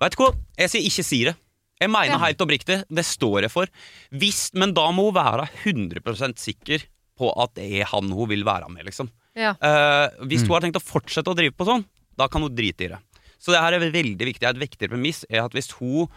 Vet 0.00 0.16
du 0.16 0.22
hva? 0.22 0.30
Jeg 0.58 0.72
sier 0.72 0.86
ikke 0.88 1.04
si 1.06 1.24
det. 1.28 1.36
Jeg 1.80 1.90
mener 1.92 2.16
Ja. 2.16 2.18
helt 2.26 2.40
oppriktig. 2.44 2.84
Det 2.88 3.04
står 3.04 3.42
jeg 3.46 3.50
for. 3.52 3.66
Hvis, 4.12 4.50
men 4.54 4.72
da 4.76 4.90
må 4.92 5.06
hun 5.10 5.14
være 5.16 5.48
100% 5.64 6.38
sikker 6.38 6.84
på 7.18 7.30
at 7.40 7.54
det 7.54 7.68
er 7.80 7.84
han 7.92 8.10
hun 8.10 8.28
vil 8.28 8.44
være 8.44 8.68
med, 8.72 8.84
liksom. 8.88 9.10
Ja. 9.36 9.52
Uh, 9.60 10.08
hvis 10.26 10.42
hun 10.42 10.56
har 10.56 10.60
tenkt 10.64 10.76
å 10.80 10.84
fortsette 10.84 11.28
å 11.30 11.36
drive 11.36 11.52
på 11.56 11.64
sånn, 11.68 11.84
da 12.16 12.26
kan 12.28 12.42
hun 12.42 12.54
drite 12.54 12.84
i 12.84 12.88
det. 12.92 12.98
Så 13.40 13.52
det 13.52 13.60
her 13.60 13.72
er 13.76 13.90
veldig 13.92 14.18
viktig. 14.28 14.44
Et 14.48 14.60
viktigere 14.60 14.92
premiss 14.92 15.24
er 15.30 15.44
at 15.44 15.52
hvis 15.56 15.70
hun 15.78 16.08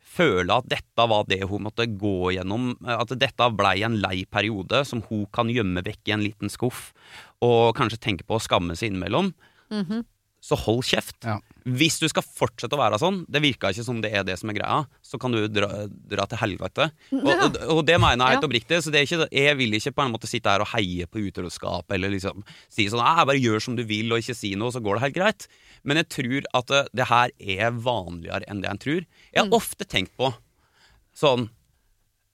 føler 0.00 0.50
at 0.56 0.68
dette 0.70 1.04
var 1.08 1.24
det 1.28 1.42
hun 1.48 1.62
måtte 1.66 1.84
gå 1.86 2.32
gjennom, 2.34 2.72
at 2.88 3.12
dette 3.20 3.50
blei 3.56 3.82
en 3.86 3.98
lei 4.00 4.24
periode 4.24 4.84
som 4.88 5.02
hun 5.10 5.26
kan 5.32 5.48
gjemme 5.52 5.82
vekk 5.86 6.08
i 6.08 6.14
en 6.16 6.24
liten 6.24 6.48
skuff, 6.52 6.92
og 7.44 7.76
kanskje 7.76 8.00
tenke 8.00 8.24
på 8.26 8.38
å 8.38 8.42
skamme 8.42 8.76
seg 8.76 8.90
innimellom, 8.92 9.32
Mhm. 9.70 10.04
Så 10.40 10.56
hold 10.56 10.82
kjeft. 10.88 11.18
Ja. 11.28 11.34
Hvis 11.68 11.98
du 12.00 12.06
skal 12.08 12.24
fortsette 12.24 12.72
å 12.72 12.80
være 12.80 12.96
sånn, 12.98 13.18
det 13.28 13.42
virka 13.44 13.68
ikke 13.74 13.84
som 13.84 13.98
det 14.00 14.08
er 14.16 14.24
det 14.24 14.38
som 14.40 14.48
er 14.48 14.56
greia, 14.56 14.78
så 15.04 15.18
kan 15.20 15.34
du 15.36 15.42
dra, 15.52 15.68
dra 16.08 16.24
til 16.30 16.40
helvete. 16.40 16.86
Og, 17.12 17.28
og, 17.28 17.58
og 17.76 17.80
det 17.84 17.98
mener 18.00 18.24
jeg 18.24 18.38
helt 18.38 18.46
Ja. 18.46 18.48
oppriktig, 18.48 18.78
så 18.82 18.90
det 18.94 19.02
er 19.02 19.06
ikke, 19.08 19.28
jeg 19.36 19.58
vil 19.60 19.76
ikke 19.76 19.92
på 19.98 20.06
en 20.06 20.14
måte 20.14 20.30
sitte 20.30 20.48
her 20.54 20.64
og 20.64 20.70
heie 20.72 21.04
på 21.12 21.20
utroskap, 21.28 21.92
eller 21.92 22.08
liksom 22.16 22.40
si 22.72 22.88
sånn 22.88 23.04
jeg 23.04 23.28
bare 23.28 23.42
gjør 23.44 23.60
som 23.68 23.76
du 23.76 23.84
vil, 23.84 24.08
og 24.16 24.24
ikke 24.24 24.38
si 24.40 24.54
noe, 24.56 24.72
så 24.72 24.80
går 24.80 24.96
det 24.96 25.04
helt 25.04 25.18
greit. 25.20 25.48
Men 25.84 26.00
jeg 26.00 26.08
tror 26.16 26.48
at 26.62 26.72
det, 26.72 26.82
det 26.96 27.10
her 27.12 27.36
er 27.60 27.70
vanligere 27.84 28.48
enn 28.48 28.64
det 28.64 28.72
en 28.72 28.80
tror. 28.80 29.04
Jeg 29.36 29.44
har 29.44 29.52
ofte 29.60 29.84
tenkt 29.84 30.16
på 30.16 30.32
sånn 31.16 31.50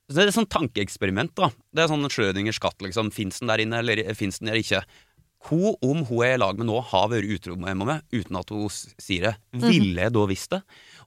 så 0.07 0.15
Det 0.15 0.23
er 0.23 0.29
et 0.31 0.37
sånn 0.37 0.47
tankeeksperiment. 0.47 1.33
da 1.35 1.49
Det 1.75 1.83
er 1.83 1.89
sånn 1.91 2.07
Schrødingers 2.07 2.61
katt. 2.63 2.79
liksom 2.79 3.09
Fins 3.11 3.41
den 3.41 3.49
der 3.51 3.59
inne, 3.59 3.81
eller 3.83 4.15
fins 4.15 4.39
den 4.39 4.47
der 4.53 4.55
ikke? 4.61 4.85
Hvor 5.47 5.77
om 5.87 6.01
hun 6.09 6.25
er 6.27 6.35
i 6.35 6.41
lag 6.43 6.59
med 6.59 6.67
nå 6.67 6.81
har 6.91 7.09
vært 7.13 7.29
utro 7.37 7.55
med 7.61 7.79
meg 7.87 8.03
uten 8.15 8.39
at 8.41 8.51
hun 8.51 8.67
sier 8.73 9.29
det, 9.31 9.35
ville 9.63 10.07
jeg 10.09 10.15
da 10.17 10.25
visst 10.27 10.51
det? 10.57 10.63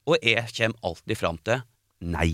Og 0.07 0.15
jeg 0.23 0.45
kommer 0.55 0.79
alltid 0.91 1.19
fram 1.19 1.37
til 1.43 1.59
nei. 2.07 2.31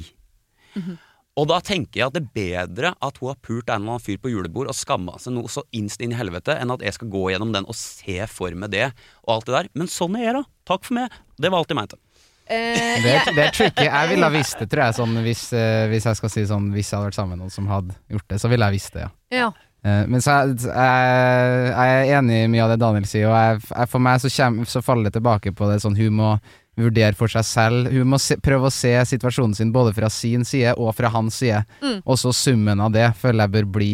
Og 1.35 1.47
da 1.51 1.57
tenker 1.59 1.99
jeg 1.99 2.05
at 2.07 2.15
det 2.15 2.21
er 2.23 2.35
bedre 2.37 2.93
at 3.03 3.17
hun 3.19 3.27
har 3.33 3.39
pult 3.43 3.67
en 3.67 3.81
eller 3.81 3.95
annen 3.97 4.03
fyr 4.05 4.19
på 4.23 4.29
julebord 4.31 4.69
og 4.71 4.77
skamma 4.77 5.17
seg 5.19 5.33
noe 5.35 5.49
så 5.51 5.65
innst 5.75 5.99
inn 6.05 6.13
i 6.13 6.19
helvete, 6.19 6.55
enn 6.61 6.71
at 6.71 6.83
jeg 6.85 6.95
skal 6.95 7.09
gå 7.11 7.25
gjennom 7.33 7.51
den 7.51 7.67
og 7.67 7.75
se 7.75 8.21
for 8.31 8.55
meg 8.55 8.71
det 8.71 8.85
og 9.25 9.33
alt 9.35 9.49
det 9.49 9.55
der. 9.57 9.69
Men 9.75 9.91
sånn 9.91 10.15
er 10.15 10.29
jeg, 10.29 10.35
da. 10.37 10.43
Takk 10.71 10.87
for 10.87 10.95
meg. 11.01 11.17
Det 11.35 11.51
var 11.51 11.59
alt 11.63 11.73
jeg 11.73 11.79
mente. 11.81 11.99
Eh, 12.45 13.01
Det 13.01 13.11
er, 13.11 13.31
det 13.33 13.43
er 13.47 13.51
tricky. 13.57 13.87
Jeg 13.89 14.07
ville 14.13 14.29
ha 14.29 14.31
visst 14.31 14.59
det, 14.61 14.69
tror 14.71 14.85
jeg, 14.85 14.95
sånn, 15.01 15.19
hvis, 15.25 15.43
eh, 15.57 15.87
hvis 15.91 16.05
jeg 16.07 16.19
skal 16.21 16.29
si 16.29 16.43
sånn 16.45 16.67
Hvis 16.75 16.91
jeg 16.91 16.99
hadde 16.99 17.09
vært 17.09 17.17
sammen 17.17 17.35
med 17.35 17.41
noen 17.43 17.55
som 17.55 17.67
hadde 17.73 17.97
gjort 18.13 18.27
det, 18.31 18.39
så 18.43 18.51
ville 18.53 18.69
jeg 18.69 18.77
visst 18.77 18.93
det, 18.95 19.07
ja. 19.07 19.11
ja. 19.35 19.47
Eh, 19.85 20.03
men 20.09 20.21
så 20.23 20.39
jeg, 20.39 20.57
jeg, 20.65 21.71
jeg 21.77 21.95
er 22.09 22.13
enig 22.17 22.43
i 22.43 22.51
mye 22.51 22.63
av 22.65 22.71
det 22.73 22.81
Daniel 22.81 23.05
sier, 23.09 23.29
og 23.29 23.35
jeg, 23.37 23.65
jeg, 23.69 23.89
for 23.91 24.01
meg 24.01 24.21
så, 24.23 24.31
kjem, 24.33 24.63
så 24.69 24.81
faller 24.85 25.09
det 25.09 25.19
tilbake 25.19 25.53
på 25.55 25.69
det 25.69 25.81
sånn 25.83 25.97
hun 25.99 26.15
må 26.17 26.35
vurdere 26.75 27.15
for 27.15 27.31
seg 27.31 27.45
selv. 27.47 27.91
Hun 27.93 28.09
må 28.11 28.17
se, 28.19 28.35
prøve 28.43 28.67
å 28.67 28.73
se 28.73 28.91
situasjonen 29.07 29.53
sin 29.55 29.69
både 29.75 29.93
fra 29.95 30.09
sin 30.11 30.43
side 30.47 30.73
og 30.75 30.91
fra 30.97 31.11
hans 31.13 31.37
side. 31.39 31.61
Mm. 31.85 32.01
Og 32.03 32.17
så 32.19 32.33
summen 32.35 32.81
av 32.83 32.91
det 32.91 33.05
føler 33.21 33.45
jeg 33.45 33.53
bør 33.53 33.69
bli 33.77 33.91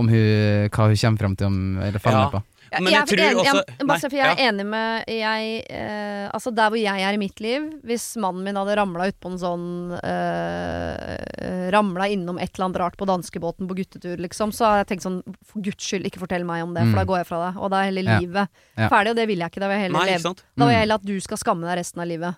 om 0.00 0.08
hun, 0.08 0.70
hva 0.70 0.86
hun 0.86 0.96
kommer 1.02 1.20
fram 1.24 1.34
til 1.36 1.50
om, 1.50 1.58
eller 1.82 2.00
faller 2.00 2.22
Ja. 2.22 2.30
på. 2.30 2.42
Men 2.78 2.92
jeg, 2.92 3.06
tror 3.10 3.20
enig, 3.24 3.36
også 3.42 3.62
jeg, 3.66 3.86
bare 3.88 3.98
se, 4.00 4.08
for 4.12 4.16
jeg 4.20 4.26
er 4.30 4.38
ja. 4.38 4.48
enig 4.50 4.66
med 4.70 5.08
jeg, 5.10 5.64
eh, 5.74 6.26
Altså 6.30 6.52
der 6.54 6.68
hvor 6.70 6.78
jeg 6.78 7.02
er 7.02 7.16
i 7.16 7.18
mitt 7.18 7.40
liv 7.42 7.64
Hvis 7.82 8.04
mannen 8.22 8.44
min 8.46 8.54
hadde 8.60 8.76
ramla 8.78 9.08
utpå 9.10 9.32
en 9.32 9.40
sånn 9.42 9.64
eh, 9.98 11.70
Ramla 11.74 12.06
innom 12.14 12.38
et 12.38 12.52
eller 12.54 12.68
annet 12.68 12.80
rart 12.82 12.96
på 13.00 13.06
danskebåten 13.08 13.68
på 13.70 13.74
guttetur, 13.78 14.16
liksom, 14.22 14.52
så 14.54 14.66
har 14.68 14.76
jeg 14.82 14.88
tenkt 14.92 15.06
sånn 15.06 15.18
For 15.46 15.62
guds 15.64 15.86
skyld, 15.86 16.06
ikke 16.08 16.22
fortell 16.22 16.46
meg 16.46 16.62
om 16.66 16.74
det, 16.76 16.84
for 16.86 16.94
Mm. 16.94 17.00
da 17.00 17.04
går 17.10 17.18
jeg 17.20 17.26
fra 17.28 17.38
deg. 17.46 17.58
Og 17.60 17.70
da 17.70 17.80
er 17.80 17.90
hele 17.90 18.02
livet 18.06 18.48
Ja. 18.76 18.88
ferdig, 18.88 19.10
og 19.10 19.16
det 19.16 19.26
vil 19.28 19.38
jeg 19.38 19.50
ikke. 19.50 19.60
Da 19.60 19.68
vil 19.68 19.76
jeg 19.78 19.84
heller 19.86 19.98
Nei, 19.98 20.06
leve? 20.10 20.34
Da 20.56 20.64
vil 20.64 20.72
jeg 20.72 20.76
Mm. 20.76 20.80
heller 20.80 20.94
at 20.94 21.04
du 21.06 21.20
skal 21.20 21.36
skamme 21.36 21.66
deg 21.66 21.78
resten 21.78 22.00
av 22.00 22.06
livet. 22.06 22.34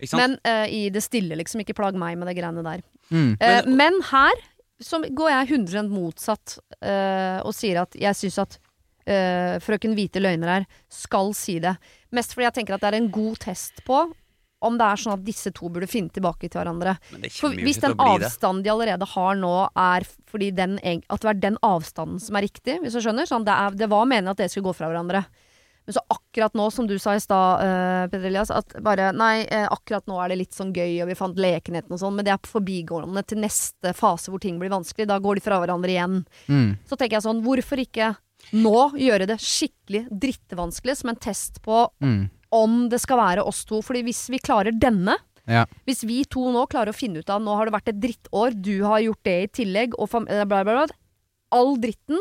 Ikke 0.00 0.08
sant? 0.08 0.20
Men 0.20 0.38
eh, 0.44 0.66
i 0.70 0.88
det 0.90 1.02
stille, 1.02 1.36
liksom. 1.36 1.60
Ikke 1.60 1.74
plag 1.74 1.94
meg 1.94 2.16
med 2.18 2.28
det 2.28 2.36
greiene 2.36 2.62
der. 2.62 2.82
Mm. 3.10 3.36
Eh, 3.40 3.62
men 3.66 4.00
her 4.10 4.32
så 4.80 5.00
går 5.02 5.28
jeg 5.30 5.48
100 5.66 5.88
motsatt 5.90 6.58
eh, 6.82 7.40
og 7.44 7.52
sier 7.52 7.82
at 7.82 7.92
jeg 7.94 8.14
syns 8.14 8.38
at 8.38 8.58
eh, 9.10 9.58
frøken 9.62 9.96
Hvite 9.98 10.22
løgner 10.22 10.54
her 10.54 10.66
skal 10.92 11.34
si 11.36 11.58
det. 11.62 11.76
Mest 12.14 12.34
fordi 12.34 12.48
jeg 12.48 12.58
tenker 12.60 12.76
at 12.76 12.84
det 12.84 12.92
er 12.92 13.00
en 13.00 13.12
god 13.14 13.40
test 13.44 13.84
på 13.86 14.04
om 14.60 14.76
det 14.76 14.86
er 14.86 15.00
sånn 15.00 15.14
at 15.16 15.24
disse 15.24 15.52
to 15.56 15.70
burde 15.72 15.88
finne 15.88 16.12
tilbake 16.12 16.48
til 16.48 16.60
hverandre. 16.60 16.96
For 17.32 17.56
hvis 17.56 17.80
den 17.80 17.96
avstanden 17.96 18.64
de 18.64 18.72
allerede 18.72 19.08
har 19.14 19.38
nå, 19.40 19.54
er 19.72 20.04
fordi 20.28 20.50
den, 20.56 20.76
at 20.84 21.22
det 21.22 21.30
er 21.32 21.44
den 21.46 21.56
avstanden 21.64 22.20
som 22.20 22.36
er 22.36 22.44
riktig, 22.44 22.76
hvis 22.82 22.96
du 22.96 23.00
skjønner. 23.00 23.28
Sånn, 23.28 23.46
det, 23.48 23.56
er, 23.56 23.78
det 23.80 23.88
var 23.90 24.08
meningen 24.08 24.34
at 24.34 24.42
dere 24.42 24.52
skulle 24.52 24.68
gå 24.68 24.76
fra 24.76 24.90
hverandre. 24.92 25.24
Men 25.88 25.96
så 25.96 26.02
akkurat 26.12 26.54
nå, 26.54 26.68
som 26.70 26.86
du 26.86 26.98
sa 27.00 27.16
i 27.16 27.22
stad, 27.24 27.64
uh, 27.64 28.04
Peder 28.12 28.28
Elias, 28.28 28.52
at 28.52 28.76
bare 28.84 29.08
Nei, 29.16 29.46
eh, 29.48 29.64
akkurat 29.64 30.04
nå 30.06 30.20
er 30.20 30.30
det 30.30 30.42
litt 30.42 30.54
sånn 30.54 30.74
gøy, 30.76 31.00
og 31.02 31.08
vi 31.08 31.16
fant 31.18 31.40
lekenheten 31.40 31.96
og 31.96 32.02
sånn, 32.02 32.18
men 32.18 32.28
det 32.28 32.34
er 32.34 32.50
forbigående 32.52 33.24
til 33.26 33.40
neste 33.42 33.94
fase 33.96 34.30
hvor 34.30 34.42
ting 34.44 34.60
blir 34.60 34.70
vanskelig. 34.70 35.08
Da 35.08 35.18
går 35.24 35.40
de 35.40 35.44
fra 35.48 35.58
hverandre 35.62 35.94
igjen. 35.94 36.20
Mm. 36.52 36.74
Så 36.84 37.00
tenker 37.00 37.16
jeg 37.16 37.26
sånn, 37.26 37.40
hvorfor 37.46 37.80
ikke 37.80 38.12
nå 38.52 38.92
gjøre 38.98 39.26
det 39.30 39.38
skikkelig 39.42 40.06
drittvanskelig 40.10 40.96
som 40.96 41.10
en 41.12 41.16
test 41.16 41.60
på 41.62 41.88
Mm. 42.02 42.30
om 42.52 42.88
det 42.88 43.00
skal 43.00 43.18
være 43.18 43.44
oss 43.46 43.64
to? 43.64 43.80
Fordi 43.82 44.02
hvis 44.02 44.28
vi 44.30 44.38
klarer 44.38 44.72
denne 44.72 45.16
Ja. 45.46 45.64
hvis 45.86 46.04
vi 46.06 46.24
to 46.24 46.40
nå 46.52 46.66
klarer 46.68 46.92
å 46.92 46.94
finne 46.94 47.18
ut 47.18 47.30
av 47.30 47.40
Nå 47.42 47.56
har 47.56 47.66
det 47.66 47.72
vært 47.74 47.88
et 47.88 48.00
drittår, 48.00 48.60
du 48.60 48.84
har 48.84 49.00
gjort 49.00 49.22
det 49.24 49.42
i 49.42 49.46
tillegg, 49.64 49.94
og 49.98 50.08
eh, 50.28 50.44
bla, 50.44 50.62
bla, 50.64 50.86
bla. 50.86 50.86
All 51.52 51.76
dritten. 51.76 52.20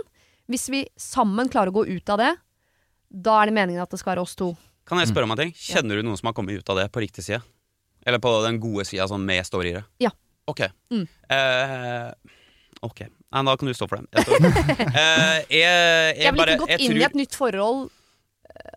Hvis 0.49 0.69
vi 0.69 0.87
sammen 0.97 1.47
klarer 1.49 1.69
å 1.69 1.83
gå 1.83 1.87
ut 1.87 2.09
av 2.09 2.17
det, 2.17 2.37
da 3.11 3.41
er 3.41 3.45
det 3.47 3.53
meningen 3.53 3.81
at 3.81 3.89
det 3.91 3.99
skal 3.99 4.15
være 4.15 4.21
oss 4.25 4.35
to. 4.35 4.55
Kan 4.85 4.97
jeg 4.97 5.09
spørre 5.11 5.23
om 5.27 5.31
en 5.31 5.37
ting? 5.37 5.51
Kjenner 5.53 5.97
du 5.97 6.03
noen 6.07 6.17
som 6.17 6.25
har 6.27 6.33
kommet 6.33 6.57
ut 6.57 6.69
av 6.69 6.77
det 6.77 6.87
på 6.91 7.01
riktig 7.03 7.21
side? 7.23 7.41
Eller 8.07 8.17
på 8.17 8.31
den 8.45 8.57
gode 8.59 8.85
sida, 8.85 9.05
sånn 9.07 9.25
med 9.25 9.45
storyere? 9.45 9.83
Ja. 10.01 10.09
Ok. 10.47 10.61
Mm. 10.89 11.07
Eh, 11.29 12.11
ok. 12.81 13.03
Nei, 13.31 13.43
da 13.45 13.53
kan 13.61 13.67
du 13.69 13.73
stå 13.77 13.87
for 13.89 13.97
dem 14.01 14.07
Jeg. 14.15 14.25
Eh, 14.89 15.37
jeg, 15.49 15.61
jeg, 15.61 16.17
Jeg 16.23 16.33
ville 16.33 16.45
ikke 16.55 16.61
gått 16.63 16.71
jeg 16.73 16.79
inn 16.81 16.91
tror, 16.95 16.99
i 17.01 17.05
et 17.09 17.17
nytt 17.19 17.35
forhold 17.37 17.81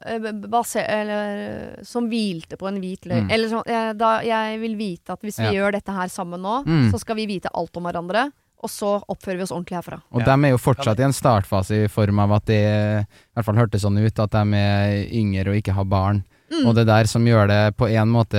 eh, 0.07 0.29
baser, 0.53 0.85
eller, 0.93 1.85
som 1.89 2.09
hvilte 2.11 2.59
på 2.61 2.69
en 2.69 2.81
hvit 2.83 3.09
løgn. 3.09 3.27
Mm. 3.29 3.33
Eller 3.35 3.53
sånn, 3.53 3.65
jeg, 3.73 3.97
da 4.01 4.11
jeg 4.27 4.61
vil 4.63 4.77
vite 4.81 5.17
at 5.17 5.25
hvis 5.25 5.41
vi 5.41 5.49
Ja. 5.49 5.55
gjør 5.63 5.73
dette 5.79 5.93
her 5.97 6.09
sammen 6.13 6.43
nå, 6.45 6.59
Mm. 6.67 6.91
så 6.93 7.01
skal 7.01 7.17
vi 7.17 7.27
vite 7.27 7.49
alt 7.55 7.77
om 7.81 7.85
hverandre, 7.89 8.27
og 8.63 8.71
så 8.71 8.91
oppfører 9.11 9.41
vi 9.41 9.43
oss 9.43 9.51
ordentlig 9.57 9.79
herfra. 9.81 10.03
Og 10.13 10.21
Ja. 10.23 10.27
de 10.37 10.45
er 10.47 10.51
jo 10.53 10.59
fortsatt 10.59 11.01
i 11.01 11.03
en 11.09 11.13
startfase 11.17 11.85
i 11.85 11.89
form 11.89 12.19
av 12.23 12.33
at 12.37 12.45
de 12.47 12.59
i 12.61 13.07
hvert 13.35 13.45
fall 13.49 13.57
hørtes 13.59 13.83
sånn 13.83 13.99
ut, 13.99 14.19
at 14.23 14.31
de 14.31 14.45
er 14.55 15.09
yngre 15.11 15.49
og 15.51 15.57
ikke 15.63 15.75
har 15.75 15.85
barn. 15.85 16.23
Mm. 16.53 16.67
Og 16.69 16.75
det 16.77 16.85
der 16.87 17.05
som 17.09 17.25
gjør 17.25 17.49
det 17.49 17.77
på 17.81 17.89
en 17.89 18.09
måte, 18.13 18.37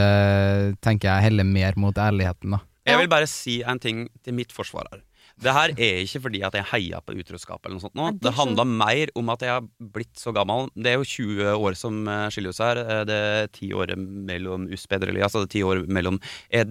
tenker 0.86 1.10
jeg, 1.10 1.24
heller 1.26 1.44
mer 1.44 1.74
mot 1.76 1.96
ærligheten, 1.98 2.52
da. 2.52 2.60
jeg 2.86 3.00
vil 3.00 3.08
bare 3.10 3.26
si 3.28 3.64
en 3.64 3.80
ting 3.80 4.08
til 4.24 4.34
mitt 4.38 4.52
forsvar 4.54 4.86
her. 4.92 5.02
Det 5.42 5.54
her 5.56 5.72
er 5.74 6.02
ikke 6.04 6.22
fordi 6.28 6.42
at 6.46 6.54
jeg 6.54 6.68
heia 6.70 7.00
på 7.02 7.16
utroskap 7.18 7.66
eller 7.66 7.80
noe 7.80 7.84
sånt 7.84 7.98
nå. 7.98 8.12
Det 8.14 8.28
Det 8.28 8.34
handla 8.38 8.66
mer 8.70 9.10
om 9.18 9.32
at 9.34 9.42
jeg 9.42 9.50
har 9.50 9.66
blitt 9.96 10.14
så 10.22 10.34
gammel. 10.36 10.70
Det 10.78 10.92
er 10.92 11.00
jo 11.02 11.08
20 11.10 11.58
år 11.58 11.78
som 11.80 12.08
eh, 12.08 12.28
skiller 12.30 12.54
oss 12.54 12.62
her. 12.62 12.78
Eh, 12.84 13.04
Det 13.10 13.18
er 13.18 13.48
ti 13.56 13.72
år 13.74 13.96
mellom 13.98 14.68
us 14.72 14.86
bedre 14.88 15.10
eller 15.10 15.26
altså 15.26 15.42
det 15.44 15.50
er 15.50 15.56
ti 15.58 15.64
år 15.66 15.86
mellom 15.90 16.20
er, 16.52 16.70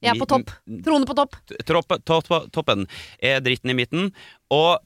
Jeg 0.00 0.14
er 0.14 0.20
på 0.20 0.30
topp. 0.30 0.54
Trone 0.86 1.08
på 1.10 1.18
topp. 1.18 1.36
Tropp, 1.66 1.96
topp, 2.06 2.30
toppen 2.54 2.86
er 3.18 3.40
dritten 3.40 3.74
i 3.74 3.78
midten. 3.82 4.12
Og 4.54 4.78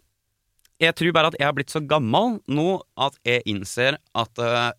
jeg 0.82 0.96
tror 0.98 1.12
bare 1.14 1.30
at 1.30 1.38
jeg 1.38 1.46
har 1.46 1.54
blitt 1.54 1.70
så 1.70 1.84
gammel 1.86 2.40
nå 2.50 2.80
at 2.98 3.18
jeg 3.28 3.44
innser 3.46 4.00
at 4.18 4.40
uh, 4.42 4.72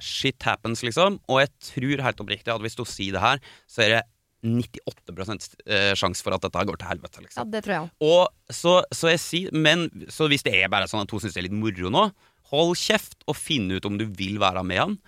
shit 0.00 0.40
happens, 0.46 0.82
liksom. 0.86 1.18
Og 1.28 1.42
jeg 1.42 1.50
tror 1.74 2.04
helt 2.06 2.22
oppriktig 2.24 2.54
at 2.54 2.62
hvis 2.64 2.78
du 2.78 2.84
sier 2.88 3.12
det 3.16 3.20
her, 3.24 3.42
så 3.68 3.84
er 3.84 3.96
det 3.98 4.02
98 4.44 5.56
eh, 5.66 5.94
sjanse 5.98 6.22
for 6.22 6.36
at 6.36 6.44
dette 6.44 6.64
går 6.68 6.76
til 6.80 6.90
helvete, 6.92 7.18
Ja, 7.18 7.24
liksom. 7.26 7.50
det 7.54 7.62
tror 7.64 7.74
jeg. 7.78 7.90
Og 8.04 8.52
så, 8.52 8.74
så 8.92 9.08
jeg 9.14 9.20
sier 9.22 9.54
Men 9.56 9.86
så 10.12 10.28
hvis 10.28 10.44
det 10.46 10.52
er 10.60 10.68
bare 10.72 10.86
sånn 10.90 11.02
at 11.06 11.10
hun 11.14 11.22
syns 11.24 11.34
det 11.34 11.42
er 11.42 11.48
litt 11.48 11.56
moro 11.56 11.90
nå, 11.90 12.04
hold 12.52 12.74
kjeft 12.76 13.24
og 13.26 13.38
finn 13.40 13.70
ut 13.72 13.86
om 13.88 13.96
du 13.98 14.04
vil 14.06 14.36
være 14.42 14.62
med 14.68 14.78
han. 14.82 14.98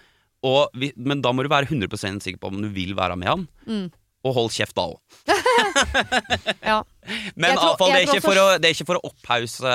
Og 0.46 0.72
men 0.96 1.20
da 1.24 1.32
må 1.36 1.44
du 1.44 1.50
være 1.52 1.68
100% 1.68 2.24
sikker 2.24 2.40
på 2.40 2.48
om 2.52 2.60
du 2.64 2.68
vil 2.72 2.94
være 2.96 3.16
med 3.20 3.28
han. 3.28 3.46
Mm. 3.68 3.86
Og 4.26 4.34
hold 4.34 4.50
kjeft 4.56 4.74
da 4.78 4.88
òg. 4.90 4.98
Ja. 6.66 6.80
Men 7.38 7.54
tror- 7.56 7.72
avfall, 7.76 7.92
det, 7.92 7.96
er 7.96 8.00
jeg 8.02 8.08
ikke 8.16 8.24
for 8.26 8.40
å- 8.42 8.58
det 8.58 8.68
er 8.68 8.74
ikke 8.74 8.86
for 8.88 8.98
å 8.98 9.04
opphause, 9.10 9.74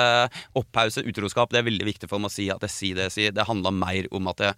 opphause 0.58 1.04
utroskap. 1.08 1.50
Det 1.52 1.60
er 1.62 1.68
veldig 1.70 1.86
viktig 1.88 2.08
for 2.10 2.20
meg 2.20 2.28
å 2.30 2.34
si 2.34 2.50
at 2.52 2.60
jeg 2.66 2.70
sier 2.74 2.94
det 2.98 3.06
jeg 3.08 3.14
sier. 3.16 3.32
Det 3.32 3.46
handler 3.48 3.72
mer 3.72 4.08
om 4.12 4.28
at 4.28 4.36
det, 4.42 4.50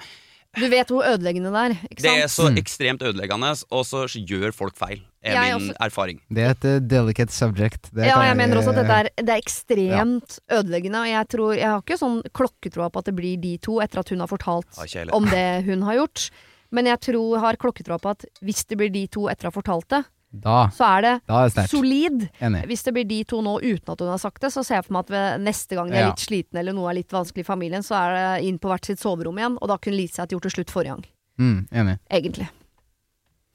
Du 0.55 0.69
vet 0.71 0.89
hvor 0.89 1.03
ødeleggende 1.03 1.51
det 1.51 1.63
er, 1.65 1.75
ikke 1.91 2.03
det 2.03 2.13
er 2.23 2.29
så 2.31 2.49
Mm. 2.51 2.57
ekstremt 2.63 3.03
ødeleggende, 3.03 3.51
og 3.71 3.85
så 3.85 4.05
gjør 4.07 4.53
folk 4.55 4.77
feil. 4.77 5.01
Er 5.25 5.33
Jeg 5.35 5.55
min 5.59 5.69
også- 5.71 5.77
erfaring. 5.81 6.21
Det 6.31 6.43
er 6.45 6.51
et 6.51 6.65
eh, 6.65 6.79
delicate 6.81 7.33
subject. 7.33 7.91
Det 7.95 8.07
Ja, 8.07 8.21
jeg 8.21 8.37
mener 8.37 8.57
også 8.61 8.71
at 8.71 8.77
dette 8.77 8.93
er, 8.93 9.09
det 9.17 9.29
er 9.29 9.41
ekstremt 9.41 10.39
ødeleggende. 10.51 11.01
Og 11.01 11.09
jeg 11.09 11.29
tror 11.29 11.55
Jeg 11.57 11.67
har 11.69 11.81
ikke 11.83 11.99
sånn 11.99 12.23
klokketroa 12.33 12.91
på 12.93 12.99
at 12.99 13.05
det 13.07 13.17
blir 13.17 13.41
de 13.41 13.57
to, 13.59 13.81
etter 13.81 13.99
at 14.01 14.09
hun 14.11 14.21
har 14.21 14.29
fortalt 14.29 14.95
ja, 14.95 15.05
om 15.13 15.25
det 15.25 15.65
hun 15.65 15.83
har 15.83 15.95
gjort. 15.97 16.31
Men 16.71 16.87
jeg 16.87 17.01
tror 17.01 17.39
har 17.41 17.57
klokketroa 17.57 18.01
på 18.01 18.11
at 18.11 18.25
hvis 18.43 18.65
det 18.67 18.77
blir 18.79 18.91
de 18.93 19.07
to 19.07 19.29
etter 19.29 19.49
å 19.49 19.53
ha 19.53 19.61
fortalt 19.63 19.89
det, 19.89 20.05
Da, 20.35 20.69
så 20.75 20.87
er 20.97 21.03
det 21.07 21.13
det 21.55 21.65
solid. 21.71 22.25
Enig. 22.43 22.65
Hvis 22.67 22.83
det 22.83 22.95
blir 22.97 23.07
de 23.07 23.21
to 23.31 23.39
nå 23.45 23.61
uten 23.63 23.93
at 23.95 24.01
hun 24.03 24.09
har 24.11 24.19
sagt 24.19 24.41
det, 24.43 24.51
så 24.51 24.65
ser 24.67 24.81
jeg 24.81 24.87
for 24.89 24.97
meg 24.99 25.13
at 25.13 25.41
neste 25.41 25.77
gang 25.79 25.91
de 25.93 25.97
er 25.97 26.01
Ja. 26.01 26.09
litt 26.11 26.25
slitne 26.25 26.59
eller 26.59 26.73
noe 26.75 26.91
er 26.91 26.99
litt 26.99 27.13
vanskelig 27.15 27.45
i 27.45 27.51
familien, 27.53 27.83
så 27.87 27.95
er 28.01 28.15
det 28.41 28.49
inn 28.49 28.59
på 28.59 28.69
hvert 28.73 28.85
sitt 28.85 28.99
soverom 28.99 29.39
igjen. 29.39 29.59
Og 29.63 29.69
da 29.71 29.77
kunne 29.79 29.97
Lise 29.97 30.19
hatt 30.25 30.31
gjort 30.35 30.43
det 30.43 30.53
slutt 30.57 30.71
forrige 30.75 30.97
gang. 30.97 31.05
Mm, 31.39 31.69
enig. 31.71 31.99
Egentlig. 32.11 32.49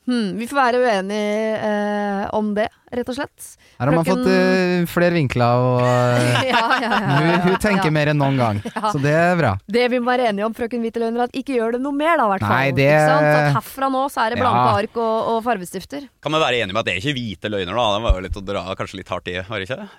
Hmm, 0.08 0.38
vi 0.40 0.48
får 0.50 0.58
være 0.58 0.80
uenige 0.82 1.58
eh, 1.68 2.22
om 2.34 2.54
det, 2.56 2.66
rett 2.96 3.10
og 3.12 3.18
slett. 3.18 3.50
Her 3.78 3.92
har 3.92 3.98
man 4.00 4.08
fått 4.08 4.26
uh, 4.26 4.88
flere 4.90 5.14
vinkler, 5.14 5.62
og 5.62 5.82
uh, 5.86 6.40
ja, 6.48 6.62
ja, 6.80 6.80
ja, 6.82 6.92
hun, 7.04 7.28
ja, 7.30 7.36
hun 7.44 7.58
tenker 7.62 7.92
ja. 7.92 7.94
mer 7.94 8.12
enn 8.14 8.18
noen 8.22 8.40
gang. 8.40 8.62
Ja. 8.80 8.94
Så 8.94 9.02
det 9.04 9.12
er 9.12 9.36
bra. 9.38 9.52
Det 9.68 9.86
vi 9.92 10.00
må 10.00 10.08
være 10.08 10.30
enige 10.32 10.48
om, 10.48 10.54
frøken 10.56 10.82
Hvite 10.82 11.02
Løgner, 11.04 11.28
at 11.28 11.36
ikke 11.36 11.58
gjør 11.58 11.76
det 11.76 11.82
noe 11.84 11.94
mer, 11.94 12.16
da, 12.18 12.26
i 12.30 12.34
hvert 12.34 12.46
fall. 12.46 12.56
Nei, 12.56 12.72
det- 12.78 12.88
Ikke 12.88 13.12
sant? 13.12 13.28
At 13.30 13.58
herfra 13.58 13.90
nå 13.92 14.04
så 14.14 14.24
er 14.24 14.34
det 14.34 14.40
blanke 14.40 14.66
Ja. 14.66 14.76
ark 14.80 15.00
og, 15.04 15.18
og 15.34 15.40
farvestifter. 15.46 16.08
Kan 16.24 16.34
vi 16.34 16.42
være 16.42 16.62
enige 16.64 16.74
med 16.78 16.82
at 16.82 16.90
det 16.90 16.96
er 16.96 17.02
ikke 17.04 17.18
hvite 17.20 17.52
løgner, 17.52 17.76
da? 17.76 17.88
Den 17.98 18.08
var 18.08 18.18
jo 18.18 18.26
litt 18.26 18.40
å 18.40 18.46
dra 18.50 18.64
kanskje 18.80 19.02
litt 19.02 19.12
hardt 19.14 19.30
i, 19.30 19.36
var 19.50 19.62
det 19.62 19.70
ikke? 19.70 19.90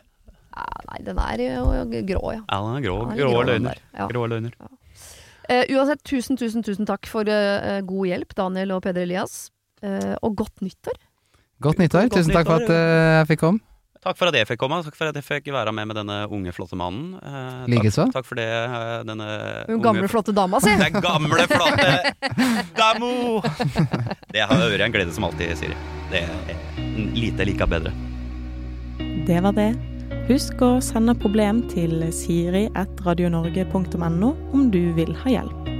Ja, 0.51 0.67
nei, 0.91 0.99
den 1.07 1.23
er 1.23 1.45
jo 1.45 1.65
grå, 2.11 2.25
ja. 2.35 2.43
Ja, 2.43 2.61
den 2.65 2.81
er 2.81 2.85
grå, 2.89 2.99
Ja, 2.99 3.07
den 3.07 3.15
er 3.15 3.23
grå 3.23 3.31
grå, 3.31 3.47
løgner. 3.53 3.85
Ja. 3.95 4.11
Grå 4.11 4.27
løgner. 4.33 4.59
Uh, 5.51 5.65
uansett, 5.77 6.03
tusen, 6.07 6.39
tusen, 6.41 6.65
tusen 6.67 6.87
takk 6.87 7.09
for 7.11 7.27
eh, 7.27 7.81
god 7.87 8.07
hjelp, 8.07 8.35
Daniel 8.39 8.77
og 8.77 8.85
Peder 8.87 9.07
Elias. 9.07 9.49
Eh, 9.83 10.15
og 10.21 10.37
godt 10.37 10.61
nyttår. 10.65 10.97
Godt 11.61 11.79
nyttår. 11.81 12.03
Godt 12.09 12.15
Tusen 12.21 12.33
takk 12.35 12.47
for 12.49 12.55
at 12.63 12.71
eh, 12.73 13.19
jeg 13.21 13.27
fikk 13.35 13.41
komme. 13.47 13.61
Takk 14.01 14.17
for 14.17 14.31
at 14.31 14.37
jeg 14.39 14.47
fikk 14.49 14.61
komme. 14.63 14.77
Takk 14.85 14.95
for 14.97 15.07
at 15.11 15.17
jeg 15.19 15.25
fikk 15.27 15.49
være 15.53 15.73
med 15.77 15.85
med 15.91 15.97
denne 16.01 16.17
unge, 16.33 16.53
flotte 16.57 16.77
mannen. 16.81 17.07
Eh, 17.21 17.67
Likeså. 17.69 18.03
Takk, 18.09 18.15
takk 18.17 18.27
for 18.31 18.37
det, 18.41 18.47
eh, 18.49 19.03
denne 19.09 19.27
Hun 19.69 19.75
unge, 19.75 19.85
gamle, 19.85 20.07
flotte 20.09 20.33
dama 20.37 20.57
si. 20.65 20.73
Den 20.81 20.95
gamle, 21.05 21.45
flotte 21.51 21.91
Damo! 22.81 23.11
Det 24.33 24.41
har 24.41 24.57
vært 24.57 24.87
en 24.87 24.95
glede 24.97 25.13
som 25.13 25.25
alltid, 25.29 25.53
Siri. 25.61 25.77
Det 26.13 26.21
er 26.25 26.33
lite 27.13 27.45
like 27.45 27.67
bedre. 27.69 27.93
Det 29.29 29.39
var 29.45 29.53
det. 29.57 29.73
Husk 30.31 30.63
å 30.65 30.81
sende 30.85 31.15
problem 31.19 31.63
til 31.69 32.13
siri.radionorge.no 32.15 34.31
om 34.55 34.71
du 34.73 34.93
vil 34.97 35.13
ha 35.25 35.29
hjelp. 35.37 35.80